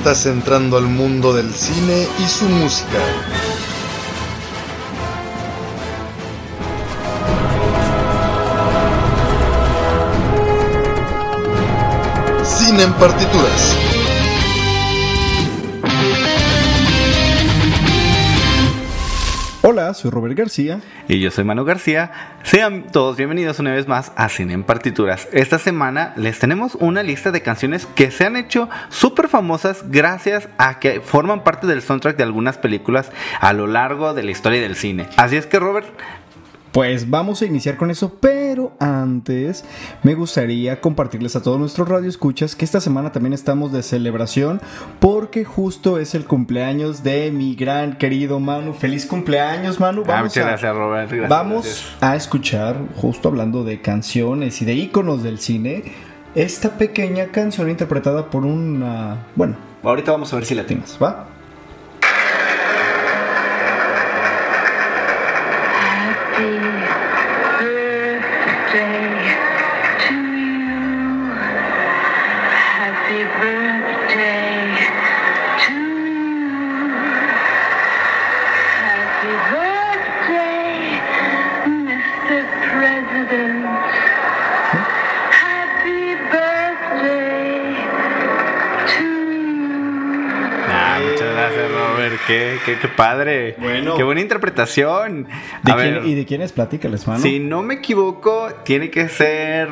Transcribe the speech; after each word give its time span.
Estás 0.00 0.24
entrando 0.24 0.78
al 0.78 0.84
mundo 0.86 1.34
del 1.34 1.52
cine 1.52 2.08
y 2.18 2.26
su 2.26 2.46
música. 2.46 2.98
Cine 12.42 12.84
en 12.84 12.92
partituras. 12.94 13.76
Hola, 19.60 19.92
soy 19.92 20.10
Robert 20.10 20.34
García. 20.34 20.80
Y 21.08 21.20
yo 21.20 21.30
soy 21.30 21.44
Manu 21.44 21.66
García. 21.66 22.39
Sean 22.50 22.90
todos 22.90 23.16
bienvenidos 23.16 23.60
una 23.60 23.70
vez 23.70 23.86
más 23.86 24.10
a 24.16 24.28
Cine 24.28 24.54
en 24.54 24.64
Partituras. 24.64 25.28
Esta 25.30 25.56
semana 25.60 26.12
les 26.16 26.40
tenemos 26.40 26.74
una 26.74 27.04
lista 27.04 27.30
de 27.30 27.42
canciones 27.42 27.86
que 27.86 28.10
se 28.10 28.26
han 28.26 28.34
hecho 28.34 28.68
súper 28.88 29.28
famosas 29.28 29.88
gracias 29.88 30.48
a 30.58 30.80
que 30.80 31.00
forman 31.00 31.44
parte 31.44 31.68
del 31.68 31.80
soundtrack 31.80 32.16
de 32.16 32.24
algunas 32.24 32.58
películas 32.58 33.12
a 33.40 33.52
lo 33.52 33.68
largo 33.68 34.14
de 34.14 34.24
la 34.24 34.32
historia 34.32 34.60
del 34.60 34.74
cine. 34.74 35.06
Así 35.16 35.36
es 35.36 35.46
que 35.46 35.60
Robert, 35.60 35.86
Pues 36.72 37.10
vamos 37.10 37.42
a 37.42 37.46
iniciar 37.46 37.76
con 37.76 37.90
eso, 37.90 38.14
pero 38.20 38.72
antes 38.78 39.64
me 40.04 40.14
gustaría 40.14 40.80
compartirles 40.80 41.34
a 41.34 41.42
todos 41.42 41.58
nuestros 41.58 41.88
radioescuchas 41.88 42.54
que 42.54 42.64
esta 42.64 42.80
semana 42.80 43.10
también 43.10 43.32
estamos 43.32 43.72
de 43.72 43.82
celebración 43.82 44.60
porque 45.00 45.44
justo 45.44 45.98
es 45.98 46.14
el 46.14 46.26
cumpleaños 46.26 47.02
de 47.02 47.32
mi 47.32 47.56
gran 47.56 47.98
querido 47.98 48.38
Manu. 48.38 48.72
Feliz 48.72 49.04
cumpleaños, 49.06 49.80
Manu. 49.80 50.02
Ah, 50.02 50.08
Vamos, 50.08 50.22
muchas 50.26 50.44
a, 50.44 50.48
gracias, 50.50 50.76
Robert. 50.76 51.10
Gracias, 51.10 51.28
vamos 51.28 51.64
gracias. 51.66 52.02
a 52.02 52.14
escuchar, 52.14 52.76
justo 52.96 53.28
hablando 53.28 53.64
de 53.64 53.80
canciones 53.80 54.62
y 54.62 54.64
de 54.64 54.74
íconos 54.74 55.24
del 55.24 55.40
cine, 55.40 55.82
esta 56.36 56.78
pequeña 56.78 57.26
canción 57.32 57.68
interpretada 57.68 58.30
por 58.30 58.44
una... 58.44 59.26
Bueno, 59.34 59.56
ahorita 59.82 60.12
vamos 60.12 60.32
a 60.32 60.36
ver 60.36 60.44
si 60.46 60.54
la 60.54 60.64
tienes, 60.66 60.96
¿va? 61.02 61.26
Happy 66.32 66.46
birthday 67.58 69.10
to 69.98 70.14
you. 70.36 70.60
Happy 72.78 73.20
birthday 73.40 74.60
to 75.64 75.74
you. 75.74 76.70
Happy 78.80 79.34
birthday, 79.50 80.78
Mr. 81.86 82.42
President. 82.70 83.64
Happy 85.42 86.02
birthday 86.32 87.58
to 88.92 89.04
you. 89.40 89.74
Ah, 90.68 90.96
muchas 91.02 91.30
gracias, 91.34 91.68
Robert. 91.72 92.20
Qué, 92.64 92.76
padre. 92.96 93.56
Bueno. 93.58 93.96
Qué 93.96 94.02
buena 94.02 94.20
interpretación. 94.20 95.24
¿De 95.62 95.74
quién- 95.74 95.76
ver, 95.76 96.06
¿Y 96.06 96.14
de 96.14 96.24
quién 96.26 96.42
es? 96.42 96.52
Platícales, 96.52 97.06
Manu. 97.06 97.22
si 97.22 97.38
no 97.38 97.62
me 97.62 97.74
equivoco, 97.74 98.48
tiene 98.64 98.90
que 98.90 99.08
ser 99.08 99.68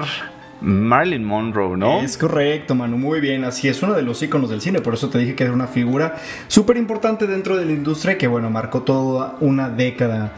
Marilyn 0.60 1.24
Monroe, 1.24 1.76
¿no? 1.76 2.00
Es 2.00 2.18
correcto, 2.18 2.74
Manu, 2.74 2.96
muy 2.98 3.20
bien. 3.20 3.44
Así 3.44 3.68
es, 3.68 3.82
uno 3.82 3.94
de 3.94 4.02
los 4.02 4.22
íconos 4.22 4.50
del 4.50 4.60
cine. 4.60 4.80
Por 4.80 4.94
eso 4.94 5.08
te 5.08 5.18
dije 5.18 5.34
que 5.34 5.44
era 5.44 5.52
una 5.52 5.66
figura 5.68 6.16
súper 6.48 6.76
importante 6.76 7.26
dentro 7.26 7.56
de 7.56 7.64
la 7.64 7.72
industria 7.72 8.18
que, 8.18 8.26
bueno, 8.26 8.50
marcó 8.50 8.82
toda 8.82 9.36
una 9.40 9.68
década 9.68 10.32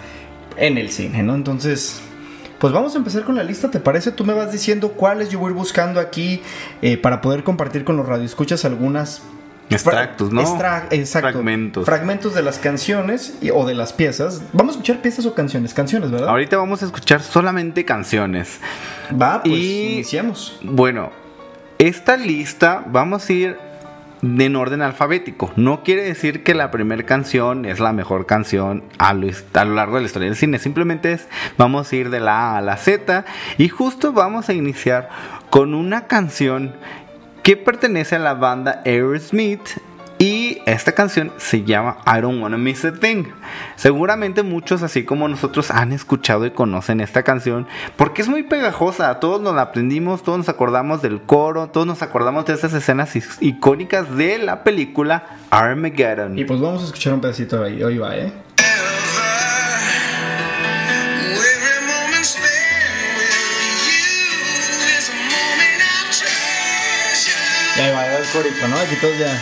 en 0.56 0.76
el 0.76 0.90
cine, 0.90 1.22
¿no? 1.22 1.34
Entonces, 1.34 2.02
pues 2.58 2.72
vamos 2.74 2.94
a 2.94 2.98
empezar 2.98 3.22
con 3.24 3.36
la 3.36 3.42
lista, 3.44 3.70
¿te 3.70 3.80
parece? 3.80 4.12
Tú 4.12 4.26
me 4.26 4.34
vas 4.34 4.52
diciendo 4.52 4.90
cuáles 4.92 5.30
yo 5.30 5.38
voy 5.38 5.48
a 5.48 5.50
ir 5.52 5.56
buscando 5.56 5.98
aquí 6.00 6.42
eh, 6.82 6.98
para 6.98 7.22
poder 7.22 7.42
compartir 7.42 7.84
con 7.84 7.96
los 7.96 8.06
radioescuchas 8.06 8.66
algunas. 8.66 9.22
Extractos, 9.74 10.32
¿no? 10.32 10.40
Extra- 10.40 10.86
exacto. 10.90 11.30
Fragmentos. 11.30 11.84
Fragmentos 11.84 12.34
de 12.34 12.42
las 12.42 12.58
canciones 12.58 13.34
y- 13.40 13.50
o 13.50 13.64
de 13.66 13.74
las 13.74 13.92
piezas. 13.92 14.42
Vamos 14.52 14.74
a 14.74 14.78
escuchar 14.78 15.00
piezas 15.02 15.26
o 15.26 15.34
canciones. 15.34 15.74
Canciones, 15.74 16.10
¿verdad? 16.10 16.28
Ahorita 16.28 16.56
vamos 16.56 16.82
a 16.82 16.86
escuchar 16.86 17.22
solamente 17.22 17.84
canciones. 17.84 18.58
Va, 19.10 19.42
pues 19.42 19.54
Y- 19.54 19.92
iniciamos. 19.94 20.58
Bueno, 20.62 21.10
esta 21.78 22.16
lista 22.16 22.84
vamos 22.86 23.28
a 23.28 23.32
ir 23.32 23.56
en 24.22 24.54
orden 24.54 24.82
alfabético. 24.82 25.50
No 25.56 25.82
quiere 25.82 26.02
decir 26.02 26.42
que 26.42 26.52
la 26.52 26.70
primera 26.70 27.04
canción 27.04 27.64
es 27.64 27.80
la 27.80 27.92
mejor 27.94 28.26
canción 28.26 28.84
a 28.98 29.14
lo, 29.14 29.28
a 29.54 29.64
lo 29.64 29.74
largo 29.74 29.94
de 29.94 30.02
la 30.02 30.06
historia 30.06 30.28
del 30.28 30.36
cine. 30.36 30.58
Simplemente 30.58 31.12
es, 31.12 31.26
vamos 31.56 31.90
a 31.90 31.96
ir 31.96 32.10
de 32.10 32.20
la 32.20 32.50
A 32.52 32.58
a 32.58 32.60
la 32.60 32.76
Z 32.76 33.24
y 33.56 33.68
justo 33.70 34.12
vamos 34.12 34.50
a 34.50 34.52
iniciar 34.52 35.08
con 35.48 35.72
una 35.74 36.06
canción 36.06 36.74
que 37.42 37.56
pertenece 37.56 38.16
a 38.16 38.18
la 38.18 38.34
banda 38.34 38.82
Aerosmith 38.84 39.80
y 40.18 40.58
esta 40.66 40.92
canción 40.92 41.32
se 41.38 41.64
llama 41.64 41.96
I 42.06 42.20
Don't 42.20 42.42
Wanna 42.42 42.58
Miss 42.58 42.84
a 42.84 42.92
Thing. 42.92 43.24
Seguramente 43.76 44.42
muchos, 44.42 44.82
así 44.82 45.04
como 45.04 45.26
nosotros, 45.28 45.70
han 45.70 45.92
escuchado 45.92 46.44
y 46.44 46.50
conocen 46.50 47.00
esta 47.00 47.22
canción 47.22 47.66
porque 47.96 48.20
es 48.20 48.28
muy 48.28 48.42
pegajosa. 48.42 49.18
Todos 49.18 49.40
nos 49.40 49.54
la 49.54 49.62
aprendimos, 49.62 50.22
todos 50.22 50.36
nos 50.36 50.50
acordamos 50.50 51.00
del 51.00 51.22
coro, 51.22 51.68
todos 51.68 51.86
nos 51.86 52.02
acordamos 52.02 52.44
de 52.44 52.52
estas 52.52 52.74
escenas 52.74 53.16
icónicas 53.40 54.14
de 54.14 54.36
la 54.36 54.62
película 54.62 55.24
Armageddon. 55.48 56.38
Y 56.38 56.44
pues 56.44 56.60
vamos 56.60 56.82
a 56.82 56.86
escuchar 56.86 57.14
un 57.14 57.22
pedacito 57.22 57.64
ahí. 57.64 57.82
Hoy 57.82 57.96
va, 57.96 58.14
¿eh? 58.14 58.30
Va, 67.88 68.18
el 68.18 68.24
corito, 68.26 68.68
¿no? 68.68 68.76
Aquí 68.78 68.96
todos 68.96 69.18
ya. 69.18 69.32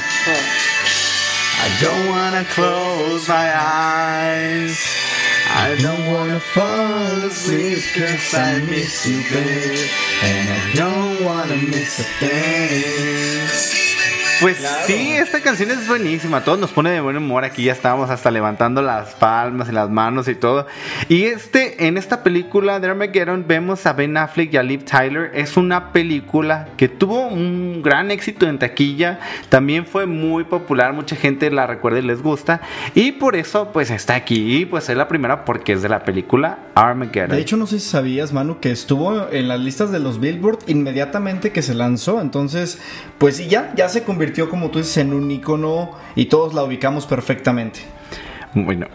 I 1.60 1.68
don't 1.82 2.08
wanna 2.08 2.44
close 2.44 3.28
my 3.28 3.50
eyes. 3.54 4.78
I 5.50 5.76
don't 5.80 6.12
wanna 6.12 6.38
fall 6.38 7.24
asleep 7.24 7.82
cause 7.94 8.34
I 8.34 8.60
miss 8.60 9.06
you, 9.06 9.22
babe. 9.30 9.90
And 10.22 10.48
I 10.50 10.72
don't 10.74 11.24
wanna 11.24 11.56
miss 11.56 11.98
a 11.98 12.04
thing. 12.20 13.37
Pues 14.40 14.56
sí, 14.86 15.12
esta 15.12 15.40
canción 15.40 15.70
es 15.70 15.88
buenísima. 15.88 16.44
Todos 16.44 16.58
nos 16.58 16.70
pone 16.70 16.90
de 16.90 17.00
buen 17.00 17.16
humor. 17.16 17.44
Aquí 17.44 17.64
ya 17.64 17.72
estábamos 17.72 18.10
hasta 18.10 18.30
levantando 18.30 18.82
las 18.82 19.14
palmas 19.14 19.68
y 19.68 19.72
las 19.72 19.90
manos 19.90 20.28
y 20.28 20.34
todo. 20.34 20.66
Y 21.08 21.24
este, 21.24 21.86
en 21.86 21.96
esta 21.96 22.22
película 22.22 22.78
de 22.78 22.88
Armageddon, 22.88 23.44
vemos 23.48 23.86
a 23.86 23.92
Ben 23.92 24.16
Affleck 24.16 24.52
y 24.54 24.56
a 24.56 24.62
Liv 24.62 24.84
Tyler. 24.84 25.30
Es 25.34 25.56
una 25.56 25.92
película 25.92 26.68
que 26.76 26.88
tuvo 26.88 27.26
un 27.26 27.82
gran 27.82 28.10
éxito 28.10 28.46
en 28.46 28.58
taquilla. 28.58 29.18
También 29.48 29.86
fue 29.86 30.06
muy 30.06 30.44
popular. 30.44 30.92
Mucha 30.92 31.16
gente 31.16 31.50
la 31.50 31.66
recuerda 31.66 31.98
y 31.98 32.02
les 32.02 32.22
gusta. 32.22 32.60
Y 32.94 33.12
por 33.12 33.34
eso, 33.36 33.72
pues 33.72 33.90
está 33.90 34.14
aquí. 34.14 34.66
Pues 34.66 34.88
es 34.88 34.96
la 34.96 35.08
primera 35.08 35.44
porque 35.44 35.72
es 35.72 35.82
de 35.82 35.88
la 35.88 36.04
película 36.04 36.58
Armageddon. 36.74 37.36
De 37.36 37.40
hecho, 37.40 37.56
no 37.56 37.66
sé 37.66 37.80
si 37.80 37.88
sabías, 37.88 38.32
Manu, 38.32 38.60
que 38.60 38.70
estuvo 38.70 39.28
en 39.30 39.48
las 39.48 39.60
listas 39.60 39.90
de 39.90 39.98
los 39.98 40.20
Billboard 40.20 40.58
inmediatamente 40.66 41.50
que 41.50 41.62
se 41.62 41.74
lanzó. 41.74 42.20
Entonces, 42.20 42.78
pues 43.18 43.36
sí, 43.36 43.48
ya, 43.48 43.72
ya 43.74 43.88
se 43.88 44.04
convirtió, 44.04 44.27
como 44.48 44.70
tú 44.70 44.78
dices, 44.78 44.98
en 44.98 45.12
un 45.12 45.30
icono 45.30 45.92
y 46.14 46.26
todos 46.26 46.54
la 46.54 46.62
ubicamos 46.62 47.06
perfectamente. 47.06 47.80
Bueno, 48.54 48.86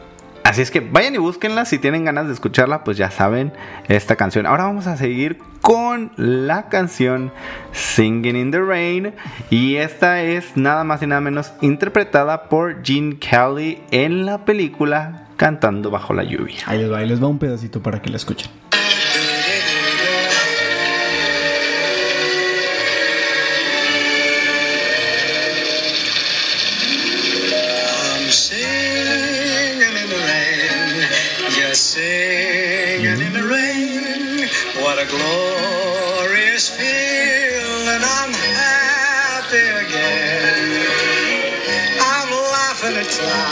así 0.44 0.62
es 0.62 0.72
que 0.72 0.80
vayan 0.80 1.16
y 1.16 1.18
búsquenla. 1.18 1.66
Si 1.66 1.80
tienen 1.80 2.06
ganas 2.06 2.28
de 2.28 2.34
escucharla, 2.34 2.84
pues 2.84 2.98
ya 2.98 3.12
saben 3.12 3.54
esta 3.88 4.16
canción. 4.16 4.46
Ahora 4.46 4.64
vamos 4.64 4.88
a 4.88 4.98
seguir 4.98 5.40
con 5.62 6.12
la 6.18 6.70
canción 6.70 7.32
Singing 7.72 8.36
in 8.36 8.52
the 8.52 8.62
Rain. 8.62 9.14
Y 9.50 9.76
esta 9.76 10.22
es 10.22 10.56
nada 10.56 10.84
más 10.84 11.02
y 11.02 11.08
nada 11.08 11.22
menos 11.22 11.54
interpretada 11.62 12.50
por 12.50 12.84
Gene 12.84 13.18
Kelly 13.18 13.82
en 13.92 14.26
la 14.26 14.46
película 14.46 15.28
Cantando 15.38 15.90
bajo 15.90 16.14
la 16.14 16.24
lluvia. 16.24 16.58
Ahí 16.68 16.80
les 16.80 16.92
va, 16.92 17.00
ahí 17.00 17.08
les 17.08 17.22
va 17.22 17.28
un 17.28 17.40
pedacito 17.40 17.82
para 17.82 18.02
que 18.02 18.10
la 18.10 18.18
escuchen. 18.18 18.50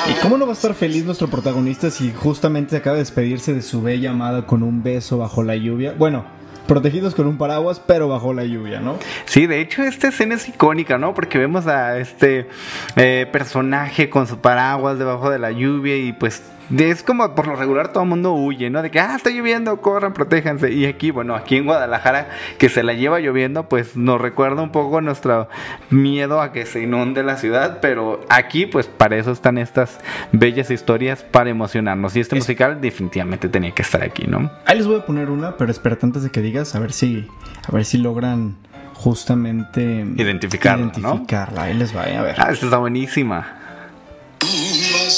¿Y 0.09 0.13
cómo 0.21 0.37
no 0.37 0.45
va 0.45 0.51
a 0.51 0.55
estar 0.55 0.73
feliz 0.73 1.05
nuestro 1.05 1.27
protagonista 1.27 1.89
si 1.89 2.11
justamente 2.11 2.75
acaba 2.75 2.95
de 2.95 3.01
despedirse 3.01 3.53
de 3.53 3.61
su 3.61 3.81
bella 3.81 4.11
amada 4.11 4.45
con 4.45 4.63
un 4.63 4.83
beso 4.83 5.17
bajo 5.17 5.43
la 5.43 5.55
lluvia? 5.55 5.93
Bueno, 5.97 6.25
protegidos 6.67 7.15
con 7.15 7.27
un 7.27 7.37
paraguas, 7.37 7.81
pero 7.85 8.07
bajo 8.07 8.33
la 8.33 8.45
lluvia, 8.45 8.79
¿no? 8.79 8.97
Sí, 9.25 9.47
de 9.47 9.61
hecho 9.61 9.83
esta 9.83 10.07
escena 10.07 10.35
es 10.35 10.47
icónica, 10.47 10.97
¿no? 10.97 11.13
Porque 11.13 11.37
vemos 11.37 11.67
a 11.67 11.99
este 11.99 12.47
eh, 12.95 13.27
personaje 13.31 14.09
con 14.09 14.27
su 14.27 14.39
paraguas 14.39 14.97
debajo 14.97 15.29
de 15.29 15.39
la 15.39 15.51
lluvia 15.51 15.97
y 15.97 16.13
pues 16.13 16.41
es 16.77 17.03
como 17.03 17.35
por 17.35 17.47
lo 17.47 17.55
regular 17.55 17.91
todo 17.91 18.03
el 18.03 18.09
mundo 18.09 18.33
huye, 18.33 18.69
¿no? 18.69 18.81
De 18.81 18.91
que, 18.91 18.99
ah, 18.99 19.15
está 19.15 19.29
lloviendo, 19.29 19.81
corran, 19.81 20.13
protéjanse. 20.13 20.71
Y 20.71 20.85
aquí, 20.85 21.11
bueno, 21.11 21.35
aquí 21.35 21.57
en 21.57 21.65
Guadalajara, 21.65 22.29
que 22.57 22.69
se 22.69 22.83
la 22.83 22.93
lleva 22.93 23.19
lloviendo, 23.19 23.67
pues 23.67 23.95
nos 23.97 24.21
recuerda 24.21 24.61
un 24.61 24.71
poco 24.71 25.01
nuestro 25.01 25.49
miedo 25.89 26.41
a 26.41 26.51
que 26.51 26.65
se 26.65 26.81
inunde 26.81 27.23
la 27.23 27.37
ciudad, 27.37 27.79
pero 27.81 28.25
aquí, 28.29 28.65
pues 28.65 28.87
para 28.87 29.17
eso 29.17 29.31
están 29.31 29.57
estas 29.57 29.99
bellas 30.31 30.71
historias, 30.71 31.23
para 31.23 31.49
emocionarnos. 31.49 32.15
Y 32.15 32.19
este 32.21 32.37
Es- 32.37 32.43
musical 32.43 32.79
definitivamente 32.81 33.49
tenía 33.49 33.71
que 33.71 33.81
estar 33.81 34.03
aquí, 34.03 34.25
¿no? 34.27 34.51
Ahí 34.65 34.77
les 34.77 34.87
voy 34.87 34.99
a 34.99 35.05
poner 35.05 35.29
una, 35.29 35.57
pero 35.57 35.71
espérate 35.71 36.05
antes 36.05 36.23
de 36.23 36.29
que 36.29 36.41
digas, 36.41 36.73
a 36.75 36.79
ver 36.79 36.93
si, 36.93 37.27
a 37.67 37.71
ver 37.71 37.85
si 37.85 37.97
logran 37.97 38.55
justamente 38.93 39.81
Identificarla, 40.15 40.85
¿no? 40.85 40.91
identificarla. 41.09 41.63
Ahí 41.63 41.73
les 41.73 41.95
va, 41.95 42.03
a 42.03 42.21
ver. 42.21 42.35
Ah, 42.37 42.49
esta 42.51 42.65
está 42.65 42.77
buenísima. 42.77 43.57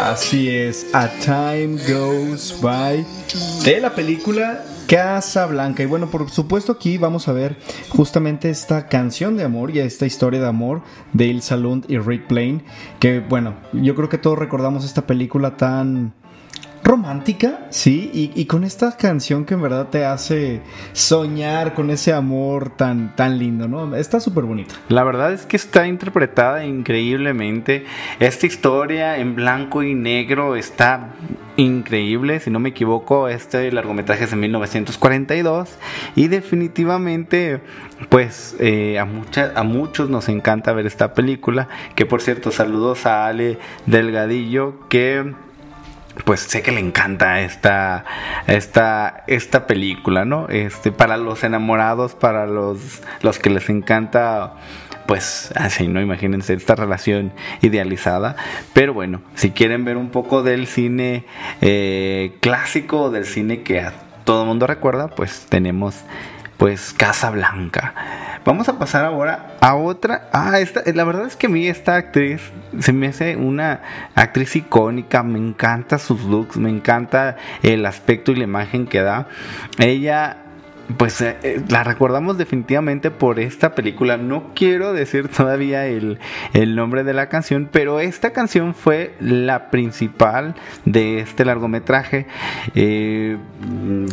Así 0.00 0.48
es, 0.48 0.86
A 0.94 1.08
Time 1.08 1.76
Goes 1.86 2.58
By 2.62 3.04
de 3.64 3.80
la 3.80 3.94
película 3.94 4.64
Casa 4.88 5.44
Blanca. 5.44 5.82
Y 5.82 5.86
bueno, 5.86 6.10
por 6.10 6.30
supuesto 6.30 6.72
aquí 6.72 6.96
vamos 6.96 7.28
a 7.28 7.32
ver 7.32 7.58
justamente 7.90 8.48
esta 8.48 8.86
canción 8.86 9.36
de 9.36 9.44
amor 9.44 9.70
y 9.70 9.78
esta 9.78 10.06
historia 10.06 10.40
de 10.40 10.48
amor 10.48 10.80
de 11.12 11.26
Ilsa 11.26 11.58
Lund 11.58 11.84
y 11.88 11.98
Rick 11.98 12.28
Blaine. 12.28 12.64
Que 12.98 13.20
bueno, 13.20 13.56
yo 13.74 13.94
creo 13.94 14.08
que 14.08 14.16
todos 14.16 14.38
recordamos 14.38 14.86
esta 14.86 15.06
película 15.06 15.58
tan 15.58 16.14
romántica, 16.82 17.66
sí, 17.70 18.10
y, 18.34 18.44
con 18.46 18.64
esta 18.64 18.96
canción 18.96 19.44
que 19.44 19.54
en 19.54 19.62
verdad 19.62 19.88
te 19.88 20.04
hace 20.04 20.60
soñar 20.92 21.74
con 21.74 21.90
ese 21.90 22.12
amor 22.12 22.70
tan, 22.70 23.14
tan 23.16 23.38
lindo, 23.38 23.68
¿no? 23.68 23.94
Está 23.94 24.18
súper 24.20 24.44
bonita. 24.44 24.74
La 24.88 25.04
verdad 25.04 25.32
es 25.32 25.46
que 25.46 25.56
está 25.56 25.86
interpretada 25.86 26.64
increíblemente. 26.64 27.84
Esta 28.18 28.46
historia 28.46 29.18
en 29.18 29.34
blanco 29.36 29.82
y 29.82 29.94
negro 29.94 30.56
está 30.56 31.10
increíble. 31.56 32.40
Si 32.40 32.50
no 32.50 32.58
me 32.58 32.70
equivoco, 32.70 33.28
este 33.28 33.70
largometraje 33.70 34.24
es 34.24 34.30
de 34.30 34.36
1942. 34.36 35.68
Y 36.16 36.28
definitivamente, 36.28 37.60
pues 38.08 38.56
eh, 38.58 38.98
a, 38.98 39.04
mucha- 39.04 39.52
a 39.54 39.62
muchos 39.62 40.08
nos 40.10 40.28
encanta 40.28 40.72
ver 40.72 40.86
esta 40.86 41.14
película. 41.14 41.68
Que 41.94 42.06
por 42.06 42.22
cierto, 42.22 42.50
saludos 42.50 43.06
a 43.06 43.26
Ale 43.26 43.58
Delgadillo, 43.86 44.88
que 44.88 45.34
pues 46.24 46.40
sé 46.40 46.62
que 46.62 46.72
le 46.72 46.80
encanta 46.80 47.40
esta, 47.40 48.04
esta, 48.46 49.24
esta 49.26 49.66
película, 49.66 50.24
¿no? 50.24 50.48
Este, 50.48 50.92
para 50.92 51.16
los 51.16 51.44
enamorados, 51.44 52.14
para 52.14 52.46
los, 52.46 53.02
los 53.22 53.38
que 53.38 53.50
les 53.50 53.68
encanta, 53.68 54.54
pues 55.06 55.52
así, 55.56 55.88
¿no? 55.88 56.00
Imagínense 56.00 56.54
esta 56.54 56.74
relación 56.74 57.32
idealizada. 57.62 58.36
Pero 58.72 58.92
bueno, 58.92 59.22
si 59.34 59.50
quieren 59.50 59.84
ver 59.84 59.96
un 59.96 60.10
poco 60.10 60.42
del 60.42 60.66
cine 60.66 61.24
eh, 61.60 62.36
clásico, 62.40 63.10
del 63.10 63.24
cine 63.24 63.62
que 63.62 63.80
a 63.80 63.92
todo 64.24 64.42
el 64.42 64.48
mundo 64.48 64.66
recuerda, 64.66 65.08
pues 65.08 65.46
tenemos 65.48 66.04
pues 66.60 66.92
Casa 66.92 67.30
Blanca. 67.30 67.94
Vamos 68.44 68.68
a 68.68 68.78
pasar 68.78 69.06
ahora 69.06 69.56
a 69.62 69.76
otra. 69.76 70.28
Ah, 70.30 70.60
esta, 70.60 70.82
la 70.92 71.04
verdad 71.04 71.26
es 71.26 71.34
que 71.34 71.46
a 71.46 71.48
mí 71.48 71.66
esta 71.66 71.96
actriz 71.96 72.42
se 72.80 72.92
me 72.92 73.08
hace 73.08 73.34
una 73.36 73.80
actriz 74.14 74.54
icónica. 74.56 75.22
Me 75.22 75.38
encanta 75.38 75.98
sus 75.98 76.22
looks, 76.24 76.58
me 76.58 76.68
encanta 76.68 77.38
el 77.62 77.86
aspecto 77.86 78.32
y 78.32 78.36
la 78.36 78.44
imagen 78.44 78.86
que 78.86 79.00
da. 79.00 79.26
Ella. 79.78 80.36
Pues 80.96 81.20
eh, 81.20 81.36
eh, 81.42 81.60
la 81.68 81.84
recordamos 81.84 82.38
definitivamente 82.38 83.10
por 83.10 83.38
esta 83.38 83.74
película. 83.74 84.16
No 84.16 84.52
quiero 84.54 84.92
decir 84.92 85.28
todavía 85.28 85.86
el, 85.86 86.18
el 86.54 86.74
nombre 86.74 87.04
de 87.04 87.12
la 87.12 87.28
canción, 87.28 87.68
pero 87.70 88.00
esta 88.00 88.30
canción 88.32 88.74
fue 88.74 89.14
la 89.20 89.70
principal 89.70 90.54
de 90.84 91.20
este 91.20 91.44
largometraje. 91.44 92.26
Eh, 92.74 93.36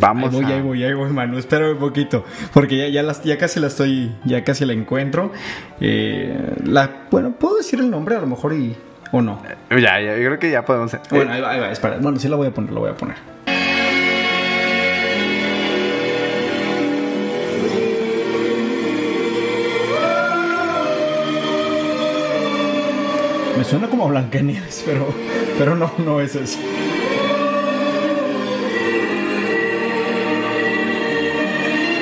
vamos 0.00 0.34
Ahí 0.34 0.42
voy, 0.42 0.52
a... 0.52 0.56
ahí 0.56 0.62
voy, 0.62 0.84
ahí 0.84 0.94
voy, 0.94 1.10
Manu. 1.10 1.38
Espera 1.38 1.70
un 1.70 1.78
poquito. 1.78 2.24
Porque 2.52 2.76
ya, 2.76 2.88
ya, 2.88 3.02
las- 3.02 3.22
ya 3.24 3.38
casi 3.38 3.60
la 3.60 3.66
estoy. 3.68 4.12
Ya 4.24 4.44
casi 4.44 4.64
la 4.64 4.72
encuentro. 4.72 5.32
Eh, 5.80 6.54
la, 6.64 6.90
bueno, 7.10 7.32
¿puedo 7.32 7.56
decir 7.56 7.80
el 7.80 7.90
nombre 7.90 8.16
a 8.16 8.20
lo 8.20 8.26
mejor 8.26 8.52
y. 8.52 8.76
o 9.12 9.22
no? 9.22 9.42
Ya, 9.70 9.78
ya, 10.00 10.16
yo 10.16 10.24
creo 10.26 10.38
que 10.38 10.50
ya 10.50 10.64
podemos. 10.64 10.92
eh, 10.94 11.00
Bueno, 11.10 11.32
ahí 11.32 11.40
va, 11.40 11.50
ahí 11.50 11.60
va, 11.60 11.70
espera. 11.72 11.98
Bueno, 12.00 12.18
sí 12.18 12.28
la 12.28 12.36
voy 12.36 12.48
a 12.48 12.50
poner, 12.52 12.72
la 12.72 12.80
voy 12.80 12.90
a 12.90 12.94
poner. 12.96 13.16
Me 23.58 23.64
suena 23.64 23.88
como 23.88 24.04
a 24.04 24.08
Blancanieves, 24.10 24.84
pero, 24.86 25.12
pero 25.58 25.74
no, 25.74 25.90
no 25.98 26.20
es 26.20 26.36
eso. 26.36 26.60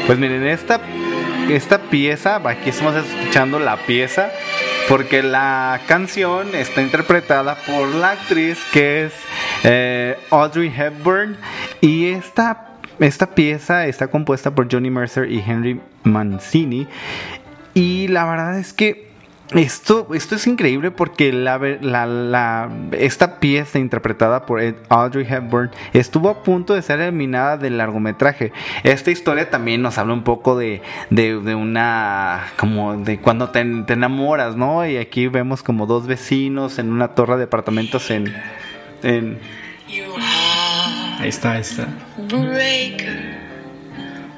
Pues 0.07 0.19
miren, 0.19 0.47
esta, 0.47 0.79
esta 1.49 1.79
pieza, 1.79 2.43
aquí 2.45 2.69
estamos 2.69 2.95
escuchando 2.97 3.59
la 3.59 3.79
pieza, 3.79 4.31
porque 4.87 5.23
la 5.23 5.81
canción 5.89 6.55
está 6.55 6.83
interpretada 6.83 7.55
por 7.55 7.89
la 7.89 8.11
actriz 8.11 8.59
que 8.71 9.07
es 9.07 9.15
eh, 9.65 10.19
Audrey 10.29 10.71
Hepburn 10.77 11.39
y 11.81 12.09
esta, 12.09 12.75
esta 12.99 13.35
pieza 13.35 13.87
está 13.87 14.09
compuesta 14.09 14.55
por 14.55 14.71
Johnny 14.71 14.91
Mercer 14.91 15.33
y 15.33 15.41
Henry 15.41 15.81
Mancini 16.05 16.87
y 17.73 18.09
la 18.09 18.27
verdad 18.27 18.59
es 18.59 18.75
que 18.75 19.06
esto, 19.55 20.09
esto 20.13 20.35
es 20.35 20.47
increíble 20.47 20.91
porque 20.91 21.33
la, 21.33 21.57
ver- 21.59 21.85
la- 21.85 22.07
la- 22.07 22.69
esta 22.93 23.39
pieza 23.39 23.79
interpretada 23.79 24.45
por 24.45 24.61
Ed- 24.61 24.75
Audrey 24.89 25.25
Hepburn 25.29 25.71
estuvo 25.93 26.29
a 26.29 26.43
punto 26.43 26.75
de 26.75 26.83
ser 26.83 27.01
eliminada 27.01 27.57
del 27.57 27.79
largometraje. 27.79 28.53
Esta 28.83 29.11
historia 29.11 29.49
también 29.49 29.83
nos 29.83 29.99
habla 29.99 30.15
un 30.15 30.25
poco 30.25 30.59
de, 30.59 30.83
de- 31.11 31.41
de 31.41 31.55
una, 31.55 32.45
como 32.59 32.97
de 32.97 33.19
cuando 33.21 33.51
te, 33.51 33.65
te 33.87 33.93
enamoras, 33.93 34.57
¿no? 34.57 34.87
Y 34.87 34.97
aquí 34.97 35.29
vemos 35.29 35.63
como 35.63 35.87
dos 35.87 36.07
vecinos 36.07 36.79
en 36.79 36.91
una 36.93 37.09
torre 37.09 37.37
de 37.37 37.45
apartamentos 37.45 38.11
en... 38.11 38.35
en 39.03 39.39
Ahí 41.21 41.29
está, 41.29 41.53
ahí 41.53 41.61
está. 41.61 41.87
breaker 42.29 43.37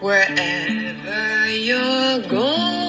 wherever 0.01 1.49
you're 1.51 2.23
going 2.29 2.88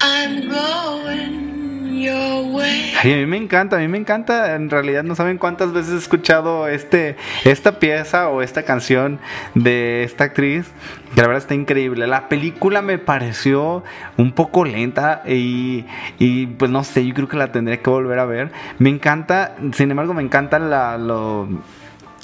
i'm 0.00 0.48
going 0.48 2.02
your 2.02 2.54
way 2.54 2.80
Ay, 3.02 3.14
a 3.14 3.16
mí 3.16 3.24
me 3.24 3.38
encanta, 3.38 3.76
a 3.76 3.78
mí 3.78 3.88
me 3.88 3.96
encanta. 3.96 4.54
En 4.54 4.68
realidad 4.68 5.04
no 5.04 5.14
saben 5.14 5.38
cuántas 5.38 5.72
veces 5.72 5.94
he 5.94 5.96
escuchado 5.96 6.68
este, 6.68 7.16
esta 7.44 7.78
pieza 7.78 8.28
o 8.28 8.42
esta 8.42 8.64
canción 8.64 9.20
de 9.54 10.04
esta 10.04 10.24
actriz. 10.24 10.66
Que 11.14 11.22
la 11.22 11.28
verdad 11.28 11.42
está 11.42 11.54
increíble. 11.54 12.06
La 12.06 12.28
película 12.28 12.82
me 12.82 12.98
pareció 12.98 13.82
un 14.18 14.32
poco 14.32 14.66
lenta 14.66 15.22
y, 15.26 15.86
y, 16.18 16.48
pues 16.48 16.70
no 16.70 16.84
sé, 16.84 17.06
yo 17.06 17.14
creo 17.14 17.26
que 17.28 17.38
la 17.38 17.52
tendría 17.52 17.78
que 17.80 17.88
volver 17.88 18.18
a 18.18 18.26
ver. 18.26 18.52
Me 18.78 18.90
encanta, 18.90 19.56
sin 19.72 19.90
embargo, 19.90 20.12
me 20.12 20.22
encanta 20.22 20.58
la, 20.58 20.98
lo, 20.98 21.48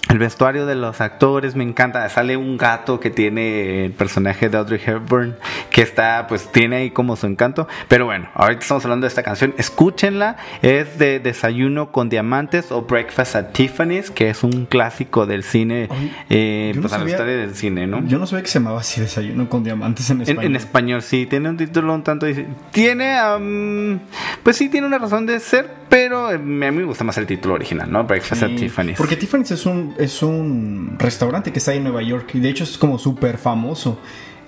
El 0.08 0.18
vestuario 0.18 0.66
de 0.66 0.76
los 0.76 1.00
actores 1.00 1.56
me 1.56 1.64
encanta. 1.64 2.08
Sale 2.08 2.36
un 2.36 2.56
gato 2.56 3.00
que 3.00 3.10
tiene 3.10 3.86
el 3.86 3.92
personaje 3.92 4.48
de 4.48 4.56
Audrey 4.56 4.80
Hepburn, 4.84 5.36
que 5.70 5.82
está, 5.82 6.26
pues 6.28 6.50
tiene 6.52 6.76
ahí 6.76 6.90
como 6.90 7.16
su 7.16 7.26
encanto. 7.26 7.66
Pero 7.88 8.04
bueno, 8.04 8.28
ahorita 8.34 8.60
estamos 8.60 8.84
hablando 8.84 9.04
de 9.04 9.08
esta 9.08 9.24
canción. 9.24 9.54
Escúchenla. 9.58 10.36
Es 10.62 10.98
de 10.98 11.18
Desayuno 11.18 11.90
con 11.90 12.08
Diamantes 12.08 12.70
o 12.70 12.82
Breakfast 12.82 13.36
at 13.36 13.52
Tiffany's, 13.52 14.10
que 14.10 14.30
es 14.30 14.44
un 14.44 14.66
clásico 14.66 15.26
del 15.26 15.42
cine, 15.42 15.88
Ay, 15.90 16.12
eh, 16.30 16.72
no 16.74 16.82
pues 16.82 16.92
a 16.92 16.98
la 16.98 17.10
historia 17.10 17.36
del 17.36 17.54
cine, 17.54 17.86
¿no? 17.86 18.06
Yo 18.06 18.18
no 18.18 18.26
sabía 18.26 18.42
que 18.42 18.48
se 18.48 18.58
llamaba 18.58 18.80
así 18.80 19.00
Desayuno 19.00 19.48
con 19.48 19.64
Diamantes 19.64 20.08
en 20.10 20.22
español. 20.22 20.44
en 20.44 20.56
español, 20.56 21.02
sí, 21.02 21.26
tiene 21.26 21.48
un 21.48 21.56
título 21.56 21.92
un 21.94 22.04
tanto. 22.04 22.26
Tiene, 22.70 23.18
am, 23.18 23.98
pues 24.42 24.56
sí, 24.56 24.68
tiene 24.68 24.86
una 24.86 24.98
razón 24.98 25.26
de 25.26 25.40
ser, 25.40 25.68
pero 25.88 26.30
eh, 26.30 26.34
a 26.34 26.38
mí 26.38 26.70
me 26.70 26.84
gusta 26.84 27.04
más 27.04 27.18
el 27.18 27.26
título 27.26 27.54
original, 27.54 27.90
¿no? 27.90 28.04
Breakfast 28.04 28.44
at 28.44 28.50
Tiffany's. 28.50 28.98
Porque 28.98 29.16
Tiffany's 29.16 29.50
es 29.50 29.66
un, 29.66 29.94
es 29.98 30.22
un 30.22 30.96
restaurante 30.98 31.52
que 31.52 31.58
está 31.58 31.72
ahí 31.72 31.78
en 31.78 31.84
Nueva 31.84 32.02
York 32.02 32.30
y 32.34 32.40
de 32.40 32.50
hecho 32.50 32.64
es 32.64 32.78
como 32.78 32.98
súper 32.98 33.38
famoso. 33.38 33.98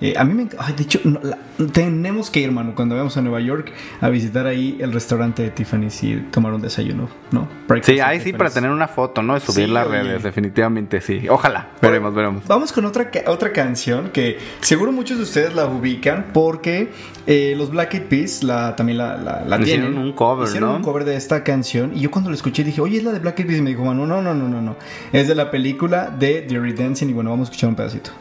Eh, 0.01 0.13
a 0.17 0.23
mí 0.23 0.33
me... 0.33 0.47
Ay, 0.57 0.73
de 0.73 0.83
hecho, 0.83 0.99
no, 1.03 1.19
la- 1.23 1.37
tenemos 1.73 2.29
que 2.29 2.39
ir, 2.39 2.51
mano, 2.51 2.73
cuando 2.75 2.95
vayamos 2.95 3.17
a 3.17 3.21
Nueva 3.21 3.41
York 3.41 3.71
a 3.99 4.09
visitar 4.09 4.47
ahí 4.47 4.77
el 4.79 4.93
restaurante 4.93 5.43
de 5.43 5.49
Tiffany's 5.49 6.01
y 6.03 6.15
tomar 6.31 6.53
un 6.53 6.61
desayuno, 6.61 7.09
¿no? 7.31 7.47
Breakfast 7.67 7.93
Sí, 7.95 7.99
ahí 7.99 8.21
sí, 8.21 8.31
para 8.33 8.49
tener 8.49 8.71
una 8.71 8.87
foto, 8.87 9.21
¿no? 9.21 9.37
Subir 9.39 9.67
Sí, 9.67 9.71
las 9.73 9.87
oye. 9.87 10.01
redes, 10.03 10.23
definitivamente 10.23 11.01
sí. 11.01 11.27
Ojalá, 11.29 11.69
veremos, 11.81 12.13
veremos. 12.15 12.47
Vamos 12.47 12.71
con 12.71 12.85
otra, 12.85 13.11
otra 13.27 13.51
canción 13.51 14.09
que 14.11 14.37
seguro 14.61 14.91
muchos 14.91 15.17
de 15.17 15.23
ustedes 15.23 15.53
la 15.53 15.65
ubican 15.65 16.27
porque 16.33 16.91
eh, 17.27 17.55
los 17.57 17.69
Black 17.71 17.93
Eyed 17.95 18.03
Peas 18.03 18.41
la, 18.43 18.75
también 18.77 18.97
la, 18.97 19.17
la, 19.17 19.43
la 19.45 19.59
Hicieron 19.61 19.87
tienen. 19.87 19.97
un 19.97 20.13
cover, 20.13 20.47
Hicieron 20.47 20.69
¿no? 20.69 20.75
un 20.77 20.81
cover 20.83 21.03
de 21.03 21.15
esta 21.17 21.43
canción 21.43 21.91
y 21.93 21.99
yo 21.99 22.09
cuando 22.11 22.29
la 22.29 22.35
escuché 22.37 22.63
dije, 22.63 22.79
oye, 22.79 22.97
es 22.99 23.03
la 23.03 23.11
de 23.11 23.19
Black 23.19 23.37
Eyed 23.39 23.47
Peas 23.47 23.59
y 23.59 23.61
me 23.61 23.69
dijo, 23.71 23.83
Manu, 23.83 24.05
no, 24.07 24.21
no, 24.21 24.33
no, 24.33 24.47
no, 24.47 24.61
no. 24.61 24.75
Es 25.11 25.27
de 25.27 25.35
la 25.35 25.51
película 25.51 26.09
de 26.09 26.41
Dirty 26.43 26.71
Dancing 26.73 27.07
y 27.09 27.13
bueno, 27.13 27.31
vamos 27.31 27.49
a 27.49 27.51
escuchar 27.51 27.69
un 27.69 27.75
pedacito. 27.75 28.11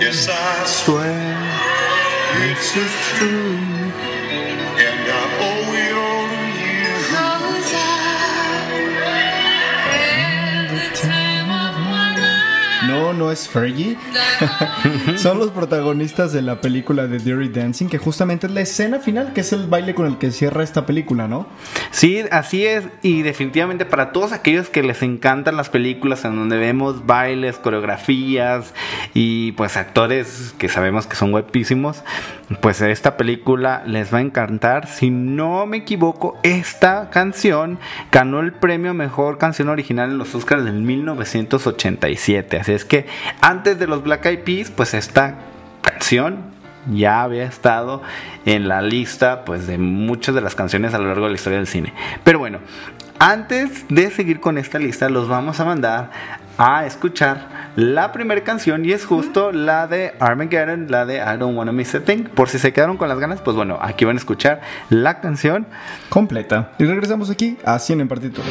Yes, 0.00 0.26
I 0.30 0.64
swear. 0.64 1.36
It's 2.50 2.72
the 2.72 2.86
truth, 3.18 3.65
No, 13.06 13.12
no 13.12 13.30
es 13.30 13.48
Fergie. 13.48 13.96
Son 15.16 15.38
los 15.38 15.52
protagonistas 15.52 16.32
de 16.32 16.42
la 16.42 16.60
película 16.60 17.06
de 17.06 17.20
Dirty 17.20 17.50
Dancing, 17.50 17.86
que 17.86 17.98
justamente 17.98 18.48
es 18.48 18.52
la 18.52 18.62
escena 18.62 18.98
final, 18.98 19.32
que 19.32 19.42
es 19.42 19.52
el 19.52 19.68
baile 19.68 19.94
con 19.94 20.06
el 20.06 20.18
que 20.18 20.32
cierra 20.32 20.64
esta 20.64 20.86
película, 20.86 21.28
¿no? 21.28 21.46
Sí, 21.92 22.24
así 22.32 22.66
es. 22.66 22.84
Y 23.02 23.22
definitivamente 23.22 23.84
para 23.84 24.10
todos 24.10 24.32
aquellos 24.32 24.70
que 24.70 24.82
les 24.82 25.02
encantan 25.02 25.56
las 25.56 25.68
películas 25.68 26.24
en 26.24 26.34
donde 26.34 26.56
vemos 26.56 27.06
bailes, 27.06 27.58
coreografías 27.58 28.74
y 29.14 29.52
pues 29.52 29.76
actores 29.76 30.52
que 30.58 30.68
sabemos 30.68 31.06
que 31.06 31.14
son 31.14 31.30
guapísimos, 31.30 32.02
pues 32.60 32.80
esta 32.80 33.16
película 33.16 33.84
les 33.86 34.12
va 34.12 34.18
a 34.18 34.22
encantar. 34.22 34.88
Si 34.88 35.10
no 35.10 35.66
me 35.66 35.76
equivoco, 35.76 36.38
esta 36.42 37.10
canción 37.10 37.78
ganó 38.10 38.40
el 38.40 38.52
premio 38.52 38.90
a 38.90 38.94
mejor 38.94 39.38
canción 39.38 39.68
original 39.68 40.10
en 40.10 40.18
los 40.18 40.34
Oscars 40.34 40.64
del 40.64 40.80
1987. 40.82 42.58
Así 42.58 42.72
es 42.72 42.84
que 42.84 42.95
antes 43.40 43.78
de 43.78 43.86
los 43.86 44.02
Black 44.02 44.24
Eyed 44.26 44.40
Peas, 44.40 44.70
pues 44.70 44.94
esta 44.94 45.34
canción 45.82 46.56
ya 46.92 47.22
había 47.22 47.44
estado 47.44 48.02
en 48.44 48.68
la 48.68 48.80
lista 48.82 49.44
pues 49.44 49.66
de 49.66 49.78
muchas 49.78 50.34
de 50.34 50.40
las 50.40 50.54
canciones 50.54 50.94
a 50.94 50.98
lo 50.98 51.08
largo 51.08 51.24
de 51.24 51.30
la 51.30 51.36
historia 51.36 51.58
del 51.58 51.66
cine. 51.66 51.92
Pero 52.24 52.38
bueno, 52.38 52.58
antes 53.18 53.86
de 53.88 54.10
seguir 54.10 54.40
con 54.40 54.58
esta 54.58 54.78
lista 54.78 55.08
los 55.08 55.28
vamos 55.28 55.58
a 55.60 55.64
mandar 55.64 56.10
a 56.58 56.86
escuchar 56.86 57.70
la 57.76 58.12
primera 58.12 58.42
canción 58.42 58.84
y 58.84 58.92
es 58.92 59.04
justo 59.04 59.52
la 59.52 59.86
de 59.86 60.14
Armageddon, 60.20 60.86
la 60.88 61.04
de 61.04 61.16
I 61.16 61.36
Don't 61.38 61.56
Wanna 61.56 61.72
Miss 61.72 61.94
a 61.94 62.00
Thing. 62.00 62.24
Por 62.24 62.48
si 62.48 62.58
se 62.58 62.72
quedaron 62.72 62.96
con 62.96 63.08
las 63.08 63.18
ganas, 63.18 63.40
pues 63.40 63.56
bueno, 63.56 63.78
aquí 63.80 64.04
van 64.04 64.16
a 64.16 64.18
escuchar 64.18 64.60
la 64.88 65.20
canción. 65.20 65.66
Completa. 66.08 66.72
Y 66.78 66.84
regresamos 66.84 67.30
aquí 67.30 67.58
a 67.64 67.78
100 67.78 68.00
en 68.00 68.08
partituras. 68.08 68.50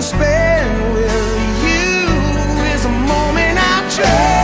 Spent 0.00 0.94
with 0.94 1.62
you 1.64 2.06
is 2.72 2.84
a 2.84 2.88
moment 2.88 3.58
I 3.58 3.90
treasure. 3.90 4.37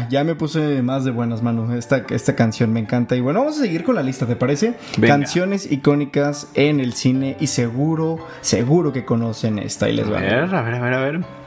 Ya, 0.00 0.08
ya 0.08 0.24
me 0.24 0.34
puse 0.34 0.82
más 0.82 1.04
de 1.04 1.10
buenas 1.10 1.42
manos. 1.42 1.72
Esta, 1.72 2.04
esta 2.10 2.34
canción 2.34 2.72
me 2.72 2.80
encanta. 2.80 3.16
Y 3.16 3.20
bueno, 3.20 3.40
vamos 3.40 3.58
a 3.58 3.62
seguir 3.62 3.84
con 3.84 3.94
la 3.94 4.02
lista, 4.02 4.26
¿te 4.26 4.36
parece? 4.36 4.74
Venga. 4.96 5.14
Canciones 5.16 5.70
icónicas 5.70 6.48
en 6.54 6.80
el 6.80 6.92
cine 6.94 7.36
y 7.40 7.46
seguro, 7.48 8.18
seguro 8.40 8.92
que 8.92 9.04
conocen 9.04 9.58
esta. 9.58 9.88
Y 9.88 9.92
les 9.96 10.06
A 10.06 10.10
va. 10.10 10.20
ver, 10.20 10.34
a 10.54 10.62
ver, 10.62 10.74
a 10.74 10.80
ver, 10.80 10.94
a 10.94 11.00
ver. 11.00 11.43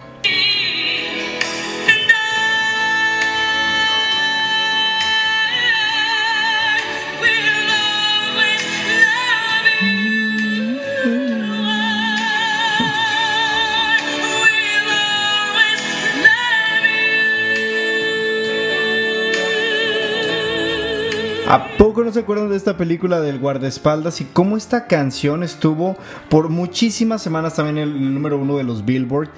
¿A 21.49 21.65
poco 21.77 22.03
no 22.03 22.11
se 22.11 22.19
acuerdan 22.19 22.49
de 22.49 22.57
esta 22.57 22.75
película 22.75 23.21
del 23.21 23.39
guardaespaldas 23.39 24.19
y 24.19 24.25
cómo 24.25 24.57
esta 24.57 24.85
canción 24.85 25.43
estuvo 25.43 25.95
por 26.29 26.49
muchísimas 26.49 27.21
semanas 27.21 27.55
también 27.55 27.77
en 27.77 27.89
el 27.89 28.13
número 28.13 28.37
uno 28.37 28.57
de 28.57 28.65
los 28.65 28.83
Billboard? 28.83 29.29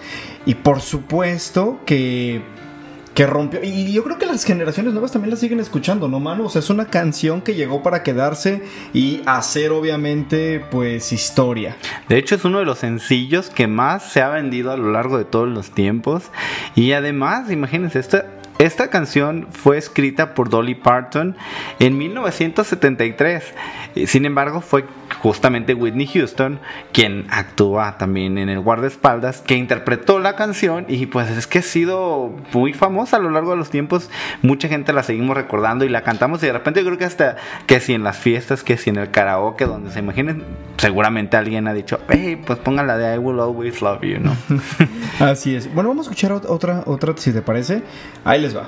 Y 0.47 0.55
por 0.55 0.81
supuesto 0.81 1.81
que, 1.85 2.41
que 3.13 3.27
rompió. 3.27 3.63
Y 3.63 3.93
yo 3.93 4.03
creo 4.03 4.17
que 4.17 4.25
las 4.25 4.43
generaciones 4.43 4.93
nuevas 4.93 5.11
también 5.11 5.29
la 5.29 5.37
siguen 5.37 5.59
escuchando, 5.59 6.07
¿no, 6.07 6.19
mano? 6.19 6.45
O 6.45 6.49
sea, 6.49 6.61
es 6.61 6.71
una 6.71 6.85
canción 6.85 7.41
que 7.41 7.53
llegó 7.53 7.83
para 7.83 8.01
quedarse 8.01 8.63
y 8.91 9.21
hacer, 9.27 9.69
obviamente, 9.69 10.65
pues 10.71 11.13
historia. 11.13 11.77
De 12.07 12.17
hecho, 12.17 12.33
es 12.33 12.43
uno 12.43 12.57
de 12.57 12.65
los 12.65 12.79
sencillos 12.79 13.51
que 13.51 13.67
más 13.67 14.11
se 14.11 14.23
ha 14.23 14.29
vendido 14.29 14.71
a 14.71 14.77
lo 14.77 14.91
largo 14.91 15.19
de 15.19 15.25
todos 15.25 15.47
los 15.47 15.69
tiempos. 15.69 16.23
Y 16.73 16.93
además, 16.93 17.51
imagínense, 17.51 17.99
esta, 17.99 18.38
esta 18.59 18.89
canción 18.89 19.47
fue 19.51 19.77
escrita 19.77 20.35
por 20.35 20.49
Dolly 20.49 20.75
Parton 20.75 21.35
en 21.79 21.97
1973. 21.97 23.43
Eh, 23.95 24.05
Sin 24.07 24.25
embargo, 24.25 24.61
fue 24.61 24.85
justamente 25.21 25.73
Whitney 25.73 26.05
Houston 26.07 26.59
quien 26.93 27.25
actúa 27.31 27.97
también 27.97 28.37
en 28.37 28.47
el 28.49 28.59
guardaespaldas, 28.59 29.41
que 29.41 29.55
interpretó 29.55 30.19
la 30.19 30.35
canción 30.35 30.85
y 30.87 31.07
pues 31.07 31.29
es 31.31 31.47
que 31.47 31.59
ha 31.59 31.63
sido 31.63 32.35
muy 32.53 32.73
famosa 32.73 33.17
a 33.17 33.19
lo 33.19 33.29
largo 33.31 33.51
de 33.51 33.57
los 33.57 33.69
tiempos. 33.71 34.09
Mucha 34.43 34.67
gente 34.67 34.93
la 34.93 35.03
seguimos 35.03 35.35
recordando 35.35 35.83
y 35.85 35.89
la 35.89 36.03
cantamos 36.03 36.43
y 36.43 36.45
de 36.47 36.53
repente 36.53 36.81
yo 36.81 36.85
creo 36.85 36.97
que 36.99 37.05
hasta 37.05 37.37
que 37.65 37.79
si 37.79 37.93
en 37.93 38.03
las 38.03 38.17
fiestas, 38.17 38.63
que 38.63 38.77
si 38.77 38.89
en 38.91 38.97
el 38.97 39.09
karaoke, 39.09 39.65
donde 39.65 39.89
se 39.91 39.99
imaginen, 39.99 40.43
seguramente 40.77 41.37
alguien 41.37 41.67
ha 41.67 41.73
dicho, 41.73 41.99
hey, 42.09 42.39
pues 42.45 42.59
pongan 42.59 42.87
la 42.87 42.97
de 42.97 43.15
I 43.15 43.17
Will 43.17 43.39
Always 43.39 43.81
Love 43.81 44.01
You, 44.03 44.19
¿no? 44.19 44.35
Así 45.25 45.55
es. 45.55 45.73
Bueno, 45.73 45.89
vamos 45.89 46.07
a 46.07 46.11
escuchar 46.11 46.31
ot- 46.33 46.45
otra, 46.47 46.83
otra, 46.85 47.13
si 47.17 47.31
te 47.33 47.41
parece. 47.41 47.81
Ahí 48.25 48.39
les 48.41 48.48
va. 48.53 48.67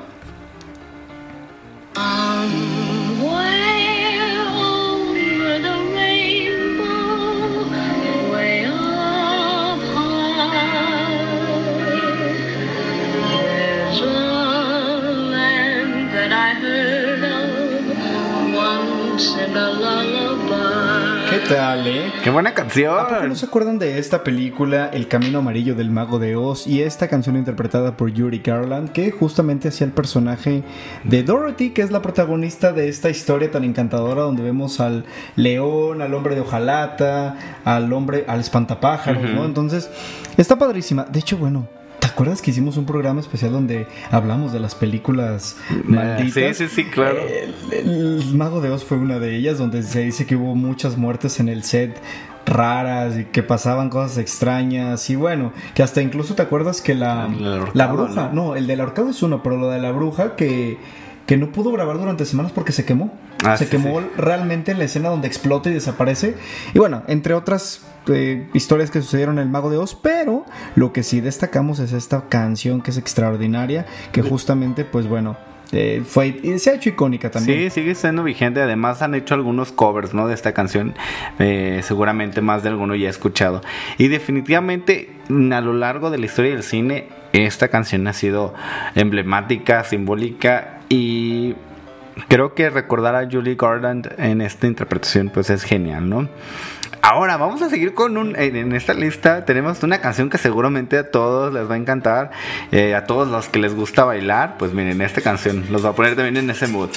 Way 2.41 2.80
tal, 21.47 21.87
eh? 21.87 22.11
¡Qué 22.23 22.29
buena 22.29 22.49
¿A 22.49 22.53
poco 22.53 22.67
canción! 22.69 23.29
no 23.29 23.35
se 23.35 23.45
acuerdan 23.45 23.79
de 23.79 23.99
esta 23.99 24.23
película 24.23 24.89
El 24.93 25.07
Camino 25.07 25.39
Amarillo 25.39 25.75
del 25.75 25.89
Mago 25.89 26.19
de 26.19 26.35
Oz 26.35 26.67
y 26.67 26.81
esta 26.81 27.07
canción 27.07 27.35
interpretada 27.35 27.97
por 27.97 28.11
Yuri 28.11 28.39
Garland 28.39 28.91
que 28.91 29.11
justamente 29.11 29.67
hacía 29.67 29.85
el 29.87 29.93
personaje 29.93 30.63
de 31.03 31.23
Dorothy, 31.23 31.71
que 31.71 31.81
es 31.81 31.91
la 31.91 32.01
protagonista 32.01 32.73
de 32.73 32.89
esta 32.89 33.09
historia 33.09 33.51
tan 33.51 33.63
encantadora 33.63 34.21
donde 34.23 34.43
vemos 34.43 34.79
al 34.79 35.05
león, 35.35 36.01
al 36.01 36.13
hombre 36.13 36.35
de 36.35 36.41
hojalata, 36.41 37.35
al 37.65 37.91
hombre, 37.93 38.25
al 38.27 38.39
espantapájaros, 38.39 39.23
¿no? 39.31 39.45
Entonces, 39.45 39.89
está 40.37 40.57
padrísima. 40.57 41.05
De 41.05 41.19
hecho, 41.19 41.37
bueno, 41.37 41.67
¿te 41.79 41.80
acuerdas 42.11 42.41
que 42.41 42.51
hicimos 42.51 42.77
un 42.77 42.85
programa 42.85 43.19
especial 43.19 43.51
donde 43.51 43.87
hablamos 44.11 44.53
de 44.53 44.59
las 44.59 44.75
películas 44.75 45.57
malditas? 45.83 46.57
Sí, 46.57 46.67
sí, 46.67 46.75
sí, 46.75 46.85
claro. 46.85 47.19
El, 47.19 47.53
el 47.73 48.35
Mago 48.35 48.61
de 48.61 48.69
Oz 48.69 48.83
fue 48.83 48.97
una 48.97 49.19
de 49.19 49.35
ellas, 49.35 49.57
donde 49.57 49.83
se 49.83 50.01
dice 50.01 50.25
que 50.25 50.35
hubo 50.35 50.55
muchas 50.55 50.97
muertes 50.97 51.39
en 51.39 51.49
el 51.49 51.63
set 51.63 51.99
raras 52.45 53.17
y 53.17 53.25
que 53.25 53.43
pasaban 53.43 53.89
cosas 53.89 54.17
extrañas 54.17 55.09
y 55.09 55.15
bueno, 55.15 55.53
que 55.73 55.83
hasta 55.83 56.01
incluso 56.01 56.35
te 56.35 56.41
acuerdas 56.41 56.81
que 56.81 56.95
la, 56.95 57.23
ahorcado, 57.23 57.67
la 57.73 57.87
bruja, 57.87 58.29
¿no? 58.33 58.47
no, 58.47 58.55
el 58.55 58.67
del 58.67 58.81
ahorcado 58.81 59.09
es 59.09 59.21
uno, 59.23 59.43
pero 59.43 59.57
lo 59.57 59.69
de 59.69 59.79
la 59.79 59.91
bruja 59.91 60.35
que, 60.35 60.77
que 61.25 61.37
no 61.37 61.51
pudo 61.51 61.71
grabar 61.71 61.97
durante 61.97 62.25
semanas 62.25 62.51
porque 62.51 62.71
se 62.71 62.85
quemó. 62.85 63.13
Ah, 63.43 63.57
se 63.57 63.65
sí, 63.65 63.71
quemó 63.71 63.99
sí. 64.01 64.07
realmente 64.17 64.71
en 64.71 64.79
la 64.79 64.85
escena 64.85 65.09
donde 65.09 65.27
explota 65.27 65.69
y 65.69 65.73
desaparece. 65.73 66.35
Y 66.73 66.79
bueno, 66.79 67.03
entre 67.07 67.33
otras 67.33 67.85
eh, 68.07 68.47
historias 68.53 68.91
que 68.91 69.01
sucedieron 69.01 69.37
en 69.37 69.43
El 69.43 69.49
Mago 69.49 69.69
de 69.69 69.77
Oz, 69.77 69.95
pero 69.95 70.45
lo 70.75 70.93
que 70.93 71.03
sí 71.03 71.21
destacamos 71.21 71.79
es 71.79 71.93
esta 71.93 72.27
canción 72.29 72.81
que 72.81 72.91
es 72.91 72.97
extraordinaria, 72.97 73.85
que 74.11 74.21
justamente, 74.21 74.85
pues 74.85 75.07
bueno, 75.07 75.37
eh, 75.71 76.03
fue 76.05 76.39
y 76.43 76.59
se 76.59 76.71
ha 76.71 76.73
hecho 76.73 76.89
icónica 76.89 77.31
también. 77.31 77.59
Sí, 77.59 77.69
sigue 77.69 77.95
siendo 77.95 78.23
vigente. 78.23 78.61
Además 78.61 79.01
han 79.01 79.15
hecho 79.15 79.35
algunos 79.35 79.71
covers, 79.71 80.13
¿no? 80.13 80.27
De 80.27 80.33
esta 80.33 80.53
canción. 80.53 80.93
Eh, 81.39 81.79
seguramente 81.83 82.41
más 82.41 82.63
de 82.63 82.69
alguno 82.69 82.95
ya 82.95 83.07
he 83.07 83.09
escuchado. 83.09 83.61
Y 83.97 84.09
definitivamente 84.09 85.09
a 85.29 85.61
lo 85.61 85.73
largo 85.73 86.09
de 86.09 86.17
la 86.17 86.25
historia 86.25 86.51
del 86.51 86.63
cine, 86.63 87.07
esta 87.31 87.69
canción 87.69 88.05
ha 88.07 88.13
sido 88.13 88.53
emblemática, 88.95 89.83
simbólica 89.85 90.80
y 90.91 91.55
creo 92.27 92.53
que 92.53 92.69
recordar 92.69 93.15
a 93.15 93.25
Julie 93.31 93.55
Garland 93.55 94.13
en 94.17 94.41
esta 94.41 94.67
interpretación 94.67 95.29
pues 95.29 95.49
es 95.49 95.63
genial, 95.63 96.09
¿no? 96.09 96.27
Ahora 97.01 97.37
vamos 97.37 97.61
a 97.61 97.69
seguir 97.69 97.93
con 97.93 98.17
un 98.17 98.35
en, 98.35 98.73
esta 98.73 98.93
lista 98.93 99.45
tenemos 99.45 99.81
una 99.83 100.01
canción 100.01 100.29
que 100.29 100.37
seguramente 100.37 100.97
a 100.97 101.09
todos 101.09 101.53
les 101.53 101.69
va 101.69 101.75
a 101.75 101.77
encantar, 101.77 102.31
eh, 102.73 102.93
a 102.93 103.05
todos 103.05 103.29
los 103.29 103.47
que 103.47 103.59
les 103.59 103.73
gusta 103.73 104.03
bailar, 104.03 104.57
pues 104.59 104.73
miren 104.73 105.01
esta 105.01 105.21
canción 105.21 105.65
los 105.71 105.83
va 105.85 105.91
a 105.91 105.95
poner 105.95 106.15
también 106.17 106.35
en 106.35 106.49
ese 106.49 106.67
mood. 106.67 106.89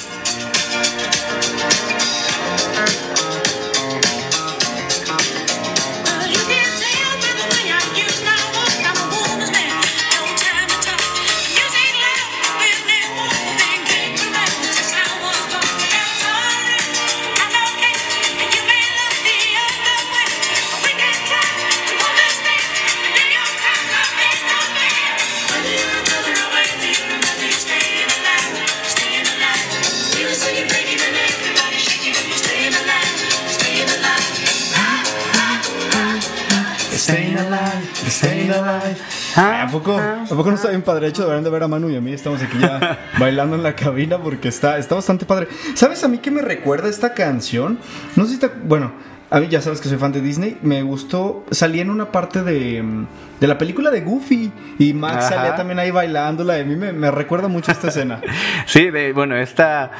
Alive, 37.45 37.89
staying 38.09 38.51
alive. 38.51 38.97
¿A 39.37 39.69
poco, 39.71 39.97
¿A 39.99 40.27
poco 40.29 40.51
no 40.51 40.57
está 40.57 40.69
bien 40.71 40.83
padre? 40.83 41.07
De 41.07 41.11
hecho, 41.11 41.23
deberían 41.23 41.45
de 41.45 41.51
ver 41.51 41.63
a 41.63 41.69
Manu 41.69 41.91
y 41.91 41.97
a 41.97 42.01
mí. 42.01 42.13
Estamos 42.13 42.43
aquí 42.43 42.59
ya 42.59 43.11
bailando 43.19 43.57
en 43.57 43.63
la 43.63 43.75
cabina 43.75 44.19
porque 44.19 44.49
está, 44.49 44.79
está 44.79 44.95
bastante 44.95 45.27
padre. 45.27 45.49
¿Sabes 45.75 46.03
a 46.05 46.09
mí 46.09 46.19
qué 46.19 46.31
me 46.31 46.43
recuerda 46.43 46.89
esta 46.89 47.15
canción? 47.15 47.79
No 48.17 48.27
sé 48.27 48.35
si 48.35 48.39
te... 48.39 48.49
Bueno, 48.49 48.93
a 49.31 49.41
mí 49.41 49.49
ya 49.49 49.61
sabes 49.61 49.81
que 49.81 49.89
soy 49.89 49.99
fan 49.99 50.13
de 50.13 50.21
Disney. 50.21 50.59
Me 50.63 50.83
gustó... 50.83 51.45
Salí 51.51 51.81
en 51.81 51.91
una 51.91 52.13
parte 52.13 52.43
de, 52.43 52.83
mm, 52.83 53.07
de 53.41 53.47
la 53.49 53.59
película 53.59 53.91
de 53.91 54.01
Goofy. 54.03 54.53
Y 54.79 54.93
Max 54.95 55.27
Ajá. 55.27 55.29
salía 55.37 55.57
también 55.57 55.79
ahí 55.79 55.91
bailándola. 55.91 56.59
Y 56.59 56.63
a 56.63 56.65
mí 56.65 56.77
me, 56.77 56.93
me 56.93 57.11
recuerda 57.11 57.49
mucho 57.49 57.73
esta 57.73 57.89
escena. 57.89 58.21
Sí, 58.67 58.91
de, 58.91 59.13
bueno, 59.13 59.37
esta 59.37 59.91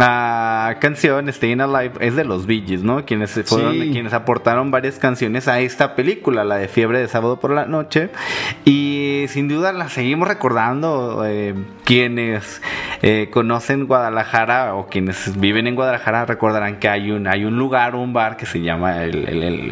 ah, 0.00 0.74
canción, 0.80 1.32
Staying 1.32 1.60
Alive, 1.60 1.94
es 2.00 2.14
de 2.16 2.24
los 2.24 2.46
Bee 2.46 2.62
Gees, 2.66 2.82
¿no? 2.82 3.04
Quienes 3.04 3.32
fueron 3.44 3.72
Sí. 3.74 3.90
quienes 3.92 4.12
aportaron 4.12 4.70
varias 4.70 4.98
canciones 4.98 5.48
a 5.48 5.60
esta 5.60 5.94
película, 5.96 6.44
la 6.44 6.56
de 6.56 6.68
Fiebre 6.68 7.00
de 7.00 7.08
Sábado 7.08 7.40
por 7.40 7.50
la 7.50 7.66
Noche. 7.66 8.10
Y 8.64 9.24
sin 9.28 9.48
duda 9.48 9.72
la 9.72 9.88
seguimos 9.88 10.28
recordando. 10.28 11.22
eh, 11.26 11.54
quienes 11.84 12.62
eh, 13.02 13.28
conocen 13.30 13.86
Guadalajara 13.86 14.74
o 14.74 14.88
quienes 14.88 15.38
viven 15.38 15.66
en 15.66 15.74
Guadalajara 15.74 16.24
recordarán 16.24 16.78
que 16.78 16.88
hay 16.88 17.10
un, 17.10 17.26
hay 17.26 17.44
un 17.44 17.58
lugar, 17.58 17.94
un 17.94 18.12
bar 18.12 18.36
que 18.36 18.46
se 18.46 18.60
llama, 18.62 18.96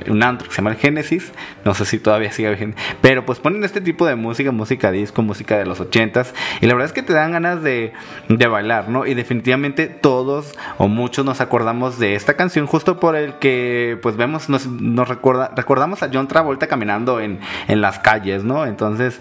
un 0.08 0.22
antro 0.22 0.48
que 0.48 0.54
se 0.54 0.58
llama 0.58 0.70
el 0.70 0.76
Génesis. 0.76 1.32
No 1.64 1.74
sé 1.74 1.84
si 1.84 1.98
todavía 1.98 2.30
sigue 2.30 2.50
vigente. 2.50 2.76
Pero 3.00 3.24
pues 3.24 3.38
ponen 3.38 3.64
este 3.64 3.80
tipo 3.80 4.06
de 4.06 4.16
música, 4.16 4.52
música 4.52 4.90
disco, 4.90 5.22
música 5.22 5.58
de 5.58 5.66
los 5.66 5.80
ochentas. 5.80 6.34
Y 6.60 6.66
la 6.66 6.74
verdad 6.74 6.86
es 6.86 6.92
que 6.92 7.02
te 7.02 7.12
dan 7.12 7.32
ganas 7.32 7.62
de, 7.62 7.92
de 8.28 8.46
bailar, 8.46 8.88
¿no? 8.88 9.06
Y 9.06 9.14
definitivamente 9.14 9.86
todos 9.86 10.58
o 10.78 10.88
muchos 10.88 11.24
nos 11.24 11.40
acordamos 11.40 11.98
de 11.98 12.14
esta 12.14 12.34
canción 12.34 12.66
justo 12.66 13.00
por 13.00 13.16
el 13.16 13.34
que 13.34 13.98
pues 14.02 14.16
vemos, 14.16 14.48
nos, 14.48 14.66
nos 14.66 15.08
recuerda, 15.08 15.52
recordamos 15.56 16.02
a 16.02 16.10
John 16.12 16.28
Travolta 16.28 16.66
caminando 16.66 17.20
en, 17.20 17.40
en 17.68 17.80
las 17.80 17.98
calles, 17.98 18.44
¿no? 18.44 18.66
Entonces 18.66 19.20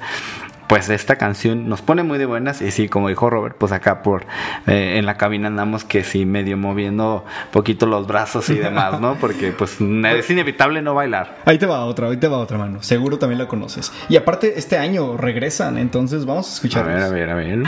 pues 0.71 0.87
esta 0.87 1.17
canción 1.17 1.67
nos 1.67 1.81
pone 1.81 2.01
muy 2.01 2.17
de 2.17 2.25
buenas. 2.25 2.61
Y 2.61 2.71
sí, 2.71 2.87
como 2.87 3.09
dijo 3.09 3.29
Robert, 3.29 3.57
pues 3.57 3.73
acá 3.73 4.01
por 4.03 4.25
eh, 4.67 4.93
en 4.97 5.05
la 5.05 5.17
cabina 5.17 5.49
andamos 5.49 5.83
que 5.83 6.05
sí, 6.05 6.25
medio 6.25 6.55
moviendo 6.55 7.25
poquito 7.51 7.85
los 7.87 8.07
brazos 8.07 8.49
y 8.49 8.55
demás, 8.55 9.01
¿no? 9.01 9.15
Porque 9.15 9.51
pues 9.51 9.81
es 9.81 10.29
inevitable 10.29 10.81
no 10.81 10.93
bailar. 10.93 11.39
Ahí 11.43 11.57
te 11.57 11.65
va 11.65 11.83
otra, 11.83 12.07
ahí 12.07 12.15
te 12.15 12.29
va 12.29 12.37
otra 12.37 12.57
mano. 12.57 12.81
Seguro 12.81 13.19
también 13.19 13.39
la 13.39 13.49
conoces. 13.49 13.91
Y 14.07 14.15
aparte, 14.15 14.57
este 14.57 14.77
año 14.77 15.17
regresan, 15.17 15.77
entonces 15.77 16.25
vamos 16.25 16.47
a 16.47 16.51
A 16.51 16.53
escuchar. 16.53 16.85
ver, 16.85 17.03
a 17.03 17.09
ver, 17.09 17.29
a 17.29 17.35
ver. 17.35 17.63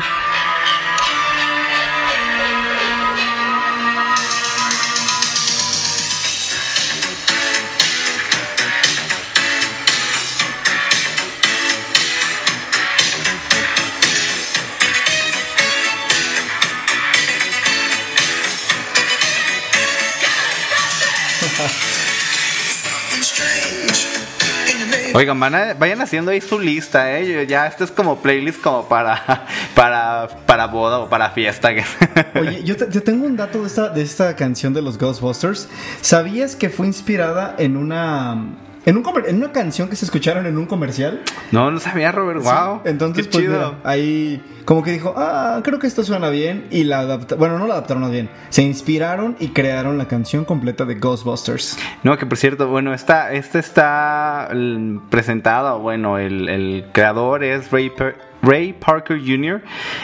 Oigan, 25.15 25.39
vayan 25.39 26.01
haciendo 26.01 26.31
ahí 26.31 26.41
su 26.41 26.59
lista, 26.59 27.17
¿eh? 27.19 27.45
Ya, 27.47 27.67
esto 27.67 27.83
es 27.83 27.91
como 27.91 28.17
playlist 28.19 28.59
como 28.61 28.87
para, 28.89 29.45
para, 29.75 30.27
para 30.47 30.65
boda 30.67 30.99
o 30.99 31.09
para 31.09 31.29
fiesta. 31.31 31.69
Oye, 32.35 32.63
yo, 32.63 32.75
te- 32.75 32.87
tengo 33.01 33.25
un 33.27 33.37
dato 33.37 33.61
de 33.61 33.67
esta, 33.67 33.89
de 33.89 34.01
esta 34.01 34.35
canción 34.35 34.73
de 34.73 34.81
los 34.81 34.97
Ghostbusters. 34.97 35.69
¿Sabías 36.01 36.55
que 36.55 36.69
fue 36.69 36.87
inspirada 36.87 37.55
en 37.59 37.77
una, 37.77 38.37
en, 38.85 38.97
un 38.97 39.03
en 39.27 39.35
una 39.37 39.51
canción 39.51 39.89
que 39.89 39.95
se 39.95 40.05
escucharon 40.05 40.45
en 40.45 40.57
un 40.57 40.65
comercial? 40.65 41.21
No, 41.51 41.71
no 41.71 41.79
sabía, 41.79 42.11
Robert. 42.11 42.41
Wow. 42.43 42.81
Entonces, 42.85 43.27
qué 43.27 43.31
pues 43.31 43.43
chido. 43.45 43.53
mira, 43.55 43.79
ahí 43.83 44.41
como 44.65 44.83
que 44.83 44.91
dijo, 44.91 45.13
ah, 45.17 45.61
creo 45.63 45.79
que 45.79 45.87
esto 45.87 46.03
suena 46.03 46.29
bien. 46.29 46.67
Y 46.71 46.83
la 46.83 46.99
adaptaron, 46.99 47.39
bueno, 47.39 47.59
no 47.59 47.67
la 47.67 47.73
adaptaron 47.75 48.09
bien. 48.11 48.29
Se 48.49 48.61
inspiraron 48.63 49.35
y 49.39 49.49
crearon 49.49 49.97
la 49.97 50.07
canción 50.07 50.45
completa 50.45 50.85
de 50.85 50.95
Ghostbusters. 50.95 51.77
No, 52.03 52.17
que 52.17 52.25
por 52.25 52.37
cierto, 52.37 52.67
bueno, 52.67 52.93
esta, 52.93 53.31
este 53.33 53.59
está 53.59 54.49
mm, 54.53 55.09
presentado, 55.09 55.79
bueno, 55.79 56.17
el, 56.17 56.49
el 56.49 56.85
creador 56.91 57.43
es 57.43 57.71
Ray, 57.71 57.89
Per- 57.89 58.32
Ray 58.43 58.73
Parker 58.73 59.19
Jr. 59.19 59.61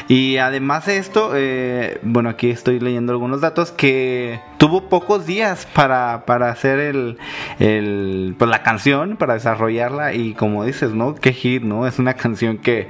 Y 0.08 0.38
además 0.38 0.86
de 0.86 0.98
esto, 0.98 1.32
eh, 1.36 2.00
bueno, 2.02 2.30
aquí 2.30 2.50
estoy 2.50 2.80
leyendo 2.80 3.12
algunos 3.12 3.42
datos, 3.42 3.72
que 3.72 4.40
tuvo 4.58 4.90
pocos 4.90 5.26
días 5.26 5.68
para, 5.74 6.26
para 6.26 6.50
hacer 6.50 6.80
el, 6.80 7.18
el, 7.60 8.36
pues, 8.38 8.50
la 8.50 8.64
canción, 8.64 9.18
para 9.18 9.34
desarrollarla 9.36 10.14
y 10.14 10.34
como 10.34 10.64
dices, 10.64 10.94
¿no? 10.94 11.16
Qué 11.16 11.34
hit, 11.34 11.64
¿no? 11.64 11.86
Es 11.86 12.00
una 12.00 12.14
canción 12.14 12.58
que, 12.58 12.88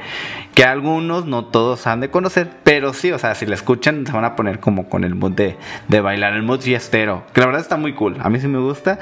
que 0.53 0.63
algunos, 0.63 1.25
no 1.25 1.45
todos 1.45 1.87
han 1.87 1.99
de 1.99 2.09
conocer, 2.09 2.49
pero 2.63 2.93
sí, 2.93 3.11
o 3.11 3.19
sea, 3.19 3.33
si 3.35 3.45
la 3.45 3.55
escuchan 3.55 4.05
se 4.05 4.13
van 4.13 4.25
a 4.25 4.35
poner 4.35 4.59
como 4.59 4.87
con 4.87 5.03
el 5.03 5.15
mood 5.15 5.31
de, 5.31 5.57
de 5.87 6.01
bailar, 6.01 6.33
el 6.33 6.43
mood 6.43 6.61
fiestero, 6.61 7.23
que 7.33 7.41
la 7.41 7.47
verdad 7.47 7.61
está 7.61 7.77
muy 7.77 7.93
cool, 7.93 8.17
a 8.21 8.29
mí 8.29 8.39
sí 8.39 8.47
me 8.47 8.59
gusta. 8.59 8.99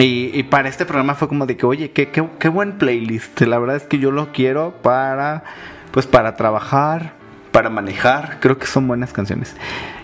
Y, 0.00 0.30
y 0.32 0.42
para 0.44 0.68
este 0.68 0.86
programa 0.86 1.14
fue 1.14 1.28
como 1.28 1.46
de 1.46 1.56
que, 1.56 1.66
oye, 1.66 1.90
qué, 1.90 2.08
qué, 2.10 2.26
qué 2.38 2.48
buen 2.48 2.78
playlist, 2.78 3.40
la 3.42 3.58
verdad 3.58 3.76
es 3.76 3.84
que 3.84 3.98
yo 3.98 4.10
lo 4.10 4.32
quiero 4.32 4.74
para, 4.82 5.44
pues 5.92 6.06
para 6.06 6.36
trabajar, 6.36 7.14
para 7.52 7.70
manejar, 7.70 8.38
creo 8.40 8.58
que 8.58 8.66
son 8.66 8.88
buenas 8.88 9.12
canciones. 9.12 9.54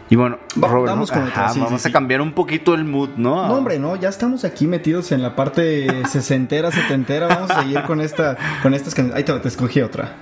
Y 0.09 0.15
bueno, 0.17 0.39
Robert, 0.55 0.87
vamos 0.87 1.11
¿no? 1.11 1.19
con 1.19 1.29
Ajá, 1.29 1.49
sí, 1.49 1.59
vamos 1.59 1.81
sí, 1.81 1.87
a 1.87 1.91
sí. 1.91 1.93
cambiar 1.93 2.21
un 2.21 2.33
poquito 2.33 2.75
el 2.75 2.85
mood, 2.85 3.11
¿no? 3.17 3.49
No, 3.49 3.55
hombre, 3.55 3.79
no, 3.79 3.97
ya 3.97 4.09
estamos 4.09 4.45
aquí 4.45 4.67
metidos 4.69 5.11
en 5.11 5.21
la 5.23 5.35
parte 5.35 6.07
sesentera, 6.07 6.71
setentera. 6.71 7.27
Vamos 7.27 7.51
a 7.51 7.63
seguir 7.63 7.83
con 7.83 8.01
esta, 8.01 8.37
con 8.63 8.73
estas 8.73 8.95
canciones. 8.95 9.17
Ahí 9.17 9.25
te, 9.25 9.41
te 9.41 9.49
escogí 9.49 9.81
otra. 9.81 10.13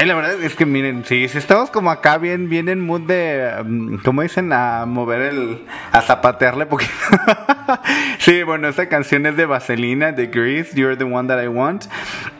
Ay, 0.00 0.06
la 0.06 0.14
verdad 0.14 0.42
es 0.42 0.56
que 0.56 0.64
miren, 0.64 1.04
sí, 1.04 1.28
si 1.28 1.36
estamos 1.36 1.68
como 1.68 1.90
acá 1.90 2.16
bien, 2.16 2.48
bien 2.48 2.70
en 2.70 2.80
mood 2.80 3.02
de, 3.02 3.52
mm, 3.62 3.96
como 3.96 4.22
dicen, 4.22 4.50
a 4.50 4.86
mover 4.86 5.20
el, 5.20 5.66
a 5.92 6.00
zapatearle 6.00 6.64
poquito. 6.64 6.90
sí, 8.18 8.42
bueno, 8.42 8.66
esta 8.68 8.88
canción 8.88 9.26
es 9.26 9.36
de 9.36 9.44
Vaselina, 9.44 10.12
de 10.12 10.28
Grease, 10.28 10.74
You're 10.74 10.96
the 10.96 11.04
One 11.04 11.28
That 11.28 11.42
I 11.42 11.48
Want. 11.48 11.84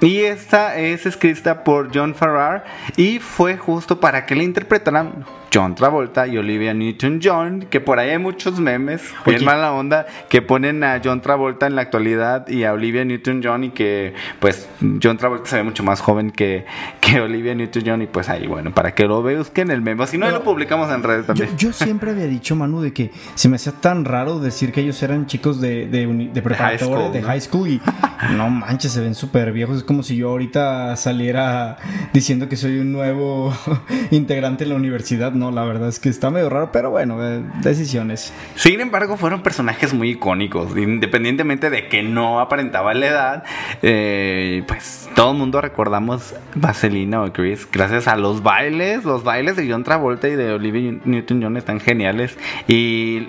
Y 0.01 0.21
esta 0.21 0.79
es 0.79 1.05
escrita 1.05 1.63
por 1.63 1.95
John 1.95 2.15
Farrar 2.15 2.65
y 2.97 3.19
fue 3.19 3.59
justo 3.59 4.01
para 4.01 4.25
que 4.25 4.35
la 4.37 4.43
interpretaran 4.43 5.27
John 5.53 5.75
Travolta 5.75 6.27
y 6.27 6.39
Olivia 6.39 6.73
Newton-John, 6.75 7.67
que 7.69 7.81
por 7.81 7.99
ahí 7.99 8.11
hay 8.11 8.19
muchos 8.19 8.61
memes, 8.61 9.13
bien 9.27 9.39
Oye. 9.39 9.45
mala 9.45 9.73
onda, 9.73 10.07
que 10.29 10.43
ponen 10.43 10.85
a 10.85 11.01
John 11.03 11.21
Travolta 11.21 11.67
en 11.67 11.75
la 11.75 11.83
actualidad 11.83 12.49
y 12.49 12.65
a 12.65 12.73
Olivia 12.73 13.05
Newton-John 13.05 13.65
y 13.65 13.71
que 13.71 14.15
pues 14.39 14.69
John 15.03 15.17
Travolta 15.17 15.47
se 15.47 15.57
ve 15.57 15.65
mucho 15.65 15.83
más 15.83 16.01
joven 16.01 16.31
que, 16.31 16.65
que 17.01 17.21
Olivia 17.21 17.50
Newton-John 17.55 18.03
y 18.03 18.07
pues 18.07 18.29
ahí 18.29 18.47
bueno, 18.47 18.73
para 18.73 18.95
que 18.95 19.07
lo 19.07 19.23
busquen 19.23 19.71
el 19.71 19.83
meme, 19.83 20.07
si 20.07 20.19
no 20.19 20.27
ahí 20.27 20.33
lo 20.33 20.43
publicamos 20.43 20.91
en 20.93 21.03
redes 21.03 21.27
también. 21.27 21.57
yo 21.57 21.73
siempre 21.73 22.11
había 22.11 22.27
dicho, 22.27 22.57
Manu, 22.57 22.81
de 22.81 22.93
que 22.93 23.11
se 23.35 23.49
me 23.49 23.57
hacía 23.57 23.73
tan 23.73 24.05
raro 24.05 24.39
decir 24.41 24.73
que 24.73 24.81
ellos 24.81 25.03
eran 25.03 25.27
chicos 25.27 25.61
de, 25.61 25.87
de, 25.87 26.07
de 26.33 26.43
preparatoria, 26.43 27.11
de 27.11 27.21
¿no? 27.21 27.27
high 27.27 27.41
school, 27.41 27.69
y 27.69 27.81
no 28.37 28.51
manches, 28.51 28.93
se 28.93 29.01
ven 29.01 29.15
súper 29.15 29.53
viejos. 29.53 29.79
Es 29.79 29.85
como 29.85 30.03
si 30.03 30.17
yo 30.17 30.31
ahorita 30.31 30.97
saliera 30.97 31.77
diciendo 32.13 32.49
que 32.49 32.57
soy 32.57 32.79
un 32.79 32.93
nuevo 32.93 33.55
integrante 34.11 34.65
en 34.65 34.71
la 34.71 34.77
universidad. 34.77 35.33
No, 35.33 35.51
la 35.51 35.65
verdad 35.65 35.89
es 35.89 35.99
que 35.99 36.09
está 36.09 36.31
medio 36.31 36.49
raro, 36.49 36.71
pero 36.73 36.91
bueno, 36.91 37.19
eh, 37.25 37.43
decisiones. 37.63 38.33
Sin 38.55 38.81
embargo, 38.81 39.17
fueron 39.17 39.43
personajes 39.43 39.95
muy 39.95 40.11
icónicos, 40.11 40.77
independientemente 40.77 41.71
de 41.71 41.89
que 41.89 42.03
no 42.03 42.41
aparentaba 42.41 42.95
la 42.95 43.07
edad, 43.07 43.45
eh, 43.83 44.63
pues 44.67 45.09
todo 45.15 45.33
el 45.33 45.39
mundo 45.39 45.61
recordamos 45.61 46.35
Vaselina 46.55 47.23
o 47.23 47.33
Chris 47.41 47.69
gracias 47.71 48.07
a 48.09 48.17
los 48.17 48.43
bailes, 48.43 49.05
los 49.05 49.25
bailes 49.25 49.57
de 49.57 49.71
John 49.71 49.85
Travolta 49.85 50.29
y 50.29 50.37
de 50.37 50.53
Olivia 50.53 50.99
Newton-John 51.05 51.57
están 51.57 51.81
geniales 51.81 52.37
y 52.69 53.29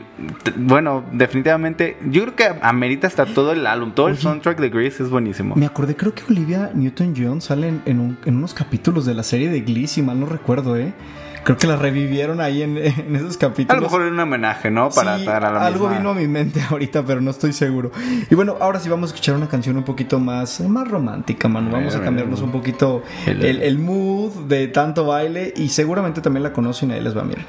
bueno, 0.58 1.04
definitivamente 1.12 1.97
yo 2.10 2.24
creo 2.24 2.36
que 2.36 2.60
amerita 2.62 3.08
hasta 3.08 3.26
todo 3.26 3.52
el 3.54 3.65
álbum, 3.67 3.91
todo 3.93 4.08
el 4.10 4.17
soundtrack 4.17 4.60
de 4.60 4.69
Grease 4.69 5.04
es 5.04 5.10
buenísimo. 5.10 5.56
Me 5.56 5.65
acordé, 5.65 5.95
creo 5.95 6.13
que 6.13 6.24
Olivia 6.30 6.71
Newton-John 6.74 7.41
sale 7.41 7.67
en, 7.69 7.82
en 7.86 8.00
un- 8.00 8.17
en 8.26 8.38
unos 8.38 8.54
capítulos 8.54 9.06
de 9.06 9.13
la 9.13 9.24
serie 9.24 9.50
de 9.50 9.62
Glee, 9.62 9.88
si 9.88 10.02
mal 10.02 10.19
no 10.19 10.26
recuerdo, 10.26 10.76
¿eh? 10.76 10.93
Creo 11.44 11.58
que 11.58 11.66
la 11.66 11.76
revivieron 11.76 12.40
ahí 12.40 12.62
en, 12.62 12.78
en 12.78 13.16
esos 13.16 13.36
A 13.38 13.40
capítulos. 13.40 13.82
lo 13.82 13.88
mejor 13.88 14.02
era 14.04 14.12
un 14.12 14.20
homenaje, 14.20 14.70
¿no? 14.70 14.90
Para 14.92 15.18
Sí, 15.18 15.26
dar 15.26 15.44
a 15.44 15.52
la 15.52 15.66
algo 15.66 15.88
misma- 15.88 15.98
vino 15.98 16.10
a 16.12 16.14
mi 16.14 16.28
mente 16.28 16.62
ahorita, 16.70 17.04
pero 17.04 17.20
no 17.20 17.32
estoy 17.32 17.52
seguro. 17.52 17.92
Y 18.30 18.36
bueno, 18.36 18.58
ahora 18.60 18.80
sí 18.80 18.90
vamos 18.90 19.10
a 19.12 19.16
escuchar 19.16 19.36
una 19.36 19.48
canción 19.50 19.76
un 19.76 19.84
poquito 19.84 20.20
más, 20.20 20.60
más 20.62 20.88
romántica, 20.88 21.48
mano. 21.48 21.70
A 21.70 21.80
Vamos 21.80 21.96
a 21.96 21.98
a 21.98 22.02
cambiarnos 22.04 22.42
un 22.42 22.52
poquito 22.52 23.02
El- 23.26 23.44
el, 23.44 23.62
el 23.64 23.80
mood 23.80 24.46
de 24.48 24.68
tanto 24.68 25.06
baile 25.08 25.52
y 25.56 25.70
seguramente 25.70 26.22
también 26.22 26.44
la 26.44 26.54
conocen, 26.54 26.92
ahí 26.92 27.02
les 27.02 27.18
va, 27.18 27.24
miren. 27.24 27.46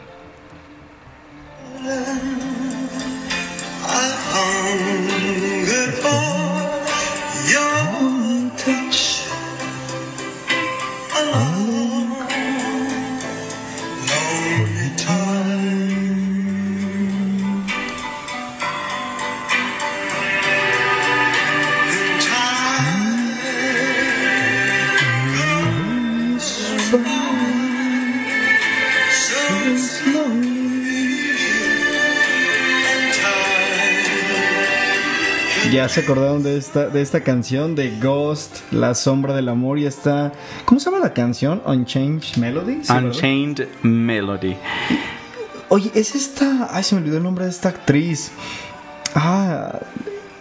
Se 35.92 36.00
acordaron 36.00 36.42
de 36.42 36.56
esta, 36.56 36.88
de 36.88 37.02
esta 37.02 37.20
canción 37.20 37.74
de 37.74 37.98
Ghost, 38.00 38.60
La 38.72 38.94
Sombra 38.94 39.34
del 39.34 39.48
Amor 39.50 39.78
y 39.78 39.84
esta... 39.86 40.32
¿Cómo 40.64 40.80
se 40.80 40.90
llama 40.90 41.02
la 41.04 41.12
canción? 41.12 41.60
Unchanged 41.66 42.36
Melody. 42.38 42.78
¿Sí, 42.82 42.92
verdad? 42.92 43.04
Unchained 43.04 43.66
Melody. 43.82 44.56
Oye, 45.68 45.90
es 45.94 46.14
esta... 46.14 46.68
Ay, 46.70 46.82
se 46.82 46.94
me 46.94 47.02
olvidó 47.02 47.18
el 47.18 47.22
nombre 47.22 47.44
de 47.44 47.50
esta 47.50 47.68
actriz. 47.68 48.32
Ah, 49.14 49.80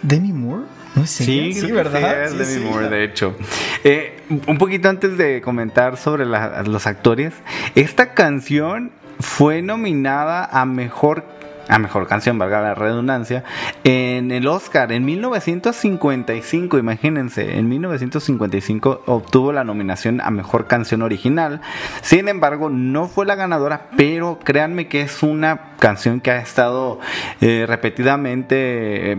Demi 0.00 0.32
Moore. 0.32 0.64
No 0.94 1.02
es 1.04 1.10
Sí, 1.10 1.52
sí, 1.54 1.70
¿verdad? 1.70 2.28
sí, 2.28 2.34
es 2.38 2.46
Sí, 2.46 2.52
Demi 2.54 2.64
sí. 2.66 2.70
Moore, 2.70 2.88
de 2.88 3.04
hecho. 3.04 3.36
Eh, 3.84 4.22
un 4.46 4.56
poquito 4.58 4.88
antes 4.88 5.18
de 5.18 5.42
comentar 5.42 5.98
sobre 5.98 6.24
la- 6.24 6.62
los 6.62 6.86
actores, 6.86 7.34
esta 7.74 8.14
canción 8.14 8.90
fue 9.20 9.60
nominada 9.62 10.44
a 10.46 10.64
mejor 10.64 11.24
a 11.68 11.78
mejor 11.78 12.06
canción, 12.06 12.38
valga 12.38 12.60
la 12.60 12.74
redundancia, 12.74 13.44
en 13.84 14.30
el 14.30 14.46
Oscar 14.46 14.92
en 14.92 15.04
1955, 15.04 16.78
imagínense, 16.78 17.58
en 17.58 17.68
1955 17.68 19.02
obtuvo 19.06 19.52
la 19.52 19.64
nominación 19.64 20.20
a 20.20 20.30
mejor 20.30 20.66
canción 20.66 21.02
original. 21.02 21.60
Sin 22.02 22.28
embargo, 22.28 22.70
no 22.70 23.08
fue 23.08 23.26
la 23.26 23.34
ganadora, 23.34 23.88
pero 23.96 24.38
créanme 24.42 24.88
que 24.88 25.02
es 25.02 25.22
una 25.22 25.72
canción 25.78 26.20
que 26.20 26.30
ha 26.30 26.38
estado 26.38 27.00
eh, 27.40 27.64
repetidamente 27.66 29.12
eh, 29.12 29.16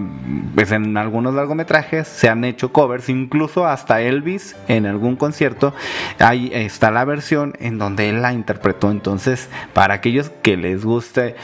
pues 0.55 0.71
en 0.71 0.95
algunos 0.97 1.33
largometrajes, 1.33 2.07
se 2.07 2.29
han 2.29 2.43
hecho 2.43 2.71
covers, 2.71 3.09
incluso 3.09 3.65
hasta 3.65 4.01
Elvis 4.01 4.55
en 4.67 4.85
algún 4.85 5.15
concierto, 5.15 5.73
ahí 6.19 6.51
está 6.53 6.91
la 6.91 7.05
versión 7.05 7.53
en 7.59 7.77
donde 7.77 8.09
él 8.09 8.21
la 8.21 8.33
interpretó. 8.33 8.91
Entonces, 8.91 9.49
para 9.73 9.95
aquellos 9.95 10.31
que 10.41 10.57
les 10.57 10.85
guste 10.85 11.35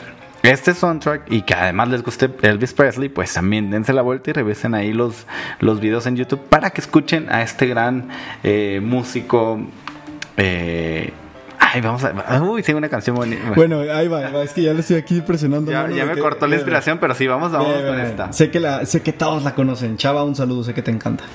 este 0.44 0.74
soundtrack 0.74 1.32
y 1.32 1.42
que 1.42 1.54
además 1.54 1.90
les 1.90 2.04
guste 2.04 2.30
Elvis 2.42 2.74
Presley, 2.74 3.10
pues 3.10 3.34
también 3.34 3.70
dense 3.72 3.92
la 3.94 4.02
vuelta 4.02 4.30
y 4.30 4.34
revisen 4.34 4.74
ahí 4.74 4.94
los, 4.94 5.26
los 5.60 5.80
videos 5.80 6.06
en 6.08 6.16
YouTube 6.16 6.40
para 6.50 6.70
que 6.70 6.82
escuchen 6.82 7.32
a 7.32 7.42
este 7.42 7.68
gran 7.68 8.08
eh, 8.44 8.80
músico. 8.84 9.60
eh, 10.38 11.12
ay, 11.60 11.82
vamos 11.82 12.04
a. 12.04 12.42
Uy, 12.42 12.64
sí, 12.64 12.74
una 12.74 12.90
canción 12.90 13.16
bonita. 13.16 13.42
Bueno, 13.56 13.82
ahí 13.82 14.08
va, 14.08 14.20
ahí 14.28 14.34
va, 14.34 14.44
es 14.44 14.54
que 14.54 14.62
ya 14.64 14.74
le 14.74 14.80
estoy 14.80 14.96
aquí 14.98 15.22
presionando. 15.22 15.72
ya 15.72 15.84
me 16.06 16.14
que- 16.14 16.22
cortó 16.22 16.48
la 16.48 16.56
inspiración, 16.56 16.98
pero 17.00 17.14
sí, 17.16 17.28
vamos, 17.28 17.52
vamos 17.52 17.74
con 17.82 18.00
esta. 18.00 18.32
Sé 18.34 18.50
que, 18.50 18.60
la, 18.60 18.86
sé 18.86 19.02
que 19.02 19.14
todos 19.14 19.44
la 19.44 19.54
conocen. 19.56 19.98
Chava, 19.98 20.24
un 20.24 20.36
saludo, 20.36 20.64
sé 20.64 20.74
que 20.74 20.82
te 20.82 20.92
encanta. 20.92 21.26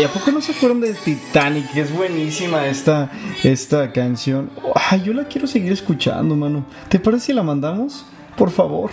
Ay, 0.00 0.06
¿a 0.06 0.08
poco 0.08 0.30
no 0.30 0.40
se 0.40 0.52
acuerdan 0.52 0.80
de 0.80 0.94
Titanic? 0.94 1.76
Es 1.76 1.92
buenísima 1.92 2.66
esta, 2.66 3.10
esta 3.44 3.92
canción. 3.92 4.48
Ay, 4.74 5.02
yo 5.02 5.12
la 5.12 5.24
quiero 5.24 5.46
seguir 5.46 5.72
escuchando, 5.72 6.34
mano. 6.34 6.64
¿Te 6.88 6.98
parece 6.98 7.26
si 7.26 7.32
la 7.34 7.42
mandamos? 7.42 8.06
Por 8.34 8.50
favor. 8.50 8.90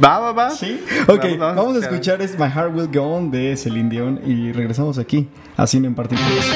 Va, 0.00 0.20
va, 0.20 0.32
va. 0.32 0.50
Sí. 0.52 0.80
Ok, 1.08 1.22
Vamos, 1.22 1.38
vamos, 1.38 1.56
vamos 1.56 1.76
a 1.78 1.80
escuchar 1.80 2.22
es 2.22 2.38
My 2.38 2.48
Heart 2.48 2.72
Will 2.72 2.86
Go 2.86 3.02
On 3.02 3.32
de 3.32 3.56
Celine 3.56 3.90
Dion 3.90 4.20
y 4.24 4.52
regresamos 4.52 4.96
aquí 4.98 5.26
a 5.56 5.66
Cine 5.66 5.88
en 5.88 5.96
Partículas. 5.96 6.46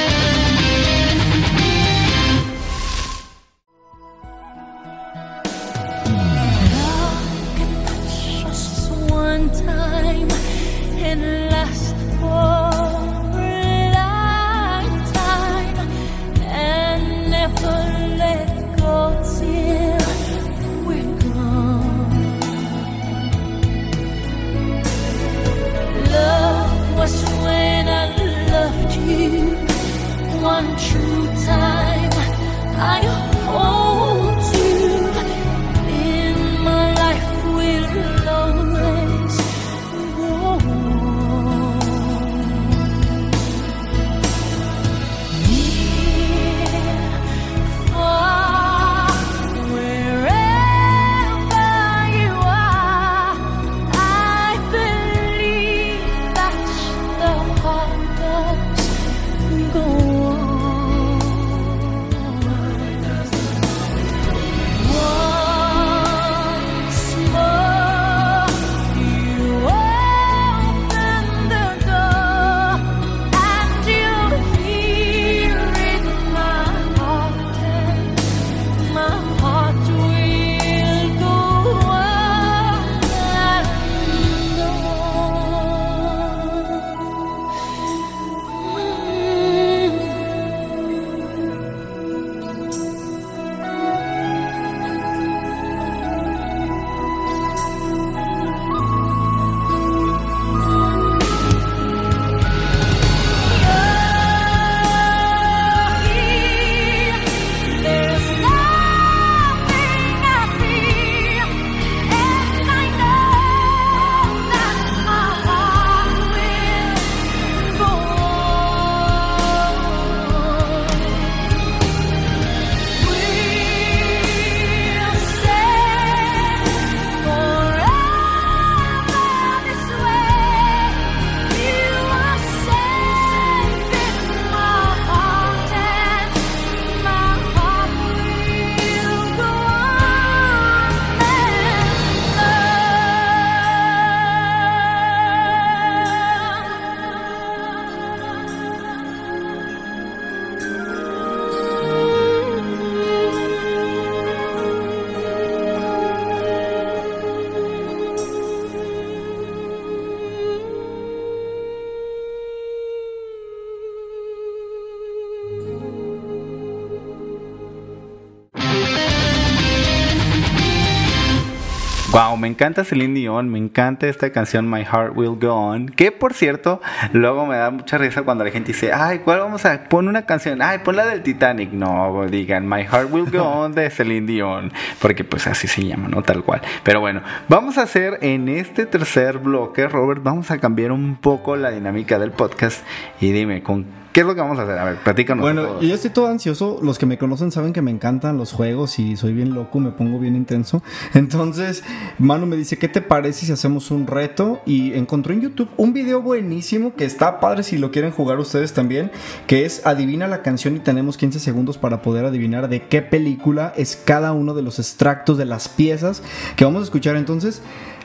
Me 172.43 172.49
encanta 172.49 172.83
Celine 172.83 173.15
Dion, 173.15 173.49
me 173.49 173.59
encanta 173.59 174.09
esta 174.09 174.33
canción 174.33 174.69
My 174.69 174.85
Heart 174.85 175.17
Will 175.17 175.39
Go 175.41 175.55
On, 175.55 175.87
que 175.87 176.11
por 176.11 176.35
cierto, 176.35 176.83
luego 177.13 177.47
me 177.47 177.57
da 177.57 177.71
mucha 177.71 177.99
risa 177.99 178.25
cuando 178.25 178.43
la 178.43 178.51
gente 178.51 178.73
dice, 178.73 178.93
ay, 178.93 179.21
¿cuál 179.21 179.39
vamos 179.39 179.65
a 179.65 179.85
poner 179.85 180.09
una 180.09 180.23
canción? 180.23 180.61
Ay, 180.61 180.81
pon 180.81 180.97
la 180.97 181.07
del 181.07 181.23
Titanic. 181.23 181.71
No, 181.71 182.27
digan 182.29 182.69
My 182.69 182.83
Heart 182.83 183.13
Will 183.13 183.31
Go 183.31 183.45
On 183.45 183.73
de 183.73 183.89
Celine 183.91 184.27
Dion, 184.27 184.73
porque 185.01 185.23
pues 185.23 185.47
así 185.47 185.69
se 185.69 185.85
llama, 185.85 186.09
¿no? 186.09 186.23
Tal 186.23 186.43
cual. 186.43 186.63
Pero 186.83 186.99
bueno, 186.99 187.23
vamos 187.49 187.79
a 187.79 187.83
hacer 187.83 188.19
en 188.23 188.49
este 188.49 188.87
tercer 188.87 189.39
bloque, 189.39 189.87
Robert, 189.87 190.21
vamos 190.25 190.51
a 190.51 190.59
cambiar 190.59 190.91
un 190.91 191.15
poco 191.15 191.55
la 191.55 191.71
dinámica 191.71 192.19
del 192.19 192.33
podcast 192.33 192.85
y 193.21 193.31
dime, 193.31 193.63
¿con 193.63 194.02
¿Qué 194.13 194.21
es 194.21 194.27
lo 194.27 194.35
que 194.35 194.43
vamos 194.43 194.59
a 194.59 194.65
hacer? 194.65 194.79
A 194.79 194.85
ver, 194.85 194.97
platícanos. 194.97 195.43
Bueno, 195.43 195.81
yo 195.81 195.95
estoy 195.95 196.11
todo 196.11 196.27
ansioso. 196.27 196.79
Los 196.83 196.99
que 196.99 197.07
me 197.07 197.17
conocen 197.17 197.51
saben 197.51 197.73
que 197.73 197.81
me 197.81 197.91
encantan 197.91 198.37
los 198.37 198.53
juegos 198.53 198.99
y 198.99 199.17
soy 199.17 199.33
bien 199.33 199.55
loco, 199.55 199.81
me 199.81 199.91
pongo 199.91 200.19
bien 200.19 200.37
intenso. 200.37 200.83
Entonces, 201.15 201.83
Manu 202.19 202.45
me 202.45 202.57
dice, 202.57 202.77
¿qué 202.77 202.89
te 202.89 203.01
parece 203.01 203.47
si 203.47 203.53
hacemos 203.53 203.91
un 203.91 204.07
reto? 204.07 204.61
Y 204.67 204.93
encontró 204.93 205.33
en 205.33 205.41
YouTube 205.41 205.71
un 205.79 205.95
video 205.95 206.21
buenísimo 206.21 206.95
que 206.95 207.07
está 207.07 207.41
padre 207.41 207.63
si 207.63 207.79
lo 207.79 207.91
quieren 207.91 208.11
jugar 208.11 208.39
ustedes 208.39 208.75
también, 208.75 209.11
que 209.47 209.65
es 209.65 209.87
adivina 209.87 210.29
la 210.29 210.43
canción 210.43 210.77
y 210.77 210.81
tenemos 210.81 211.17
15 211.17 211.41
segundos 211.41 211.79
para 211.79 212.03
poder 212.03 212.27
adivinar 212.27 212.69
de 212.69 212.83
qué 212.89 213.01
película 213.01 213.73
es 213.79 213.97
cada 213.97 214.33
uno 214.33 214.53
de 214.53 214.61
los 214.61 214.79
extractos 214.79 215.39
de 215.39 215.47
las 215.47 215.71
piezas 215.71 216.23
que 216.57 216.67
vamos 216.67 216.83
a 216.83 216.85
escuchar. 216.85 217.17
Entonces, 217.17 217.63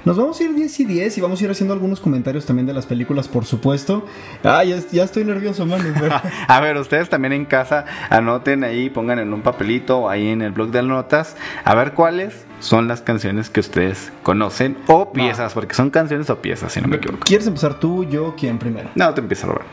nos 0.08 0.18
vamos 0.18 0.40
a 0.40 0.44
ir 0.46 0.54
10 0.56 0.80
y 0.80 0.86
10 0.86 1.18
y 1.18 1.22
vamos 1.22 1.42
a 1.42 1.44
ir 1.44 1.52
haciendo 1.52 1.74
algunos 1.74 2.00
comentarios 2.00 2.46
también 2.46 2.66
de 2.66 2.74
las 2.74 2.86
películas, 2.86 3.28
por 3.28 3.46
supuesto. 3.46 4.06
Ah, 4.44 4.64
ya, 4.64 4.78
ya 4.92 5.04
estoy 5.04 5.26
nervioso, 5.26 5.66
Manu. 5.66 5.90
pero- 6.00 6.16
A 6.48 6.60
ver, 6.62 6.78
ustedes 6.78 7.10
también 7.10 7.34
en 7.34 7.46
casa 7.46 7.86
anoten 8.10 8.64
ahí, 8.64 8.90
pongan 8.90 9.20
en 9.20 9.34
un 9.34 9.42
papelito 9.42 10.00
o 10.00 10.10
ahí 10.10 10.30
en 10.30 10.42
el 10.42 10.52
blog 10.54 10.70
de 10.72 10.82
notas, 10.82 11.36
a 11.66 11.76
ver 11.76 11.92
cuáles 11.94 12.46
son 12.60 12.88
las 12.88 13.02
canciones 13.02 13.50
que 13.50 13.60
ustedes 13.60 14.12
conocen 14.24 14.78
o 14.88 15.12
piezas, 15.12 15.54
porque 15.54 15.76
son 15.76 15.90
canciones 15.90 16.30
o 16.30 16.38
piezas, 16.42 16.72
si 16.72 16.82
no 16.82 16.88
me 16.88 16.96
equivoco. 16.96 17.20
¿Quieres 17.26 17.46
empezar 17.46 17.80
tú, 17.80 18.04
yo, 18.06 18.34
quién 18.38 18.58
primero? 18.58 18.90
No, 18.96 19.14
te 19.14 19.22
empiezo 19.22 19.46
a 19.48 19.50
robar. 19.50 19.66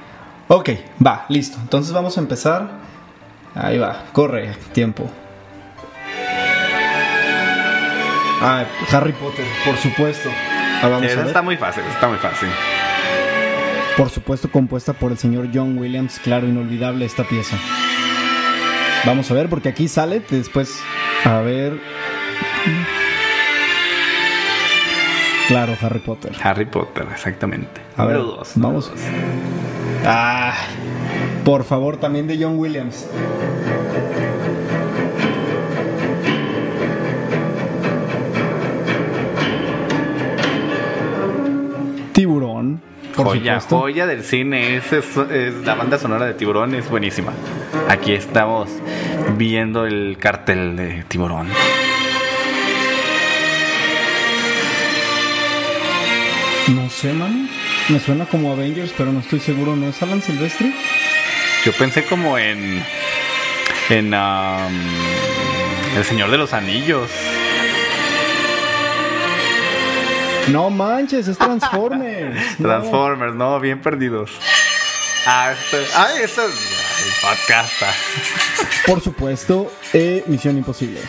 Ok, 0.48 0.70
va, 1.06 1.24
listo. 1.28 1.56
Entonces 1.62 1.92
vamos 1.94 2.18
a 2.18 2.20
empezar. 2.20 2.68
Ahí 3.54 3.78
va, 3.78 4.02
corre, 4.12 4.50
tiempo. 4.72 5.08
Ah, 8.46 8.64
Harry 8.92 9.12
Potter, 9.12 9.44
por 9.64 9.76
supuesto. 9.78 10.28
Ah, 10.83 10.88
vamos 10.88 11.02
a 11.02 11.07
Esa 11.07 11.16
ver. 11.20 11.26
está 11.28 11.40
muy 11.42 11.57
fácil, 11.57 11.83
está 11.90 12.09
muy 12.09 12.18
fácil. 12.18 12.48
Por 13.96 14.11
supuesto, 14.11 14.50
compuesta 14.50 14.92
por 14.92 15.12
el 15.12 15.18
señor 15.18 15.48
John 15.54 15.78
Williams. 15.78 16.18
Claro, 16.18 16.46
inolvidable 16.46 17.04
esta 17.07 17.24
pieza. 17.24 17.57
Vamos 19.07 19.30
a 19.30 19.35
ver, 19.35 19.48
porque 19.48 19.68
aquí 19.70 19.88
sale 19.88 20.20
después. 20.28 20.78
A 21.24 21.38
ver. 21.40 21.80
Claro, 25.48 25.74
Harry 25.80 26.00
Potter. 26.00 26.33
Harry 26.42 26.64
Potter, 26.64 27.07
exactamente. 27.12 27.80
A 27.96 28.04
ver, 28.07 28.16
dos. 28.16 28.52
vamos. 28.57 28.90
dos. 28.90 29.00
Ah, 30.07 30.54
por 31.44 31.64
favor, 31.64 31.98
también 31.98 32.26
de 32.26 32.37
John 32.42 32.59
Williams. 32.59 33.07
Tiburón. 42.14 42.81
Por 43.14 43.27
joya, 43.27 43.61
supuesto. 43.61 43.79
joya 43.81 44.07
del 44.07 44.24
cine. 44.24 44.77
Es, 44.77 44.92
es- 44.92 45.16
es- 45.31 45.55
la 45.66 45.74
banda 45.74 45.98
sonora 45.98 46.24
de 46.27 46.35
Tiburón 46.35 46.74
es 46.74 46.88
buenísima. 46.88 47.33
Aquí 47.88 48.12
estamos 48.12 48.70
viendo 49.37 49.85
el 49.87 50.16
cartel 50.18 50.77
de 50.77 51.05
Tiburón. 51.09 51.48
No 56.68 56.88
sé, 56.88 57.12
man. 57.12 57.48
Me 57.88 58.00
suena 58.00 58.24
como 58.24 58.53
Avengers, 58.53 58.92
pero 58.96 59.12
no 59.12 59.20
estoy 59.20 59.38
seguro. 59.40 59.77
¿No 59.77 59.88
es 59.88 60.03
Alan 60.03 60.22
Silvestri? 60.22 60.74
Yo 61.64 61.72
pensé 61.72 62.05
como 62.05 62.38
en. 62.38 62.83
En. 63.90 64.14
am, 64.14 64.72
el 65.96 66.05
Señor 66.05 66.31
de 66.31 66.38
los 66.38 66.53
Anillos. 66.55 67.11
No 70.48 70.68
manches, 70.68 71.26
es 71.26 71.38
Transformers. 71.38 72.57
Transformers, 72.59 73.35
no, 73.35 73.59
bien 73.61 73.80
perdidos. 73.80 74.30
Ah, 75.26 75.52
esto. 75.52 75.78
Ay, 75.96 76.22
esto. 76.22 76.42
El 76.44 76.52
podcast. 77.22 77.72
Por 78.87 79.00
supuesto, 79.00 79.72
eh, 79.94 80.22
Misión 80.26 80.59
Imposible. 80.59 81.00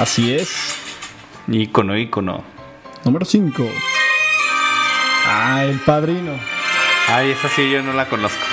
Así 0.00 0.34
es. 0.34 0.50
Ícono, 1.46 1.96
ícono. 1.96 2.42
Número 3.04 3.24
5. 3.24 3.68
Ah, 5.26 5.62
el 5.64 5.78
padrino. 5.80 6.59
Ay, 7.12 7.32
esa 7.32 7.48
sí 7.48 7.68
yo 7.68 7.82
no 7.82 7.92
la 7.92 8.08
conozco. 8.08 8.46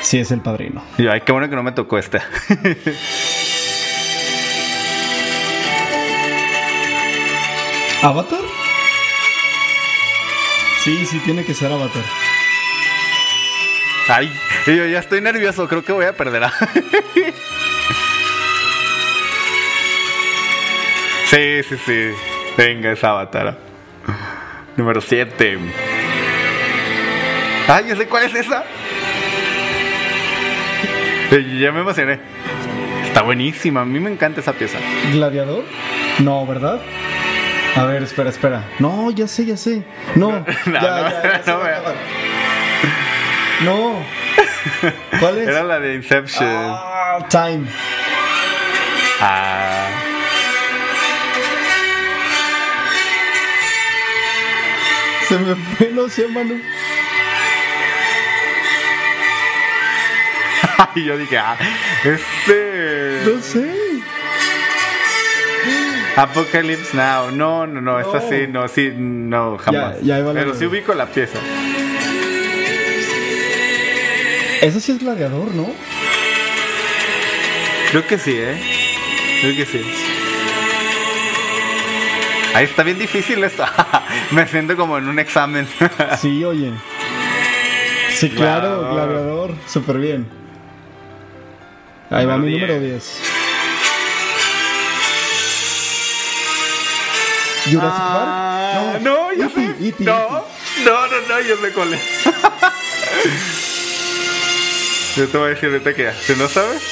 Sí, 0.00 0.18
es 0.18 0.30
el 0.30 0.40
padrino. 0.40 0.82
Y, 0.96 1.06
Ay, 1.06 1.20
qué 1.20 1.32
bueno 1.32 1.50
que 1.50 1.56
no 1.56 1.62
me 1.62 1.72
tocó 1.72 1.98
esta. 1.98 2.22
¿Avatar? 8.02 8.40
Sí, 10.82 11.04
sí, 11.04 11.18
tiene 11.18 11.44
que 11.44 11.52
ser 11.52 11.70
Avatar. 11.70 12.04
Ay, 14.08 14.30
yo 14.66 14.86
ya 14.86 14.98
estoy 14.98 15.20
nervioso, 15.22 15.66
creo 15.66 15.82
que 15.82 15.92
voy 15.92 16.04
a 16.04 16.12
perder. 16.12 16.42
sí, 21.30 21.62
sí, 21.62 21.76
sí. 21.86 22.10
Venga, 22.56 22.92
es 22.92 23.02
Avatar. 23.02 23.56
Número 24.76 25.00
7. 25.00 25.58
Ay, 27.66 27.86
yo 27.88 27.96
sé 27.96 28.06
cuál 28.06 28.24
es 28.24 28.34
esa. 28.34 28.62
Ya 31.30 31.72
me 31.72 31.80
emocioné. 31.80 32.20
Está 33.06 33.22
buenísima, 33.22 33.80
a 33.80 33.84
mí 33.84 33.98
me 34.00 34.10
encanta 34.10 34.40
esa 34.40 34.52
pieza. 34.52 34.78
¿Gladiador? 35.12 35.64
No, 36.18 36.46
¿verdad? 36.46 36.80
A 37.76 37.84
ver, 37.86 38.02
espera, 38.02 38.28
espera. 38.30 38.64
No, 38.78 39.10
ya 39.10 39.26
sé, 39.26 39.46
ya 39.46 39.56
sé. 39.56 39.82
No, 40.14 40.30
no, 40.66 40.72
ya, 40.72 40.80
ya, 40.80 41.22
ya 41.22 41.42
se 41.42 41.50
no, 41.50 41.58
No. 43.62 44.04
¿Cuál 45.20 45.38
es? 45.38 45.48
Era 45.48 45.62
la 45.62 45.80
de 45.80 45.94
Inception. 45.94 46.48
Ah, 46.50 47.18
time. 47.28 47.66
Ah. 49.20 49.88
Se 55.28 55.38
me 55.38 55.54
fue, 55.54 55.90
no 55.92 56.08
sé, 56.08 56.28
Manu. 56.28 56.58
Y 60.96 61.04
yo 61.04 61.16
dije, 61.16 61.38
ah, 61.38 61.56
este. 62.04 63.20
No 63.24 63.40
sé. 63.40 63.70
Apocalypse 66.16 66.96
Now. 66.96 67.30
No, 67.30 67.66
no, 67.66 67.80
no, 67.80 68.00
No. 68.00 68.20
sí, 68.28 68.46
no, 68.48 68.68
sí, 68.68 68.92
no, 68.96 69.56
jamás. 69.58 70.00
Ya, 70.02 70.18
ya 70.20 70.32
Pero 70.32 70.54
sí 70.54 70.66
ubico 70.66 70.94
la 70.94 71.06
pieza. 71.06 71.38
Ese 74.64 74.80
sí 74.80 74.92
es 74.92 74.98
gladiador, 74.98 75.54
¿no? 75.54 75.66
Creo 77.90 78.06
que 78.06 78.16
sí, 78.18 78.32
¿eh? 78.34 78.58
Creo 79.42 79.56
que 79.56 79.66
sí. 79.66 79.82
Ahí 82.54 82.64
está 82.64 82.82
bien 82.82 82.98
difícil 82.98 83.44
esto. 83.44 83.64
Me 84.30 84.46
siento 84.48 84.74
como 84.76 84.96
en 84.96 85.08
un 85.08 85.18
examen. 85.18 85.68
Sí, 86.20 86.42
oye. 86.44 86.72
Sí, 88.16 88.30
claro, 88.30 88.78
Gladiador. 88.80 88.94
gladiador. 88.94 89.54
Súper 89.66 89.98
bien. 89.98 90.26
Ahí 92.10 92.24
va 92.24 92.38
mi 92.38 92.52
número 92.52 92.78
10. 92.80 92.82
10. 92.82 93.20
Jurassic 97.74 98.00
Ah, 98.02 98.90
Park. 98.92 99.02
no, 99.02 99.32
yo 99.32 99.44
E.T., 99.46 99.54
sé. 99.54 99.88
E.T., 99.88 100.04
no, 100.04 100.28
no, 100.84 101.06
no, 101.06 101.20
no, 101.28 101.40
yo 101.40 101.56
sé 101.56 101.72
cuál 101.72 101.94
es. 101.94 102.00
Yo 105.16 105.28
te 105.28 105.38
voy 105.38 105.46
a 105.46 105.50
decir 105.50 105.68
ahorita 105.70 105.94
que 105.94 106.12
si 106.12 106.34
no 106.34 106.48
sabes, 106.48 106.82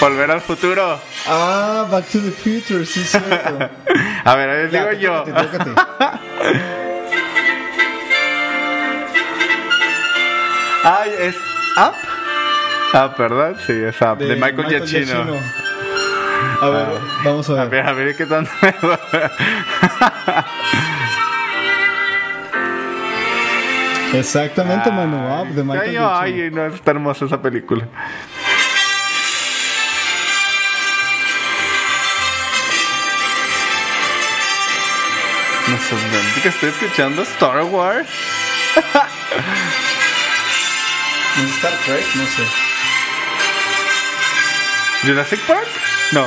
volver 0.00 0.30
al 0.30 0.40
futuro. 0.40 1.00
Ah, 1.26 1.86
Back 1.90 2.06
to 2.06 2.20
the 2.20 2.30
Future, 2.30 2.86
sí, 2.86 3.00
es 3.00 3.10
cierto. 3.10 3.58
A 4.24 4.34
ver, 4.34 4.50
a 4.50 4.54
ver, 4.54 4.70
Ya, 4.70 4.86
digo 4.88 5.00
yo. 5.00 5.22
tócate, 5.24 5.58
tócate. 5.58 5.70
Ay, 10.84 11.10
es 11.18 11.36
Up. 11.76 11.94
Ah, 12.94 13.14
¿verdad? 13.18 13.56
Sí, 13.66 13.72
es 13.72 14.00
Up. 14.00 14.18
De, 14.18 14.34
Michael, 14.36 14.68
Giacchino. 14.68 15.06
Giacchino. 15.06 15.40
A 16.60 16.68
ver, 16.70 16.86
vamos 17.24 17.48
a 17.50 17.52
ver. 17.52 17.60
A 17.62 17.66
ver, 17.66 17.86
a 17.86 17.92
ver 17.92 18.16
qué 18.16 18.26
tanto 18.26 18.50
Exactamente, 24.14 24.90
Manu. 24.90 25.18
Ah, 25.18 25.44
de 25.44 25.62
Michael 25.62 25.98
ay, 25.98 26.50
no, 26.50 26.66
está 26.66 26.92
hermosa 26.92 27.26
esa 27.26 27.40
película. 27.40 27.86
Me 35.66 35.78
sorprende 35.78 36.40
que 36.42 36.48
estoy 36.48 36.70
escuchando 36.70 37.22
Star 37.22 37.62
Wars. 37.64 38.08
Star 41.58 41.72
Trek? 41.84 42.04
No 42.14 42.24
sé. 42.24 42.42
¿Jurassic 45.06 45.40
Park? 45.40 45.68
No. 46.12 46.26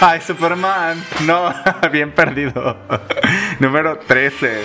Ay, 0.00 0.20
Superman. 0.22 1.04
No, 1.26 1.52
bien 1.92 2.10
perdido. 2.12 2.76
Número 3.58 3.98
13. 3.98 4.62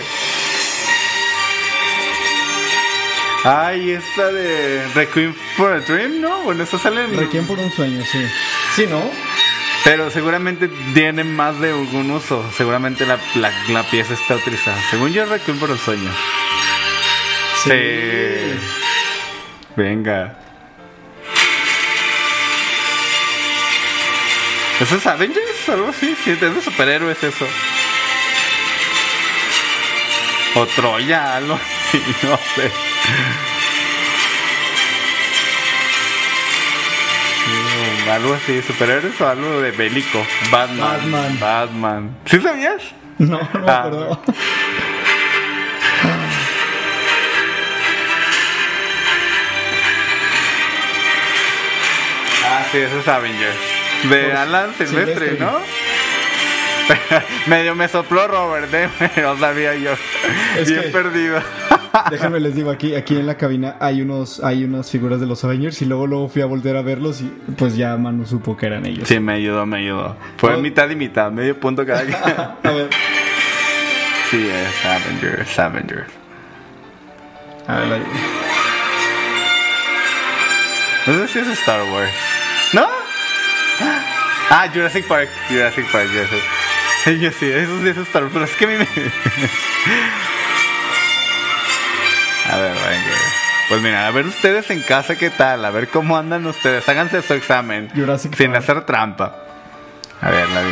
Ay, 3.48 3.92
esta 3.92 4.32
de 4.32 4.88
Requiem 4.96 5.32
for 5.56 5.72
a 5.72 5.80
Dream, 5.80 6.20
¿no? 6.20 6.42
Bueno, 6.42 6.64
esta 6.64 6.80
sale 6.80 7.04
en... 7.04 7.16
Requiem 7.16 7.46
por 7.46 7.60
un 7.60 7.72
sueño, 7.72 8.04
sí. 8.04 8.26
Sí, 8.76 8.88
¿no? 8.90 9.00
Pero 9.84 10.10
seguramente 10.10 10.68
tiene 10.96 11.24
más 11.24 11.60
de 11.60 11.70
algún 11.70 12.10
uso. 12.10 12.44
Seguramente 12.58 13.06
la, 13.06 13.20
la, 13.36 13.52
la 13.70 13.84
pieza 13.84 14.16
está 14.16 14.34
utilizada. 14.34 14.82
Según 14.90 15.14
yo, 15.14 15.26
Requiem 15.26 15.60
por 15.60 15.70
un 15.70 15.78
sueño. 15.78 16.10
Sí. 17.64 17.70
Venga. 19.76 20.40
¿Eso 24.80 24.96
es 24.96 25.06
Avengers? 25.06 25.70
Algo 25.70 25.90
así. 25.90 26.16
Sí, 26.24 26.32
es 26.32 26.42
de 26.42 26.62
superhéroes 26.64 27.24
eso. 27.24 27.46
O 30.56 30.66
Troya, 30.66 31.36
algo 31.36 31.54
así. 31.54 32.02
No 32.24 32.40
sé. 32.56 32.95
Sí, 37.46 38.10
Algo 38.10 38.34
así, 38.34 38.62
superhéroes 38.62 39.20
o 39.22 39.28
algo 39.28 39.62
de 39.62 39.72
bélico. 39.72 40.26
Batman. 40.52 40.80
Batman. 41.12 41.40
Batman. 41.40 42.18
¿Sí 42.26 42.40
sabías? 42.40 42.82
No, 43.18 43.40
no 43.54 43.60
me 43.62 43.72
Ah. 43.72 43.80
acuerdo. 43.80 44.22
Ah, 52.48 52.66
sí, 52.72 52.78
eso 52.78 53.00
es 53.00 53.08
Avengers. 53.08 53.56
De 54.10 54.34
Alan 54.34 54.74
Silvestre. 54.78 55.38
¿no? 55.40 55.60
Medio 57.48 57.76
me 57.76 57.88
sopló 57.88 58.28
Robert, 58.28 58.74
¿eh? 58.74 58.90
No 59.22 59.38
sabía 59.38 59.76
yo. 59.76 59.92
Es 60.58 60.70
Bien 60.70 60.84
que- 60.84 60.90
perdido. 60.90 61.40
Déjenme 62.12 62.40
les 62.42 62.54
digo, 62.56 62.72
aquí, 62.72 62.94
aquí 62.94 63.16
en 63.16 63.26
la 63.26 63.36
cabina 63.38 63.78
hay 63.80 64.02
unos, 64.02 64.44
hay 64.44 64.66
unas 64.66 64.92
figuras 64.92 65.20
de 65.22 65.26
los 65.28 65.44
Avengers 65.46 65.82
y 65.82 65.86
luego 65.86 66.08
luego 66.08 66.28
fui 66.28 66.42
a 66.42 66.46
volver 66.46 66.76
a 66.76 66.82
verlos 66.82 67.22
y 67.22 67.32
pues 67.58 67.78
ya 67.78 67.96
Manu 67.96 68.26
supo 68.26 68.58
que 68.58 68.66
eran 68.66 68.86
ellos. 68.86 69.08
Sí, 69.08 69.20
me 69.20 69.34
ayudó, 69.34 69.66
me 69.66 69.78
ayudó. 69.78 70.18
Fue 70.38 70.54
Oh. 70.56 70.58
mitad 70.60 70.90
y 70.90 70.96
mitad, 70.96 71.32
medio 71.32 71.58
punto 71.60 71.86
cada 71.86 72.04
quien. 72.04 72.18
A 72.18 72.58
ver, 72.72 72.90
Sí, 74.30 74.46
es 74.50 74.86
Avengers, 74.86 75.60
Avengers. 75.60 76.12
a 77.68 77.76
ver, 77.80 77.94
ahí. 77.94 78.04
No 81.08 81.14
sé 81.14 81.28
si 81.28 81.40
es 81.40 81.48
Star 81.60 81.82
Wars. 81.92 82.12
¿No? 82.74 82.88
Ah, 84.48 84.68
Jurassic 84.72 85.08
Park. 85.08 85.28
Jurassic 85.50 85.92
Park, 85.92 86.08
Jurassic 86.12 86.40
Yo 87.20 87.32
sí, 87.32 87.46
eso 87.52 87.82
sí 87.82 87.90
es 87.90 87.98
Star 87.98 88.24
Wars. 88.24 88.34
Pero 88.34 88.46
es 88.46 88.56
que 88.56 88.66
a 88.66 88.68
mí 88.68 88.78
me. 88.78 88.88
A 92.52 92.58
ver, 92.58 92.74
venga. 92.74 93.18
Pues 93.68 93.82
mira, 93.82 94.06
a 94.06 94.12
ver 94.12 94.28
ustedes 94.28 94.70
en 94.70 94.84
casa 94.84 95.16
qué 95.16 95.32
tal, 95.32 95.66
a 95.66 95.72
ver 95.72 95.88
cómo 95.88 96.16
andan 96.16 96.46
ustedes. 96.46 96.88
Háganse 96.88 97.24
su 97.24 97.34
examen. 97.34 97.90
Jurassic 97.96 98.36
sin 98.36 98.52
Park. 98.52 98.64
hacer 98.64 98.86
trampa. 98.86 99.36
A 100.22 100.30
ver, 100.30 100.48
la 100.50 100.62
vi. 100.62 100.72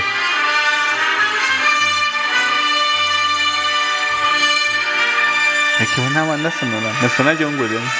Ay, 5.80 5.88
qué 5.96 6.02
buena 6.02 6.24
banda 6.26 6.52
sonora. 6.52 6.94
Me 7.02 7.10
suena 7.10 7.36
John 7.40 7.60
Williams. 7.60 7.92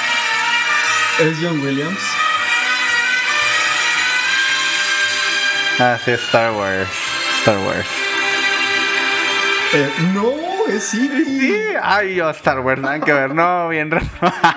Es 1.18 1.36
John 1.42 1.60
Williams. 1.60 2.00
Ah, 5.80 5.98
sí, 6.04 6.12
Star 6.12 6.52
Wars. 6.52 6.88
Star 7.40 7.58
Wars. 7.58 8.13
Eh, 9.76 9.90
no, 10.14 10.53
es 10.68 10.84
City. 10.84 11.24
Sí, 11.24 11.54
ay, 11.82 12.16
yo 12.16 12.30
Star 12.30 12.60
Wars, 12.60 12.80
nada 12.80 13.00
que 13.00 13.12
ver, 13.12 13.34
no, 13.34 13.68
bien 13.68 13.90
raro. 13.90 14.06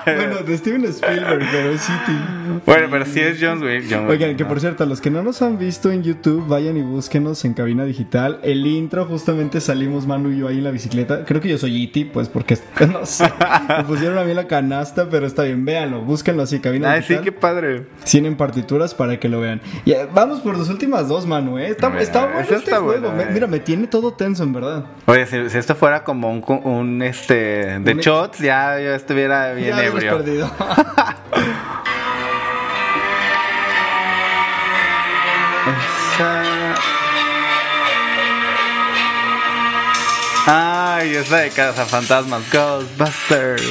Bueno, 0.06 0.38
de 0.38 0.58
Steven 0.58 0.86
Spielberg, 0.86 1.46
pero 1.52 1.72
es 1.72 1.82
City. 1.82 2.18
Bueno, 2.66 2.88
pero 2.90 3.06
sí 3.06 3.20
es 3.20 3.38
John 3.42 3.62
Wick. 3.62 3.86
John 3.90 4.02
Wick, 4.02 4.12
Oigan, 4.12 4.36
que 4.36 4.46
por 4.46 4.60
cierto, 4.60 4.86
los 4.86 5.02
que 5.02 5.10
no 5.10 5.22
nos 5.24 5.42
han 5.42 5.58
visto 5.58 5.92
en 5.92 6.04
YouTube, 6.04 6.48
vayan 6.48 6.78
y 6.78 6.82
búsquenos 6.82 7.44
en 7.46 7.54
Cabina 7.54 7.86
Digital. 7.86 8.40
El 8.44 8.66
intro, 8.66 9.06
justamente 9.06 9.60
salimos 9.62 10.08
Manu 10.08 10.32
y 10.32 10.40
yo 10.40 10.48
ahí 10.48 10.58
en 10.58 10.64
la 10.64 10.72
bicicleta. 10.72 11.26
Creo 11.26 11.42
que 11.42 11.50
yo 11.50 11.58
soy 11.58 11.76
Iti, 11.82 12.06
pues 12.06 12.30
porque, 12.30 12.58
no 12.92 13.06
sé, 13.06 13.32
me 13.78 13.84
pusieron 13.84 14.18
a 14.18 14.24
mí 14.24 14.34
la 14.34 14.48
canasta, 14.48 15.10
pero 15.10 15.26
está 15.28 15.44
bien, 15.44 15.66
véanlo, 15.66 16.02
búsquenlo 16.02 16.44
así, 16.44 16.60
Cabina 16.60 16.92
Ay, 16.92 17.02
sí, 17.02 17.14
Digital. 17.14 17.24
qué 17.26 17.32
padre. 17.32 17.86
Tienen 18.10 18.36
partituras 18.38 18.94
para 18.96 19.20
que 19.20 19.30
lo 19.30 19.40
vean. 19.42 19.62
Y 19.86 19.92
eh, 19.92 20.08
vamos 20.14 20.40
por 20.40 20.58
las 20.58 20.70
últimas 20.70 21.08
dos, 21.08 21.26
Manu, 21.26 21.58
¿eh? 21.58 21.70
Está, 21.70 21.88
bueno 21.90 22.02
este 22.02 22.56
está 22.56 22.78
juego. 22.80 23.10
buena, 23.12 23.24
eh. 23.24 23.30
mira, 23.34 23.48
me 23.48 23.60
tiene 23.60 23.88
todo 23.88 24.14
tenso, 24.14 24.44
en 24.44 24.54
verdad. 24.54 24.86
Oye, 25.06 25.26
si, 25.26 25.50
si 25.50 25.58
esto 25.58 25.76
fuera 25.76 25.97
como 26.04 26.32
un, 26.32 27.02
este 27.02 27.80
de 27.80 27.92
Un- 27.94 28.00
shots, 28.00 28.40
ya 28.40 28.80
yo 28.80 28.94
estuviera 28.94 29.54
bien 29.54 29.76
ya 29.76 29.84
ebrio. 29.86 30.18
perdido. 30.18 30.52
Esa- 36.18 36.76
Ay, 40.50 41.14
esa 41.16 41.38
de 41.40 41.52
Fantasmas 41.86 42.50
Ghostbusters. 42.52 43.62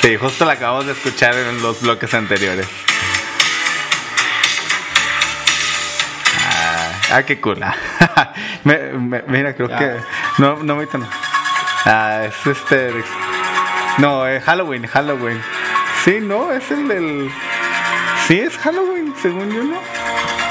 Sí, 0.00 0.16
justo 0.16 0.44
la 0.44 0.52
acabamos 0.52 0.86
de 0.86 0.92
escuchar 0.92 1.34
en 1.34 1.60
los 1.60 1.80
bloques 1.80 2.12
anteriores. 2.14 2.66
Ah, 6.46 6.92
ah, 7.16 7.22
qué 7.24 7.40
cool. 7.40 7.58
Me- 8.64 8.78
me- 8.92 9.22
mira, 9.26 9.54
creo 9.54 9.68
Ya. 9.68 9.78
que. 9.78 9.96
No, 10.38 10.56
no 10.62 10.76
me 10.76 10.86
tan. 10.86 11.02
Ah, 11.84 12.22
es 12.24 12.46
este. 12.46 12.92
No, 13.98 14.26
es 14.26 14.42
Halloween, 14.44 14.86
Halloween. 14.86 15.40
Sí, 16.04 16.18
no, 16.20 16.50
es 16.52 16.70
el 16.70 16.88
del. 16.88 17.30
Sí, 18.26 18.40
es 18.40 18.56
Halloween, 18.58 19.14
según 19.20 19.50
yo, 19.50 19.62
¿no? 19.64 19.76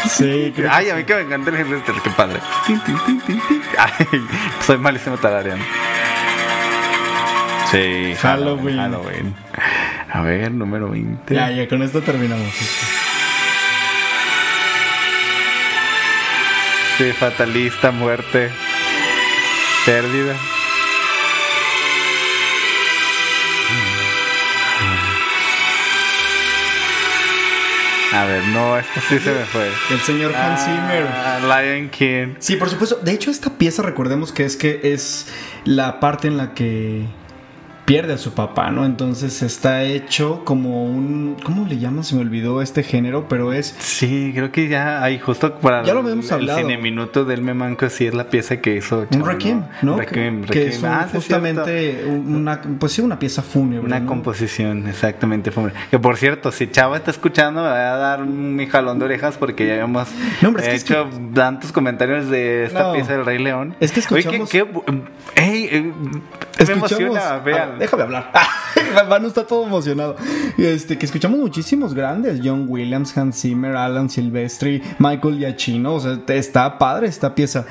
sí, 0.09 0.51
creo 0.55 0.69
que 0.69 0.75
Ay, 0.75 0.89
a 0.89 0.95
mí 0.95 1.03
que 1.03 1.15
me 1.15 1.21
encanta 1.21 1.49
el 1.49 1.57
Hellraiser, 1.57 1.95
qué 2.03 2.09
padre. 2.11 2.39
Ay, 3.77 4.07
soy 4.65 4.77
malísimo 4.77 5.17
tarareando. 5.17 5.65
Sí, 7.71 8.15
Halloween. 8.21 8.77
Halloween. 8.77 9.35
A 10.11 10.21
ver, 10.21 10.51
número 10.51 10.89
20. 10.89 11.33
Ya, 11.33 11.49
ya, 11.49 11.67
con 11.67 11.81
esto 11.81 12.01
terminamos. 12.01 12.47
esto. 12.47 12.85
Sí, 16.97 17.11
fatalista, 17.13 17.89
muerte, 17.89 18.51
pérdida. 19.83 20.35
A 28.13 28.25
ver, 28.25 28.43
no, 28.49 28.77
esto 28.77 29.01
sí 29.09 29.17
se 29.17 29.31
me 29.31 29.43
fue. 29.45 29.67
El 29.89 29.99
señor 30.01 30.35
Hans 30.35 30.63
Zimmer. 30.63 31.07
Ah, 31.07 31.39
Lion 31.41 31.89
King. 31.89 32.35
Sí, 32.37 32.55
por 32.57 32.69
supuesto. 32.69 32.97
De 32.97 33.11
hecho, 33.11 33.31
esta 33.31 33.57
pieza, 33.57 33.81
recordemos 33.81 34.31
que 34.31 34.45
es 34.45 34.55
que 34.55 34.81
es 34.83 35.25
la 35.65 35.99
parte 35.99 36.27
en 36.27 36.37
la 36.37 36.53
que 36.53 37.07
pierde 37.85 38.13
a 38.13 38.17
su 38.17 38.33
papá, 38.33 38.71
¿no? 38.71 38.85
Entonces 38.85 39.41
está 39.41 39.83
hecho 39.83 40.43
como 40.45 40.85
un... 40.85 41.35
¿Cómo 41.43 41.65
le 41.67 41.77
llaman? 41.79 42.03
Se 42.05 42.15
me 42.15 42.21
olvidó 42.21 42.61
este 42.61 42.81
género, 42.83 43.27
pero 43.27 43.51
es... 43.51 43.75
Sí, 43.79 44.31
creo 44.33 44.51
que 44.53 44.69
ya 44.69 45.03
hay 45.03 45.19
justo 45.19 45.55
para 45.55 45.83
Ya 45.83 45.93
lo 45.93 45.99
habíamos 45.99 46.27
el 46.27 46.33
hablado. 46.33 46.59
cine 46.59 46.77
minuto 46.77 47.25
del 47.25 47.41
Memanco 47.41 47.89
sí 47.89 48.05
es 48.07 48.13
la 48.13 48.29
pieza 48.29 48.61
que 48.61 48.77
hizo 48.77 48.99
Un 48.99 49.09
Chavo, 49.09 49.25
requiem, 49.25 49.63
¿no? 49.81 49.97
Requiem, 49.97 50.41
que, 50.43 50.47
que 50.47 50.59
requiem. 50.59 50.69
es 50.69 50.79
un- 50.79 50.85
Ah, 50.89 51.07
justamente 51.11 52.05
un- 52.07 52.35
una, 52.35 52.61
pues 52.61 52.93
sí, 52.93 53.01
una 53.01 53.19
pieza 53.19 53.41
fúnebre. 53.41 53.85
Una 53.85 53.99
¿no? 53.99 54.07
composición, 54.07 54.87
exactamente. 54.87 55.51
fue- 55.51 55.73
Que 55.91 55.99
por 55.99 56.15
cierto, 56.17 56.51
si 56.53 56.67
Chava 56.67 56.95
está 56.97 57.11
escuchando, 57.11 57.61
me 57.63 57.67
va 57.67 57.93
a 57.93 57.97
dar 57.97 58.25
mi 58.25 58.65
jalón 58.67 58.99
de 58.99 59.05
orejas 59.05 59.35
porque 59.37 59.67
ya 59.67 59.73
habíamos 59.73 60.07
No, 60.41 60.49
hombre, 60.49 60.63
es 60.63 60.69
que 60.69 60.75
es 60.75 60.83
hecho 60.83 61.09
tantos 61.33 61.71
comentarios 61.73 62.29
de 62.29 62.63
esta 62.65 62.83
No. 62.83 62.93
pieza 62.93 63.13
del 63.13 63.25
Rey 63.25 63.39
León. 63.39 63.75
Es 63.81 63.91
que 63.91 63.99
escuchamos- 63.99 64.49
Oye, 64.53 64.63
qué, 64.63 64.65
qué- 65.35 65.41
ey, 65.41 65.67
eh, 65.71 65.91
me 66.57 66.63
Escuchamos- 66.63 66.91
emociona, 66.91 67.21
Ah, 67.35 67.39
vean. 67.39 67.79
déjame 67.79 68.03
hablar. 68.03 68.31
Manu 69.09 69.27
está 69.27 69.45
todo 69.45 69.65
emocionado. 69.65 70.15
Este, 70.57 70.97
que 70.97 71.05
escuchamos 71.05 71.39
muchísimos 71.39 71.93
grandes. 71.93 72.39
John 72.43 72.65
Williams, 72.67 73.17
Hans 73.17 73.41
Zimmer, 73.41 73.75
Alan 73.75 74.09
Silvestri, 74.09 74.81
Michael 74.99 75.37
Giacchino. 75.39 75.95
O 75.95 75.99
sea, 75.99 76.17
está 76.27 76.77
padre 76.77 77.07
esta 77.07 77.33
pieza. 77.33 77.65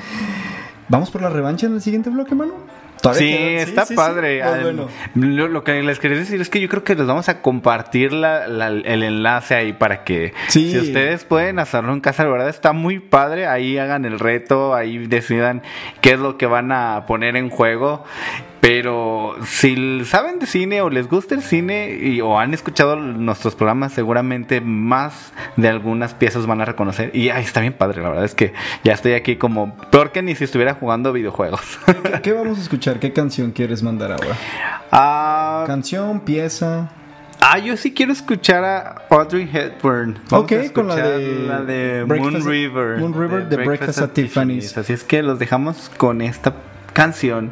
¿Vamos 0.89 1.11
por 1.11 1.23
la 1.23 1.31
revancha 1.31 1.67
en 1.67 1.75
el 1.75 1.81
siguiente 1.81 2.11
bloque, 2.11 2.35
Manu? 2.35 2.55
Sí, 3.15 3.31
quedan- 3.31 3.69
está 3.69 3.87
sí, 3.87 3.95
padre. 3.95 4.43
Bueno. 4.63 4.89
lo, 5.15 5.49
lo 5.49 5.65
que 5.65 5.83
les 5.83 5.99
quería 5.99 6.17
decir 6.19 6.41
es 6.41 6.49
que 6.49 6.61
yo 6.61 6.69
creo 6.69 6.85
que 6.85 6.95
les 6.95 7.07
vamos 7.07 7.29
a 7.29 7.43
compartir 7.43 8.13
la- 8.13 8.47
la- 8.47 8.69
el 8.69 9.03
enlace 9.03 9.55
ahí 9.55 9.73
para 9.73 10.05
que 10.05 10.33
si 10.49 10.79
ustedes 10.79 11.25
pueden 11.25 11.59
hacerlo 11.59 11.93
en 11.93 12.01
casa, 12.01 12.23
la 12.25 12.31
verdad 12.31 12.49
está 12.49 12.73
muy 12.73 12.99
padre. 13.01 13.47
Ahí 13.47 13.79
hagan 13.79 14.05
el 14.05 14.19
reto, 14.19 14.75
ahí 14.75 14.99
decidan 15.07 15.63
qué 16.01 16.11
es 16.13 16.19
lo 16.21 16.39
que 16.39 16.47
van 16.47 16.71
a 16.73 17.05
poner 17.07 17.37
en 17.37 17.51
juego. 17.51 18.05
Pero 18.61 19.35
si 19.45 20.05
saben 20.05 20.39
de 20.39 20.47
cine 20.47 20.83
o 20.83 20.89
les 20.89 21.09
gusta 21.09 21.35
el 21.35 21.43
cine 21.43 21.99
y, 22.01 22.21
o 22.21 22.39
han 22.39 22.55
escuchado 22.55 22.95
nuestros 22.95 23.57
programas, 23.57 23.93
seguramente 23.93 24.61
más 24.61 25.33
de 25.57 25.67
algunas 25.69 26.15
piezas 26.15 26.47
van 26.47 26.61
a 26.61 26.65
reconocer. 26.65 27.11
Y 27.13 27.31
ay, 27.31 27.43
está 27.43 27.61
bien 27.61 27.73
padre, 27.73 28.01
la 28.03 28.11
verdad 28.11 28.25
es 28.25 28.37
que 28.37 28.53
ya 28.85 28.93
estoy 28.93 29.15
aquí 29.15 29.35
como 29.35 29.75
peor 29.91 30.13
que 30.13 30.23
ni 30.23 30.37
si 30.37 30.45
estuviera 30.45 30.75
jugando 30.75 31.13
videojuegos. 31.13 31.61
¿Qué, 32.05 32.21
qué 32.23 32.33
vamos 32.33 32.57
a 32.57 32.63
escuchar? 32.63 32.92
¿Qué 33.01 33.13
canción 33.13 33.51
quieres 33.53 33.83
mandar 33.83 34.13
ahora? 34.13 34.37
Ah, 34.91 35.65
Canción, 35.67 36.21
pieza. 36.21 36.91
ah, 37.41 37.59
yo 37.59 37.77
sí 37.77 37.93
quiero 37.95 38.13
escuchar 38.13 38.65
a 38.65 39.03
Audrey 39.11 39.49
Hepburn. 39.53 40.19
Vamos 40.31 40.45
Ok, 40.53 40.73
con 40.73 40.89
la 40.89 40.95
escuchar 40.95 41.19
de 41.19 41.47
la 41.47 41.63
de 41.63 42.05
Breakfast- 42.05 42.33
Moon 42.33 42.47
River. 42.47 42.99
Moon 42.99 43.15
River 43.15 43.49
de 43.49 43.57
Breakfast 43.57 43.99
at 44.01 44.11
Tiffany's. 44.11 44.77
Así 44.77 44.93
es 44.93 45.05
que 45.05 45.23
los 45.23 45.39
dejamos 45.39 45.91
con 45.97 46.21
esta 46.23 46.55
canción. 46.93 47.51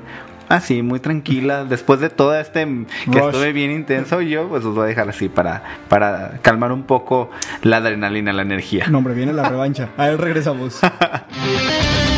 Así, 0.48 0.82
muy 0.82 0.98
tranquila. 0.98 1.64
Después 1.64 2.00
de 2.00 2.10
todo 2.10 2.34
este 2.36 2.64
que 2.64 3.18
Rush. 3.20 3.26
estuve 3.26 3.52
bien 3.52 3.70
intenso, 3.70 4.20
yo 4.20 4.48
pues 4.48 4.64
los 4.64 4.74
voy 4.74 4.84
a 4.84 4.86
dejar 4.88 5.08
así 5.08 5.28
para, 5.28 5.62
para 5.88 6.40
calmar 6.42 6.72
un 6.72 6.82
poco 6.82 7.30
la 7.62 7.76
adrenalina, 7.76 8.32
la 8.32 8.42
energía. 8.42 8.86
No, 8.88 8.98
hombre, 8.98 9.14
viene 9.14 9.32
la 9.32 9.48
revancha. 9.48 9.90
A 9.96 10.08
ver, 10.08 10.20
regresamos. 10.20 10.80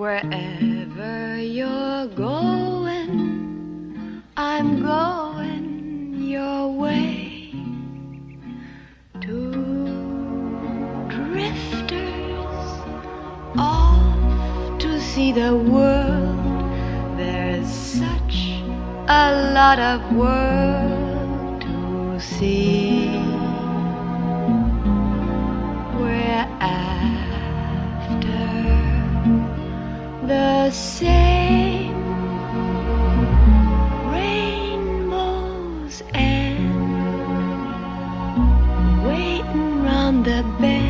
wherever 0.00 1.36
you're 1.36 2.06
going, 2.16 3.12
I'm 4.34 4.80
going 4.80 6.14
your 6.22 6.72
way. 6.72 7.52
Two 9.20 9.52
drifters 11.10 12.70
off 13.58 14.78
to 14.78 14.98
see 15.02 15.32
the 15.32 15.54
world. 15.54 17.18
There's 17.18 17.68
such 17.68 18.36
a 19.06 19.52
lot 19.52 19.78
of 19.78 20.00
world 20.16 21.60
to 21.60 22.18
see. 22.18 22.99
The 30.70 30.76
same 30.76 31.96
rainbows 34.12 36.00
and 36.14 36.70
waiting 39.04 39.82
round 39.82 40.24
the 40.24 40.44
bend. 40.60 40.89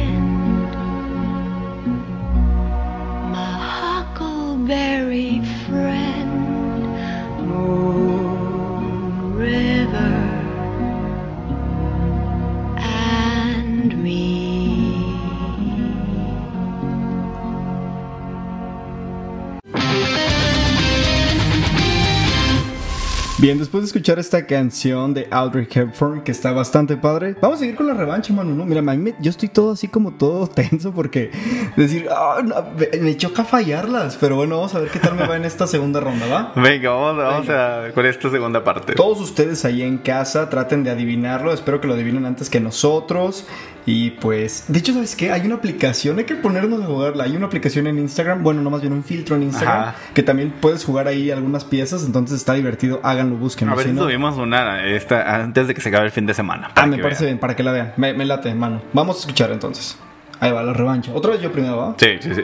Bien, 23.40 23.58
después 23.58 23.82
de 23.82 23.86
escuchar 23.86 24.18
esta 24.18 24.44
canción 24.46 25.14
de 25.14 25.26
Audrey 25.30 25.66
Hepburn, 25.72 26.20
que 26.22 26.30
está 26.30 26.52
bastante 26.52 26.98
padre, 26.98 27.36
vamos 27.40 27.56
a 27.56 27.60
seguir 27.60 27.74
con 27.74 27.86
la 27.86 27.94
revancha, 27.94 28.34
mano. 28.34 28.54
¿no? 28.54 28.66
Mira, 28.66 28.82
me- 28.82 29.14
yo 29.18 29.30
estoy 29.30 29.48
todo 29.48 29.72
así 29.72 29.88
como 29.88 30.12
todo 30.12 30.46
tenso 30.54 30.92
porque 30.92 31.30
decir, 31.74 32.06
"Ah, 32.10 32.42
no, 32.44 32.54
me, 33.00 33.16
choca 33.16 33.44
fallarlas. 33.44 34.18
Pero 34.20 34.36
bueno, 34.36 34.56
vamos 34.56 34.74
a 34.74 34.80
ver 34.80 34.90
qué 34.90 34.98
tal 34.98 35.14
me 35.14 35.26
va 35.26 35.36
en 35.38 35.46
esta 35.46 35.66
segunda 35.66 36.00
ronda, 36.00 36.26
¿va? 36.26 36.52
Venga, 36.62 36.90
vamos, 36.90 37.16
vamos 37.16 37.48
a, 37.48 37.92
con 37.94 38.04
esta 38.04 38.30
segunda 38.30 38.62
parte. 38.62 38.92
Todos 38.92 39.18
ustedes 39.22 39.64
ahí 39.64 39.80
en 39.80 39.96
casa 39.96 40.50
traten 40.50 40.84
de 40.84 40.90
adivinarlo. 40.90 41.54
Espero 41.54 41.80
que 41.80 41.86
lo 41.86 41.94
adivinen 41.94 42.26
antes 42.26 42.50
que 42.50 42.60
nosotros. 42.60 43.46
Y 43.86 44.10
pues, 44.10 44.64
de 44.68 44.78
hecho, 44.78 44.92
¿sabes 44.92 45.16
qué? 45.16 45.32
Hay 45.32 45.46
una 45.46 45.54
aplicación, 45.54 46.18
hay 46.18 46.24
que 46.24 46.34
ponernos 46.34 46.82
a 46.82 46.86
jugarla. 46.86 47.24
Hay 47.24 47.34
una 47.34 47.46
aplicación 47.46 47.86
en 47.86 47.98
Instagram, 47.98 48.42
bueno, 48.42 48.60
no 48.60 48.68
más 48.68 48.82
bien 48.82 48.92
un 48.92 49.02
filtro 49.02 49.36
en 49.36 49.44
Instagram, 49.44 49.80
Ajá. 49.80 49.94
que 50.12 50.22
también 50.22 50.52
puedes 50.60 50.84
jugar 50.84 51.08
ahí 51.08 51.30
algunas 51.30 51.64
piezas. 51.64 52.04
Entonces 52.04 52.36
está 52.36 52.52
divertido, 52.52 53.00
háganlo, 53.02 53.29
búsquenlo. 53.36 53.72
A 53.74 53.76
ver 53.76 53.86
si 53.86 53.92
no- 53.92 54.02
subimos 54.02 54.36
una 54.36 54.84
esta, 54.86 55.36
antes 55.36 55.66
de 55.68 55.74
que 55.74 55.80
se 55.80 55.88
acabe 55.88 56.06
el 56.06 56.10
fin 56.12 56.26
de 56.26 56.34
semana. 56.34 56.70
Ah, 56.74 56.86
me 56.86 56.98
parece 56.98 57.24
vean. 57.24 57.34
bien, 57.34 57.38
para 57.40 57.56
que 57.56 57.62
la 57.62 57.72
vean. 57.72 57.92
Me, 57.96 58.12
me 58.14 58.24
late, 58.24 58.54
mano. 58.54 58.82
Vamos 58.92 59.16
a 59.16 59.20
escuchar 59.20 59.50
entonces. 59.52 59.98
Ahí 60.40 60.50
va 60.52 60.62
la 60.62 60.72
revancha. 60.72 61.12
Otra 61.14 61.32
vez 61.32 61.40
yo 61.42 61.52
primero, 61.52 61.76
¿va? 61.76 61.94
Sí, 61.98 62.18
sí, 62.20 62.34
sí. 62.34 62.42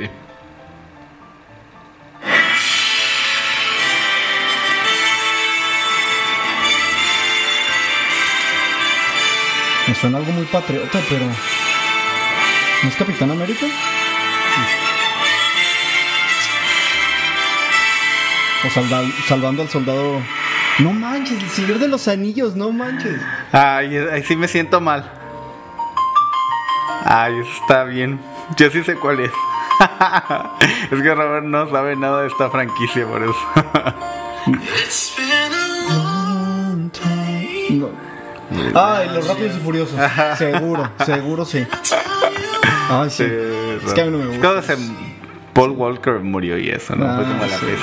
Me 9.89 9.95
suena 9.95 10.19
algo 10.19 10.33
muy 10.33 10.45
patriota, 10.47 10.99
pero. 11.09 11.25
¿No 12.83 12.89
es 12.89 12.97
Capitán 12.97 13.31
América? 13.31 13.67
O 18.65 18.71
salda- 18.71 19.13
salvando 19.29 19.63
al 19.63 19.69
soldado. 19.69 20.21
No 20.79 20.93
manches, 20.93 21.43
el 21.43 21.49
Señor 21.51 21.79
de 21.79 21.89
los 21.89 22.07
Anillos, 22.07 22.55
no 22.55 22.71
manches. 22.71 23.21
Ay, 23.53 23.97
ahí 23.97 24.23
sí 24.23 24.37
me 24.37 24.47
siento 24.47 24.81
mal. 24.81 25.11
Ay, 27.05 27.35
está 27.61 27.85
bien. 27.85 28.21
Yo 28.57 28.71
sí 28.71 28.83
sé 28.85 28.95
cuál 28.97 29.21
es. 29.21 29.31
es 30.91 31.03
que 31.03 31.15
Robert 31.15 31.45
no 31.47 31.69
sabe 31.71 31.97
nada 31.97 32.23
de 32.23 32.29
esta 32.29 32.51
franquicia, 32.51 33.07
por 33.07 33.23
eso. 33.23 33.35
No. 37.71 37.91
Ay, 38.75 39.09
los 39.15 39.27
rápidos 39.29 39.57
y 39.57 39.61
furiosos. 39.61 39.99
Seguro, 40.39 40.89
seguro 41.05 41.45
sí. 41.45 41.67
Ay, 42.89 43.11
sí. 43.11 43.25
Es 43.85 43.93
que 43.93 44.01
a 44.03 44.05
mí 44.05 44.11
no 44.13 44.19
me 44.19 44.25
Es 44.25 44.29
gusta. 44.41 44.43
cuando 44.49 44.63
se- 44.63 45.17
Paul 45.53 45.71
Walker 45.71 46.21
murió 46.21 46.59
y 46.59 46.69
eso, 46.69 46.95
¿no? 46.95 47.07
Fue 47.17 47.25
Ah, 47.25 47.29
como 47.29 47.45
la 47.47 47.59
sí. 47.59 47.67
vez. 47.67 47.81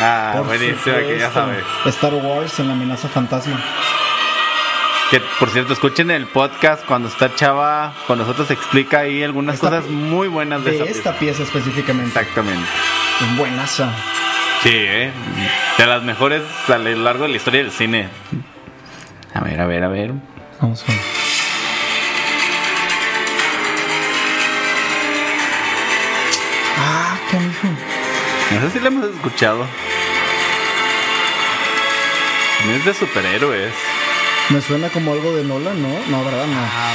Ah, 0.00 0.32
Por 0.36 0.46
buenísimo, 0.46 0.96
que 0.96 1.18
ya 1.18 1.30
sabes. 1.30 1.64
Star 1.86 2.14
Wars 2.14 2.58
en 2.60 2.68
la 2.68 2.74
amenaza 2.74 3.08
fantasma. 3.08 3.60
Que 5.10 5.20
por 5.40 5.48
cierto, 5.50 5.72
escuchen 5.72 6.10
el 6.10 6.26
podcast 6.26 6.84
cuando 6.84 7.08
está 7.08 7.34
Chava 7.34 7.94
con 8.06 8.18
nosotros 8.18 8.50
explica 8.50 9.00
ahí 9.00 9.22
algunas 9.22 9.54
Esta- 9.54 9.70
cosas 9.70 9.86
muy 9.86 10.28
buenas 10.28 10.62
de, 10.64 10.72
De 10.72 10.76
esa 10.76 10.84
esta 10.84 11.02
pieza. 11.18 11.18
pieza 11.18 11.42
específicamente. 11.44 12.18
Exactamente. 12.18 12.68
Es 13.20 13.36
buenaza. 13.36 13.90
Sí, 14.62 14.70
¿eh? 14.72 15.10
De 15.78 15.86
las 15.86 16.02
mejores 16.02 16.42
a 16.68 16.78
lo 16.78 16.94
largo 16.96 17.22
de 17.24 17.30
la 17.30 17.36
historia 17.36 17.62
del 17.62 17.72
cine. 17.72 18.08
A 19.34 19.40
ver, 19.40 19.60
a 19.60 19.66
ver, 19.66 19.82
a 19.84 19.88
ver. 19.88 20.12
Vamos 20.60 20.82
a 20.84 20.92
ver. 20.92 21.00
Ah, 26.76 27.16
canijo. 27.30 27.68
No 28.54 28.60
sé 28.60 28.70
si 28.70 28.80
la 28.80 28.88
hemos 28.88 29.04
escuchado. 29.10 29.66
No 32.66 32.72
es 32.72 32.84
de 32.84 32.94
superhéroes. 32.94 33.72
Me 34.50 34.60
suena 34.62 34.88
como 34.88 35.12
algo 35.12 35.34
de 35.36 35.44
Nolan, 35.44 35.80
¿no? 35.82 35.88
No, 36.08 36.24
¿verdad? 36.24 36.46
No. 36.46 36.56
Ah, 36.58 36.94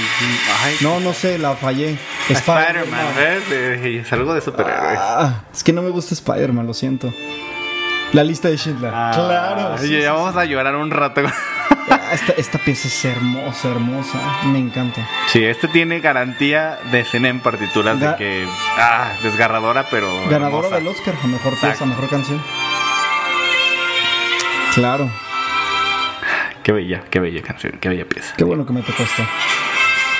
No, 0.81 0.99
no 0.99 1.13
sé, 1.13 1.37
la 1.37 1.55
fallé. 1.55 1.97
Spider-Man, 2.29 3.05
¿ves? 3.15 3.43
Eh, 3.51 4.01
Es 4.03 4.11
algo 4.13 4.33
de 4.33 4.41
superhéroes. 4.41 4.99
Ah, 4.99 5.43
es 5.53 5.63
que 5.63 5.71
no 5.71 5.81
me 5.81 5.89
gusta 5.91 6.13
Spider-Man, 6.15 6.65
lo 6.65 6.73
siento. 6.73 7.13
La 8.11 8.23
lista 8.23 8.47
de 8.49 8.57
Schindler. 8.57 8.91
Ah, 8.93 9.11
claro. 9.13 9.77
sí, 9.79 9.89
ya 10.01 10.13
vamos 10.13 10.35
a 10.35 10.45
llorar 10.45 10.75
un 10.75 10.91
rato. 10.91 11.21
esta, 12.13 12.33
esta 12.37 12.57
pieza 12.59 12.87
es 12.87 13.05
hermosa, 13.05 13.69
hermosa. 13.69 14.19
Me 14.45 14.59
encanta. 14.59 15.07
Sí, 15.27 15.43
este 15.43 15.67
tiene 15.67 15.99
garantía 15.99 16.79
de 16.91 16.99
escena 17.01 17.29
en 17.29 17.39
partituras 17.39 17.97
Ga- 17.99 18.11
de 18.11 18.15
que. 18.17 18.47
Ah, 18.77 19.13
desgarradora, 19.23 19.85
pero. 19.89 20.07
Ganadora 20.27 20.67
hermosa. 20.67 20.75
del 20.75 20.87
Oscar 20.87 21.15
mejor 21.25 21.51
pieza, 21.53 21.67
Exacto. 21.69 21.85
mejor 21.87 22.09
canción. 22.09 22.43
Claro. 24.75 25.09
Qué 26.63 26.71
bella, 26.71 27.03
qué 27.09 27.19
bella 27.19 27.41
canción, 27.41 27.73
qué 27.79 27.89
bella 27.89 28.05
pieza. 28.05 28.33
Qué 28.37 28.43
bueno 28.43 28.65
que 28.65 28.73
me 28.73 28.81
tocó 28.81 29.03
esta. 29.03 29.27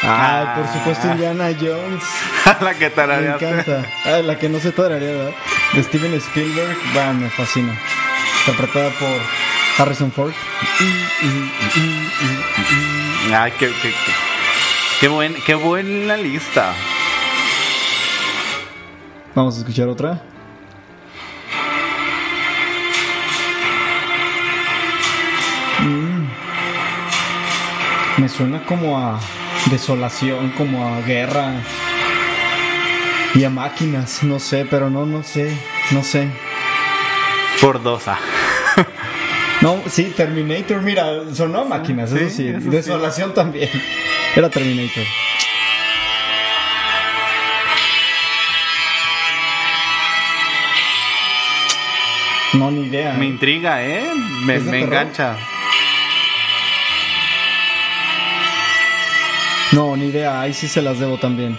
Ah, 0.04 0.56
por 0.58 0.68
supuesto 0.74 1.08
Indiana 1.08 1.50
Jones. 1.58 2.04
la 2.62 2.74
que 2.74 2.86
Me 2.86 2.90
tarareaste. 2.90 3.50
encanta. 3.50 3.86
Ah, 4.06 4.18
la 4.22 4.38
que 4.38 4.50
no 4.50 4.60
se 4.60 4.72
todavía, 4.74 4.98
¿verdad? 5.00 5.32
De 5.72 5.84
Steven 5.84 6.14
Spielberg. 6.16 6.78
Va, 6.96 7.14
me 7.14 7.30
fascina. 7.30 7.74
Interpretada 8.46 8.90
por 9.00 9.10
Harrison 9.78 10.12
Ford. 10.12 10.34
Ay, 13.34 13.52
qué, 13.58 13.68
qué, 13.68 13.74
qué, 13.82 13.94
qué 15.00 15.08
buen, 15.08 15.34
qué 15.46 15.56
buena 15.56 16.18
lista. 16.18 16.74
Vamos 19.34 19.56
a 19.56 19.60
escuchar 19.60 19.88
otra. 19.88 20.22
Mm. 25.82 26.13
Me 28.24 28.30
suena 28.30 28.64
como 28.66 28.98
a 28.98 29.20
desolación, 29.70 30.52
como 30.52 30.88
a 30.88 31.02
guerra 31.02 31.56
y 33.36 33.44
a 33.44 33.50
máquinas, 33.50 34.24
no 34.24 34.40
sé, 34.40 34.66
pero 34.70 34.90
no, 34.90 35.06
no 35.06 35.24
sé, 35.24 35.54
no 35.92 36.02
sé. 36.06 36.30
Por 37.60 37.84
dosa. 37.84 38.18
No, 39.60 39.82
sí, 39.90 40.14
Terminator, 40.16 40.82
mira, 40.82 41.06
sonó 41.34 41.64
a 41.64 41.66
máquinas, 41.66 42.14
eso 42.14 42.34
Sí, 42.34 42.48
eso 42.48 42.62
sí. 42.62 42.70
desolación 42.70 43.34
también. 43.34 43.70
Era 44.38 44.50
Terminator. 44.50 45.04
No, 52.54 52.72
ni 52.72 52.88
idea. 52.88 53.16
Me 53.16 53.26
intriga, 53.26 53.84
¿eh? 53.84 54.06
Me, 54.46 54.56
¿Es 54.56 54.66
de 54.66 54.72
me 54.72 54.80
engancha. 54.82 55.36
No, 59.74 59.96
ni 59.98 60.06
idea, 60.08 60.40
ahí 60.42 60.54
sí 60.54 60.68
se 60.68 60.82
las 60.82 61.00
debo 61.00 61.18
también. 61.18 61.58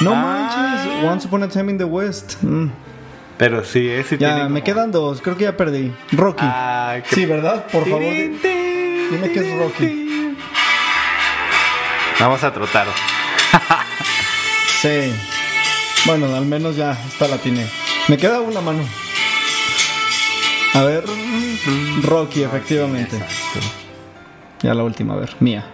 No 0.00 0.12
Ah. 0.14 0.16
manches, 0.22 1.04
Once 1.04 1.26
Upon 1.26 1.42
a 1.42 1.48
Time 1.48 1.72
in 1.72 1.78
the 1.78 1.84
West. 1.84 2.34
Mm. 2.42 2.68
Pero 3.38 3.64
sí. 3.64 3.90
Sí 4.08 4.16
Ya, 4.18 4.34
tiene 4.34 4.48
me 4.50 4.60
como- 4.60 4.64
quedan 4.64 4.92
dos, 4.92 5.20
creo 5.22 5.36
que 5.36 5.44
ya 5.44 5.56
perdí. 5.56 5.92
Rocky. 6.12 6.44
Qué- 7.08 7.14
Sí, 7.14 7.24
¿verdad? 7.26 7.66
Por 7.72 7.84
favor. 7.84 8.00
Dime 8.02 9.30
que 9.32 9.38
es 9.40 9.58
Rocky. 9.58 10.36
Vamos 12.20 12.44
a 12.44 12.52
trotar. 12.52 12.86
Sí. 14.82 15.12
Bueno, 16.04 16.34
al 16.34 16.44
menos 16.44 16.76
ya 16.76 16.92
está 16.92 17.26
la 17.28 17.38
tiene. 17.38 17.66
Me 18.08 18.16
queda 18.18 18.40
una 18.40 18.60
mano. 18.60 18.82
A 20.74 20.82
ver. 20.82 21.04
Rocky, 22.02 22.42
efectivamente. 22.42 23.18
Ya 24.62 24.74
la 24.74 24.84
última, 24.84 25.14
a 25.14 25.16
ver. 25.16 25.34
Mía. 25.40 25.64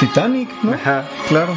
Titanic, 0.00 0.48
¿no? 0.62 0.72
Ajá. 0.74 1.04
Claro. 1.28 1.56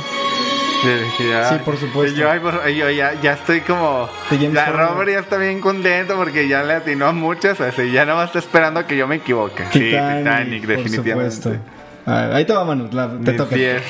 Dije. 0.83 1.43
Sí, 1.49 1.55
por 1.65 1.75
supuesto. 1.77 2.15
Yo, 2.17 2.67
yo 2.69 2.89
ya, 2.91 3.13
ya 3.21 3.33
estoy 3.33 3.61
como. 3.61 4.07
Horner. 4.29 4.71
Robert 4.75 5.09
ya 5.11 5.19
está 5.19 5.37
bien 5.37 5.59
contento 5.59 6.15
porque 6.15 6.47
ya 6.47 6.61
le 6.63 6.73
atinó 6.75 7.07
a 7.07 7.11
muchas. 7.13 7.59
Así 7.61 7.91
ya 7.91 8.05
nada 8.05 8.17
más 8.19 8.27
está 8.27 8.39
esperando 8.39 8.85
que 8.85 8.95
yo 8.95 9.07
me 9.07 9.15
equivoque. 9.15 9.63
sí, 9.73 9.79
Titanic, 9.79 10.65
por 10.65 10.77
definitivamente. 10.77 11.35
supuesto. 11.35 11.61
A 12.05 12.21
ver, 12.21 12.33
ahí 12.35 12.45
te 12.45 12.53
va, 12.53 12.63
Manu. 12.63 12.87
la- 12.91 13.09
te 13.23 13.33
toca. 13.33 13.55
diez. 13.55 13.81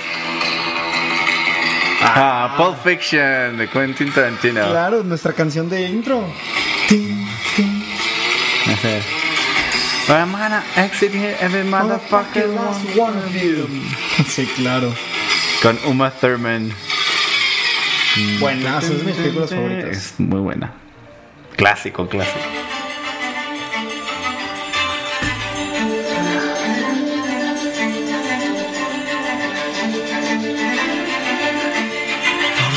Ah, 2.01 2.53
Pulp 2.57 2.77
Fiction 2.83 3.57
de 3.57 3.67
Quentin 3.67 4.11
Tarantino. 4.13 4.61
Claro, 4.69 5.03
nuestra 5.03 5.33
canción 5.33 5.67
de 5.69 5.81
intro. 5.89 6.23
Tin, 6.87 7.27
tin. 7.55 7.83
Ajá. 10.07 10.21
I'm 10.21 10.31
gonna 10.31 10.63
exit 10.77 11.11
here 11.13 11.35
every 11.41 11.63
motherfucker 11.63 12.47
last 12.55 12.85
one. 12.97 13.13
one 13.13 13.17
of 13.17 13.35
you. 13.35 13.67
Sí, 14.25 14.45
claro. 14.55 14.93
Con 15.61 15.77
Uma 15.85 16.11
Thurman. 16.11 16.71
Buenas, 18.39 18.83
es 18.85 18.99
de 18.99 19.03
mis 19.03 19.15
películas 19.15 19.49
favoritas. 19.49 19.97
Es 19.97 20.19
muy 20.19 20.39
buena. 20.39 20.73
Clásico, 21.55 22.07
clásico. 22.07 22.39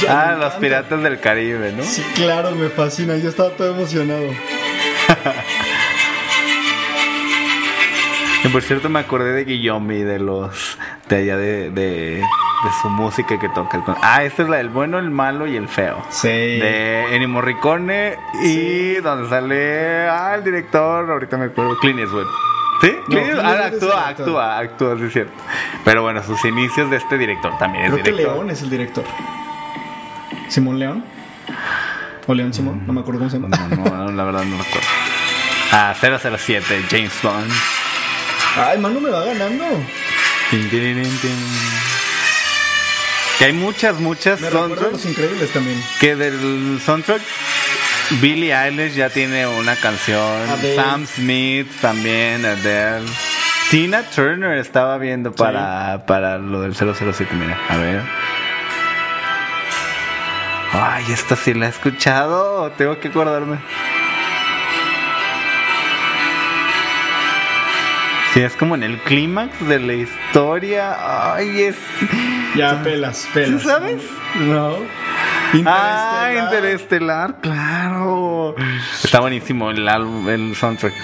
Ah, 0.09 0.37
los 0.39 0.55
piratas 0.55 1.03
del 1.03 1.21
Caribe, 1.21 1.73
¿no? 1.73 1.85
Sí, 1.85 2.03
claro, 2.15 2.51
me 2.53 2.69
fascina. 2.69 3.17
Yo 3.17 3.29
estaba 3.29 3.51
todo 3.51 3.71
emocionado. 3.71 4.31
Y 8.43 8.49
por 8.49 8.63
cierto 8.63 8.89
me 8.89 9.01
acordé 9.01 9.33
de 9.33 9.45
Guillomi, 9.45 9.99
de 9.99 10.19
los 10.19 10.79
de 11.09 11.17
allá 11.17 11.37
de, 11.37 11.71
de, 11.71 12.17
de 12.21 12.71
su 12.81 12.89
música 12.89 13.39
que 13.39 13.49
toca. 13.51 13.83
Ah, 14.03 14.25
esta 14.25 14.43
es 14.43 14.49
la 14.49 14.57
del 14.57 14.71
bueno, 14.71 14.99
el 14.99 15.11
malo 15.11 15.47
y 15.47 15.57
el 15.57 15.69
feo. 15.69 16.03
Sí. 16.09 16.29
De 16.29 17.15
Ennio 17.15 17.29
Morricone 17.29 18.17
y 18.43 18.95
donde 18.97 19.29
sale 19.29 20.09
ah, 20.09 20.35
el 20.35 20.45
director, 20.45 21.11
ahorita 21.11 21.37
me 21.37 21.47
acuerdo, 21.47 21.77
Clint 21.79 22.01
Eastwood. 22.01 22.27
¿Sí? 22.81 22.89
Clint 22.89 23.07
Clint 23.09 23.27
Eastwood. 23.29 23.45
Ah, 23.45 23.67
es 23.67 23.75
actúa, 23.75 23.93
el 23.93 24.09
actúa, 24.09 24.59
actúa, 24.59 24.97
sí 24.97 25.05
es 25.05 25.13
cierto. 25.13 25.33
Pero 25.85 26.03
bueno, 26.03 26.23
sus 26.23 26.43
inicios 26.47 26.91
de 26.91 26.97
este 26.97 27.19
director 27.19 27.59
también 27.59 27.85
es 27.85 27.93
Creo 27.93 28.05
que 28.05 28.11
director. 28.11 28.37
León 28.37 28.51
es 28.51 28.63
el 28.63 28.71
director. 28.71 29.05
¿Simón 30.49 30.79
León? 30.79 31.05
¿O 32.27 32.35
León 32.35 32.55
Simón? 32.55 32.85
No 32.87 32.93
me 32.95 33.01
acuerdo 33.01 33.19
cómo 33.21 33.31
se 33.31 33.39
llama. 33.39 33.55
No, 33.57 33.85
no, 33.85 34.13
la 34.13 34.25
verdad 34.25 34.45
no 34.45 34.57
me 34.57 34.63
acuerdo. 34.63 34.89
Ah, 35.73 35.95
007, 36.01 36.85
James 36.91 37.13
Bond. 37.23 37.51
Ay, 38.57 38.79
Manu 38.79 39.01
me 39.01 39.11
va 39.11 39.25
ganando. 39.25 39.65
Tin, 40.51 40.69
tin, 40.71 41.03
tin, 41.03 41.19
tin. 41.21 41.37
Que 43.39 43.45
hay 43.47 43.53
muchas, 43.53 43.99
muchas 43.99 44.41
Me 44.41 44.51
soundtracks 44.51 44.93
Los 44.93 45.07
Increíbles 45.07 45.51
también. 45.53 45.83
que 45.99 46.15
del 46.17 46.81
soundtrack 46.85 47.23
Billie 48.21 48.53
Eilish 48.55 48.95
ya 48.95 49.09
tiene 49.09 49.47
una 49.47 49.77
canción, 49.77 50.51
Adele. 50.51 50.75
Sam 50.77 51.07
Smith 51.07 51.69
también, 51.81 52.45
Adele. 52.45 53.07
Tina 53.71 54.03
Turner 54.03 54.59
estaba 54.59 54.99
viendo 54.99 55.33
para, 55.33 56.05
para 56.07 56.39
lo 56.39 56.63
del 56.63 56.75
007, 56.75 57.29
mira, 57.35 57.57
a 57.69 57.77
ver. 57.77 58.03
Ay, 60.73 61.05
esta 61.13 61.37
sí 61.37 61.55
la 61.55 61.67
he 61.67 61.69
escuchado, 61.69 62.71
tengo 62.77 62.99
que 62.99 63.09
acordarme. 63.09 63.59
Sí, 68.33 68.41
es 68.41 68.55
como 68.55 68.77
en 68.77 68.85
el 68.85 68.99
clímax 68.99 69.67
de 69.67 69.81
la 69.81 69.95
historia. 69.95 71.35
Ay, 71.35 71.63
es. 71.63 71.77
Ya, 72.57 72.81
pelas, 72.83 73.29
pelas. 73.35 73.61
¿Sí 73.61 73.69
sabes? 73.69 74.03
No. 74.39 74.77
Ah, 75.67 76.31
Interestelar. 76.33 76.45
Interestelar, 76.45 77.41
claro. 77.41 78.55
Está 79.03 79.19
buenísimo 79.21 79.71
el 79.71 79.89
álbum, 79.89 80.29
el 80.29 80.55
soundtrack. 80.55 80.95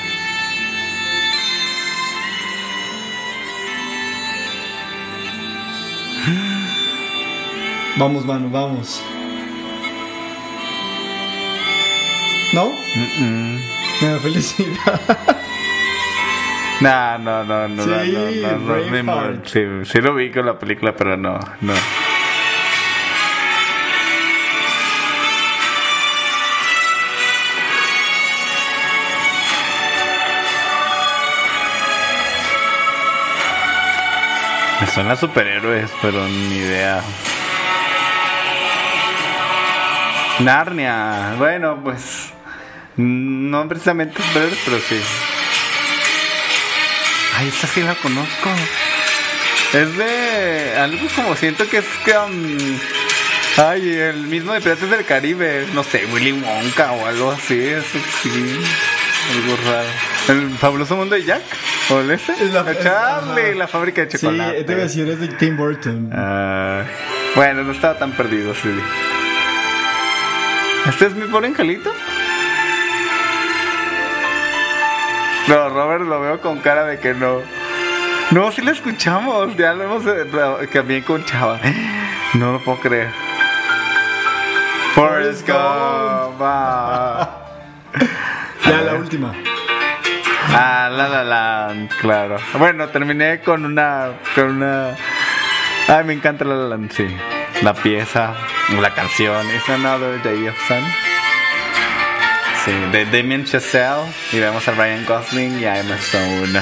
Vamos, 7.97 8.24
Manu, 8.24 8.51
vamos. 8.51 9.03
¿No? 12.53 12.66
Mm-mm. 12.95 13.61
Me 14.01 14.09
da 14.09 14.18
felicidad. 14.20 15.01
No, 16.81 17.16
no, 17.18 17.43
no, 17.43 17.68
no, 17.68 17.83
Sí, 17.83 17.89
no, 17.89 18.51
no, 18.51 18.59
no, 18.59 18.91
no, 18.91 19.05
mood. 19.05 19.47
Sí, 19.47 19.64
sí 19.85 20.01
lo 20.01 20.14
vi 20.14 20.31
con 20.31 20.45
la 20.45 20.59
película, 20.59 20.95
pero 20.95 21.16
no, 21.16 21.39
no. 21.62 21.72
Me 34.81 34.87
suena 34.89 35.16
superhéroes, 35.16 35.91
pero 36.03 36.29
ni 36.29 36.57
idea. 36.57 37.01
Narnia, 40.41 41.35
bueno, 41.39 41.81
pues 41.83 42.31
no 42.99 43.66
precisamente 43.66 44.22
superhéroes, 44.22 44.61
pero 44.66 44.79
sí. 44.81 45.01
Ay, 47.39 47.49
esta 47.49 47.66
sí 47.66 47.82
la 47.82 47.95
conozco. 47.97 48.51
Es 49.72 49.97
de 49.97 50.74
algo 50.78 51.07
como 51.14 51.37
siento 51.37 51.68
que 51.68 51.78
es 51.78 51.84
que 52.05 52.16
um, 52.16 52.78
Ay, 53.59 53.91
el 53.91 54.18
mismo 54.26 54.53
de 54.53 54.61
Piratas 54.61 54.91
del 54.91 55.05
Caribe, 55.05 55.66
no 55.74 55.82
sé, 55.82 56.07
Willy 56.12 56.32
Wonka 56.32 56.93
o 56.93 57.07
algo 57.07 57.30
así, 57.32 57.59
eso 57.59 57.99
sí, 58.22 58.59
algo 59.34 59.57
raro. 59.64 59.89
¿El 60.28 60.51
fabuloso 60.59 60.95
mundo 60.97 61.14
de 61.14 61.24
Jack? 61.24 61.43
¿O 61.89 62.01
el 62.01 62.11
ese? 62.11 62.32
Es 62.32 62.53
la- 62.53 62.70
es- 62.70 62.80
Charlie, 62.82 63.55
la 63.55 63.66
fábrica 63.66 64.05
de 64.05 64.11
Sí, 64.11 64.18
chocolate. 64.18 64.64
te 64.64 64.72
a 64.74 64.76
decir, 64.76 65.09
es 65.09 65.20
de 65.20 65.28
Tim 65.28 65.57
Burton. 65.57 66.11
Ah, 66.12 66.82
bueno, 67.34 67.62
no 67.64 67.72
estaba 67.72 67.99
tan 67.99 68.12
perdido, 68.12 68.55
sí. 68.55 68.68
¿Este 70.87 71.07
es 71.07 71.14
mi 71.14 71.26
pobre 71.26 71.49
angelito? 71.49 71.93
No, 75.49 75.68
Robert 75.68 76.05
lo 76.05 76.20
veo 76.20 76.40
con 76.40 76.59
cara 76.59 76.84
de 76.84 76.99
que 76.99 77.14
no. 77.14 77.40
No, 78.32 78.51
sí 78.51 78.62
lo 78.62 78.72
escuchamos, 78.72 79.57
ya 79.57 79.72
lo 79.72 79.84
hemos 79.84 80.05
eh, 80.07 80.26
también 80.72 81.03
con 81.03 81.24
Chava. 81.24 81.61
No 82.34 82.53
lo 82.53 82.61
puedo 82.61 82.80
creer. 82.80 83.11
Forrest 84.94 85.47
Gump. 85.47 86.40
Ya, 88.66 88.80
la 88.84 88.94
última. 88.94 89.32
Ah, 90.49 90.88
la 90.92 91.09
la 91.09 91.22
la, 91.24 91.88
claro. 92.01 92.36
Bueno, 92.59 92.88
terminé 92.88 93.40
con 93.40 93.64
una 93.64 94.12
con 94.34 94.57
una 94.57 94.97
Ay, 95.88 96.03
me 96.05 96.14
encanta 96.14 96.44
la 96.44 96.57
la 96.57 96.68
Land, 96.70 96.90
sí. 96.90 97.07
La 97.62 97.72
pieza, 97.72 98.34
la 98.80 98.90
canción, 98.92 99.47
It's 99.55 99.68
Another 99.68 100.20
Day 100.22 100.49
of 100.49 100.57
Sun. 100.66 100.82
Sí, 102.66 102.72
de 102.90 103.04
Damien 103.06 103.44
Chazelle 103.44 104.02
y 104.32 104.40
vemos 104.40 104.66
a 104.66 104.72
Ryan 104.72 105.06
Gosling 105.06 105.60
y 105.60 105.64
a 105.66 105.78
Emma 105.78 105.94
Stone. 105.94 106.60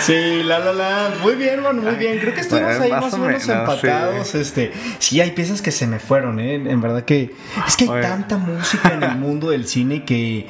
Sí, 0.00 0.44
la 0.44 0.60
la 0.60 0.72
la. 0.72 1.10
Muy 1.20 1.34
bien, 1.34 1.60
mano, 1.62 1.82
muy 1.82 1.96
bien. 1.96 2.20
Creo 2.20 2.32
que 2.32 2.40
estuvimos 2.40 2.78
ahí 2.78 2.92
más 2.92 3.12
o 3.12 3.18
menos 3.18 3.46
empatados. 3.48 4.34
Este, 4.36 4.72
sí, 5.00 5.20
hay 5.20 5.32
piezas 5.32 5.62
que 5.62 5.72
se 5.72 5.88
me 5.88 5.98
fueron, 5.98 6.38
¿eh? 6.38 6.54
En 6.54 6.80
verdad 6.80 7.04
que. 7.04 7.34
Es 7.66 7.76
que 7.76 7.84
hay 7.84 7.90
Oye. 7.90 8.02
tanta 8.02 8.38
música 8.38 8.94
en 8.94 9.02
el 9.02 9.16
mundo 9.16 9.50
del 9.50 9.66
cine 9.66 10.04
que. 10.04 10.46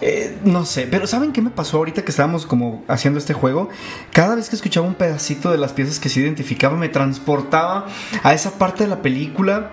eh, 0.00 0.38
no 0.42 0.64
sé, 0.64 0.88
pero 0.90 1.06
¿saben 1.06 1.32
qué 1.32 1.42
me 1.42 1.50
pasó 1.50 1.76
ahorita 1.76 2.02
que 2.02 2.10
estábamos 2.12 2.46
como 2.46 2.82
haciendo 2.88 3.18
este 3.18 3.34
juego? 3.34 3.68
Cada 4.10 4.36
vez 4.36 4.48
que 4.48 4.56
escuchaba 4.56 4.86
un 4.86 4.94
pedacito 4.94 5.50
de 5.50 5.58
las 5.58 5.74
piezas 5.74 6.00
que 6.00 6.08
se 6.08 6.20
identificaba, 6.20 6.76
me 6.78 6.88
transportaba 6.88 7.86
a 8.22 8.32
esa 8.32 8.52
parte 8.58 8.84
de 8.84 8.90
la 8.90 9.02
película 9.02 9.70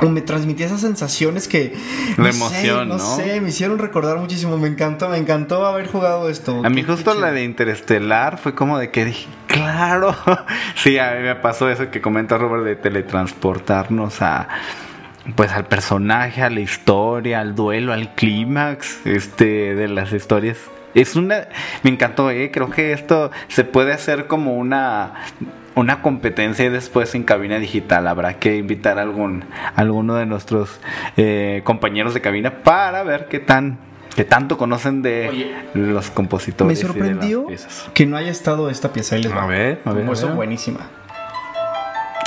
me 0.00 0.20
transmitía 0.20 0.66
esas 0.66 0.80
sensaciones 0.80 1.48
que 1.48 1.74
La 2.16 2.24
no 2.24 2.28
emoción, 2.28 2.80
sé, 2.80 2.86
no, 2.86 2.96
¿no? 2.96 3.16
sé, 3.16 3.40
me 3.40 3.48
hicieron 3.50 3.78
recordar 3.78 4.18
muchísimo. 4.18 4.56
Me 4.58 4.68
encantó, 4.68 5.08
me 5.08 5.18
encantó 5.18 5.64
haber 5.66 5.86
jugado 5.86 6.28
esto. 6.28 6.62
A 6.64 6.70
mí 6.70 6.82
justo 6.82 7.14
la 7.14 7.30
de 7.30 7.44
Interestelar 7.44 8.38
fue 8.38 8.54
como 8.54 8.78
de 8.78 8.90
que 8.90 9.04
dije, 9.04 9.28
claro. 9.46 10.14
Sí, 10.76 10.98
a 10.98 11.12
mí 11.12 11.22
me 11.22 11.36
pasó 11.36 11.70
eso 11.70 11.90
que 11.90 12.00
comenta 12.00 12.38
Robert 12.38 12.64
de 12.64 12.76
teletransportarnos 12.76 14.22
a 14.22 14.48
pues 15.36 15.52
al 15.52 15.66
personaje, 15.66 16.42
a 16.42 16.50
la 16.50 16.60
historia, 16.60 17.40
al 17.40 17.54
duelo, 17.54 17.92
al 17.92 18.14
clímax 18.14 19.06
este 19.06 19.74
de 19.74 19.88
las 19.88 20.12
historias. 20.12 20.58
Es 20.94 21.14
una 21.14 21.46
me 21.82 21.90
encantó, 21.90 22.30
eh, 22.30 22.50
creo 22.52 22.70
que 22.70 22.92
esto 22.92 23.30
se 23.48 23.64
puede 23.64 23.92
hacer 23.92 24.26
como 24.26 24.54
una 24.56 25.12
una 25.74 26.02
competencia 26.02 26.64
y 26.64 26.68
después 26.68 27.14
en 27.14 27.22
cabina 27.22 27.58
digital 27.58 28.06
habrá 28.06 28.34
que 28.38 28.56
invitar 28.56 28.98
a 28.98 29.02
algún 29.02 29.44
alguno 29.74 30.14
de 30.16 30.26
nuestros 30.26 30.80
eh, 31.16 31.62
compañeros 31.64 32.14
de 32.14 32.20
cabina 32.20 32.62
para 32.62 33.02
ver 33.02 33.28
qué 33.28 33.38
tan 33.40 33.78
qué 34.14 34.24
tanto 34.24 34.58
conocen 34.58 35.00
de 35.00 35.28
Oye, 35.30 35.54
los 35.74 36.10
compositores. 36.10 36.66
Me 36.66 36.72
y 36.74 36.76
de 36.76 36.82
las 36.82 36.92
sorprendió 36.92 37.46
piezas. 37.46 37.88
que 37.94 38.04
no 38.04 38.16
haya 38.18 38.30
estado 38.30 38.68
esta 38.68 38.92
pieza. 38.92 39.16
Ahí 39.16 39.22
les 39.22 39.34
va. 39.34 39.44
A 39.44 39.46
ver, 39.46 39.80
a 39.86 39.92
ver, 39.92 40.08
eso 40.10 40.28
buenísima. 40.34 40.80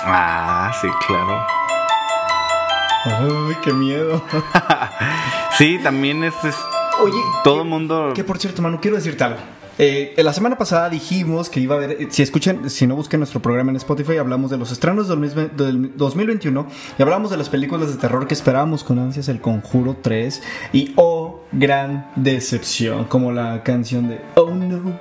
Ah, 0.03 0.71
sí, 0.81 0.87
claro. 1.07 1.45
Ay, 3.05 3.55
qué 3.63 3.73
miedo. 3.73 4.21
Sí, 5.57 5.79
también 5.81 6.21
es, 6.25 6.33
es- 6.43 6.59
Oye, 7.01 7.13
todo 7.43 7.55
que- 7.55 7.61
el 7.61 7.67
mundo. 7.67 8.11
Que 8.13 8.23
por 8.25 8.37
cierto, 8.39 8.61
Manu, 8.61 8.79
quiero 8.81 8.97
decirte 8.97 9.23
algo. 9.23 9.39
Eh, 9.77 10.13
la 10.17 10.31
semana 10.31 10.57
pasada 10.57 10.89
dijimos 10.89 11.49
que 11.49 11.59
iba 11.59 11.75
a 11.75 11.77
haber, 11.77 11.91
eh, 12.01 12.07
si 12.09 12.21
escuchan, 12.23 12.69
si 12.69 12.87
no 12.87 12.95
busquen 12.95 13.19
nuestro 13.19 13.41
programa 13.41 13.71
en 13.71 13.75
Spotify, 13.75 14.15
hablamos 14.17 14.49
de 14.49 14.57
los 14.57 14.71
estrenos 14.71 15.09
del, 15.09 15.19
mismo- 15.19 15.49
del 15.55 15.91
2021 15.97 16.67
y 16.97 17.01
hablamos 17.01 17.29
de 17.29 17.35
las 17.37 17.49
películas 17.49 17.89
de 17.91 17.97
terror 17.97 18.25
que 18.25 18.33
esperábamos 18.33 18.85
con 18.85 18.99
ansias, 18.99 19.27
El 19.27 19.41
Conjuro 19.41 19.97
3 20.01 20.41
y 20.71 20.93
oh, 20.95 21.41
gran 21.51 22.09
decepción, 22.15 23.03
como 23.05 23.33
la 23.33 23.63
canción 23.63 24.07
de 24.07 24.21
Oh 24.35 24.51
no, 24.51 24.97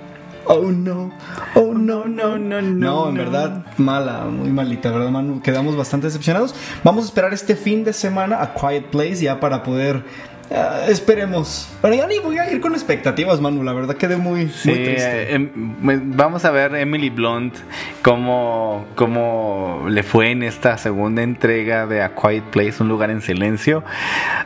oh 0.46 0.62
no, 0.72 1.12
oh 1.54 1.72
no, 1.72 2.04
no, 2.06 2.36
no, 2.36 2.60
no. 2.60 2.62
No, 2.62 3.08
en 3.10 3.14
verdad, 3.14 3.64
mala, 3.78 4.24
muy 4.24 4.50
malita, 4.50 4.90
¿verdad, 4.90 5.10
Manu? 5.10 5.40
Quedamos 5.40 5.76
bastante 5.76 6.08
decepcionados. 6.08 6.52
Vamos 6.82 7.04
a 7.04 7.06
esperar 7.06 7.32
este 7.32 7.54
fin 7.54 7.84
de 7.84 7.92
semana 7.92 8.42
a 8.42 8.54
Quiet 8.54 8.86
Place 8.90 9.16
ya 9.22 9.38
para 9.38 9.62
poder... 9.62 10.02
ah, 10.50 10.82
esperemos. 10.88 11.68
Bueno, 11.80 11.96
ya 11.96 12.06
ni 12.06 12.18
voy 12.18 12.38
a 12.38 12.50
ir 12.50 12.60
con 12.60 12.74
expectativas, 12.74 13.40
Manu. 13.40 13.62
La 13.62 13.72
verdad 13.72 13.96
quedé 13.96 14.16
muy, 14.16 14.48
Sí, 14.48 14.68
muy 14.70 14.78
triste. 14.84 15.22
eh, 15.22 15.34
em, 15.34 15.50
me- 15.80 16.00
vamos 16.02 16.44
a 16.44 16.50
ver 16.50 16.74
Emily 16.74 17.10
Blunt 17.10 17.54
cómo, 18.02 18.84
cómo 18.94 19.84
le 19.88 20.02
fue 20.02 20.30
en 20.30 20.42
esta 20.42 20.76
segunda 20.78 21.22
entrega 21.22 21.86
de 21.86 22.02
A 22.02 22.14
Quiet 22.14 22.44
Place, 22.44 22.82
un 22.82 22.88
lugar 22.88 23.10
en 23.10 23.20
silencio. 23.22 23.84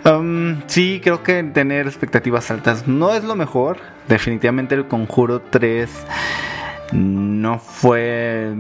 Um, 0.05 0.61
sí, 0.67 1.01
creo 1.03 1.23
que 1.23 1.43
tener 1.43 1.87
expectativas 1.87 2.51
altas 2.51 2.87
no 2.89 3.15
es 3.15 3.25
lo 3.25 3.35
mejor. 3.37 3.79
Definitivamente 4.09 4.75
el 4.75 4.87
Conjuro 4.87 5.41
3 5.41 5.91
no 6.93 7.59
fue... 7.59 8.53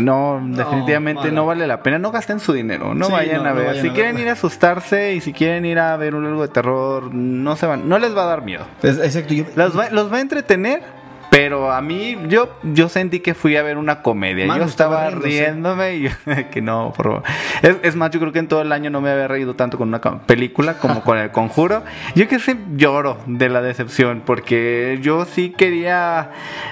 No, 0.00 0.40
definitivamente 0.42 1.30
no 1.32 1.46
vale 1.46 1.66
la 1.66 1.82
pena. 1.82 1.98
No 1.98 2.10
gasten 2.12 2.40
su 2.40 2.52
dinero. 2.52 2.94
No 2.94 3.06
Sí, 3.06 3.12
vayan 3.12 3.42
no, 3.42 3.48
a 3.48 3.50
no 3.50 3.54
ver. 3.56 3.66
vayan 3.68 3.82
si 3.82 3.88
a 3.88 3.92
quieren 3.92 4.18
ir 4.18 4.28
a 4.28 4.32
asustarse 4.32 5.14
y 5.14 5.20
si 5.20 5.32
quieren 5.32 5.64
ir 5.64 5.78
a 5.78 5.96
ver 5.96 6.14
un 6.14 6.24
algo 6.26 6.42
de 6.42 6.48
terror, 6.48 7.12
no 7.14 7.56
se 7.56 7.66
van, 7.66 7.88
no 7.88 7.98
les 7.98 8.16
va 8.16 8.22
a 8.24 8.26
dar 8.26 8.42
miedo. 8.42 8.64
Es- 8.82 8.98
exacto. 8.98 9.34
yo- 9.34 9.44
Los 9.56 9.78
va, 9.78 9.90
los 9.90 10.12
va 10.12 10.18
a 10.18 10.20
entretener, 10.20 10.82
pero 11.30 11.70
a 11.72 11.80
mí, 11.80 12.16
yo, 12.28 12.56
yo 12.62 12.88
sentí 12.88 13.20
que 13.20 13.34
fui 13.34 13.56
a 13.56 13.62
ver 13.62 13.76
una 13.78 14.02
comedia. 14.02 14.46
Mano, 14.46 14.64
yo 14.64 14.68
estaba 14.68 15.10
riéndome 15.10 15.96
y 15.96 16.02
yo, 16.02 16.10
que 16.50 16.62
no, 16.62 16.92
por 16.96 17.06
favor. 17.06 17.22
Es, 17.62 17.76
es 17.82 17.96
más, 17.96 18.10
yo 18.10 18.20
creo 18.20 18.32
que 18.32 18.38
en 18.38 18.48
todo 18.48 18.62
el 18.62 18.72
año 18.72 18.90
no 18.90 19.00
me 19.00 19.10
había 19.10 19.28
reído 19.28 19.54
tanto 19.54 19.76
con 19.78 19.88
una 19.88 20.00
película 20.00 20.74
como 20.78 21.02
con 21.02 21.18
El 21.18 21.30
Conjuro. 21.30 21.82
Yo 22.14 22.28
que 22.28 22.38
sé, 22.38 22.56
lloro 22.76 23.18
de 23.26 23.48
la 23.48 23.60
decepción, 23.62 24.22
porque 24.24 24.98
yo 25.02 25.24
sí 25.24 25.50
quería 25.50 26.30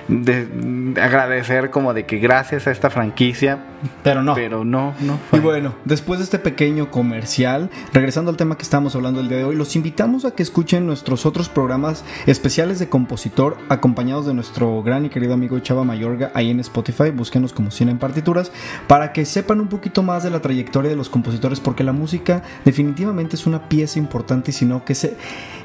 de- 0.08 0.48
agradecer 1.00 1.70
como 1.70 1.94
de 1.94 2.04
que 2.06 2.18
gracias 2.18 2.66
a 2.66 2.70
esta 2.70 2.90
franquicia, 2.90 3.58
pero 4.02 4.22
no. 4.22 4.34
pero 4.34 4.64
no, 4.64 4.94
no 5.00 5.18
Y 5.32 5.38
bueno, 5.40 5.74
después 5.84 6.18
de 6.18 6.24
este 6.24 6.38
pequeño 6.38 6.90
comercial, 6.90 7.70
regresando 7.92 8.30
al 8.30 8.36
tema 8.36 8.56
que 8.56 8.62
estamos 8.62 8.94
hablando 8.94 9.20
el 9.20 9.28
día 9.28 9.38
de 9.38 9.44
hoy, 9.44 9.56
los 9.56 9.76
invitamos 9.76 10.24
a 10.24 10.32
que 10.32 10.42
escuchen 10.42 10.86
nuestros 10.86 11.26
otros 11.26 11.48
programas 11.48 12.04
especiales 12.26 12.78
de 12.78 12.88
compositor, 12.88 13.56
acompañados 13.68 14.26
de 14.26 14.34
nuestro 14.34 14.82
gran 14.82 15.04
y 15.04 15.08
querido 15.08 15.34
amigo 15.34 15.58
Chava 15.58 15.84
Mayorga 15.84 16.30
ahí 16.34 16.50
en 16.50 16.60
Spotify. 16.60 17.10
Búsquenos 17.10 17.52
como 17.52 17.70
Cine 17.70 17.92
en 17.92 17.98
Partituras 17.98 18.52
para 18.86 19.12
que 19.12 19.24
sepan 19.24 19.60
un 19.60 19.68
poquito 19.68 20.02
más 20.02 20.22
de 20.22 20.30
la 20.30 20.40
trayectoria 20.40 20.90
de 20.90 20.96
los 20.96 21.08
compositores, 21.08 21.60
porque 21.60 21.84
la 21.84 21.92
música 21.92 22.42
definitivamente 22.64 23.36
es 23.36 23.46
una 23.46 23.68
pieza 23.68 23.98
importante, 23.98 24.50
y 24.50 24.54
sino 24.54 24.84
que 24.84 24.94
se. 24.94 25.16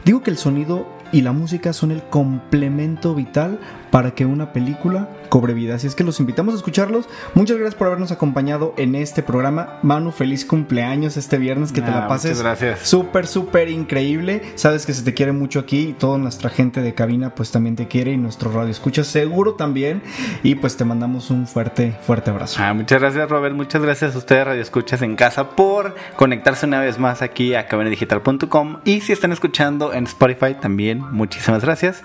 Digo 0.05 0.23
que 0.23 0.31
el 0.31 0.37
sonido 0.37 0.87
y 1.11 1.21
la 1.21 1.31
música 1.31 1.73
son 1.73 1.91
el 1.91 2.03
complemento 2.03 3.15
vital 3.15 3.59
para 3.91 4.11
que 4.11 4.25
una 4.25 4.53
película 4.53 5.09
cobre 5.29 5.53
vida. 5.53 5.75
Así 5.75 5.87
es 5.87 5.95
que 5.95 6.03
los 6.03 6.19
invitamos 6.19 6.53
a 6.53 6.57
escucharlos. 6.57 7.07
Muchas 7.35 7.57
gracias 7.57 7.75
por 7.75 7.87
habernos 7.87 8.11
acompañado 8.11 8.73
en 8.77 8.95
este 8.95 9.23
programa. 9.23 9.79
Manu, 9.83 10.11
feliz 10.11 10.45
cumpleaños 10.45 11.17
este 11.17 11.37
viernes. 11.37 11.71
Que 11.71 11.81
te 11.81 11.91
la 11.91 12.07
pases 12.07 12.31
muchas 12.31 12.43
gracias. 12.43 12.87
súper, 12.87 13.27
súper 13.27 13.69
increíble. 13.69 14.41
Sabes 14.55 14.85
que 14.85 14.93
se 14.93 15.03
te 15.03 15.13
quiere 15.13 15.31
mucho 15.31 15.59
aquí 15.59 15.89
y 15.89 15.93
toda 15.93 16.17
nuestra 16.17 16.49
gente 16.49 16.81
de 16.81 16.93
cabina 16.93 17.35
pues 17.35 17.51
también 17.51 17.75
te 17.75 17.87
quiere 17.87 18.11
y 18.11 18.17
nuestro 18.17 18.51
radio 18.51 18.71
escucha 18.71 19.03
seguro 19.03 19.53
también. 19.53 20.01
Y 20.43 20.55
pues 20.55 20.77
te 20.77 20.85
mandamos 20.85 21.29
un 21.29 21.47
fuerte, 21.47 21.95
fuerte 22.01 22.31
abrazo. 22.31 22.59
Ah, 22.61 22.73
muchas 22.73 22.99
gracias 22.99 23.29
Robert, 23.29 23.55
muchas 23.55 23.81
gracias 23.81 24.15
a 24.15 24.17
ustedes 24.17 24.45
Radio 24.45 24.61
Escuchas 24.61 25.01
en 25.01 25.15
casa 25.15 25.51
por 25.51 25.95
conectarse 26.15 26.65
una 26.65 26.79
vez 26.79 26.97
más 26.97 27.21
aquí 27.21 27.55
a 27.55 27.67
cabinadigital.com 27.67 28.79
y 28.85 29.01
si 29.01 29.13
están 29.13 29.31
escuchando 29.31 29.93
en 29.93 30.05
Spotify 30.05 30.55
también, 30.59 31.03
muchísimas 31.11 31.63
gracias. 31.63 32.03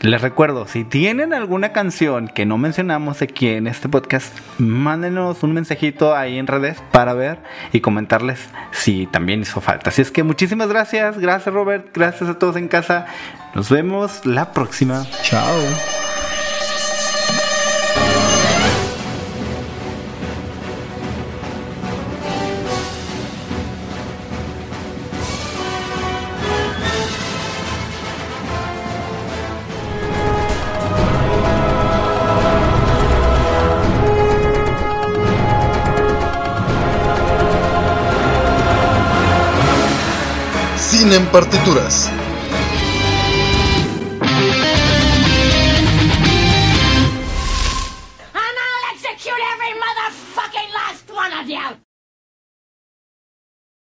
Les 0.00 0.20
recuerdo, 0.20 0.66
si 0.68 0.84
tienen 0.84 1.32
alguna 1.32 1.72
canción 1.72 2.28
que 2.28 2.44
no 2.44 2.58
mencionamos 2.58 3.22
aquí 3.22 3.48
en 3.48 3.66
este 3.66 3.88
podcast, 3.88 4.36
mándenos 4.58 5.42
un 5.42 5.54
mensajito 5.54 6.14
ahí 6.14 6.38
en 6.38 6.46
redes 6.46 6.82
para 6.92 7.14
ver 7.14 7.38
y 7.72 7.80
comentarles 7.80 8.38
si 8.72 9.06
también 9.06 9.40
hizo 9.40 9.60
falta. 9.60 9.90
Así 9.90 10.02
es 10.02 10.10
que 10.10 10.22
muchísimas 10.22 10.68
gracias, 10.68 11.18
gracias 11.18 11.54
Robert, 11.54 11.88
gracias 11.94 12.28
a 12.28 12.38
todos 12.38 12.56
en 12.56 12.68
casa. 12.68 13.06
Nos 13.54 13.70
vemos 13.70 14.26
la 14.26 14.52
próxima. 14.52 15.06
Chao. 15.22 16.05
Partituras. 41.32 42.10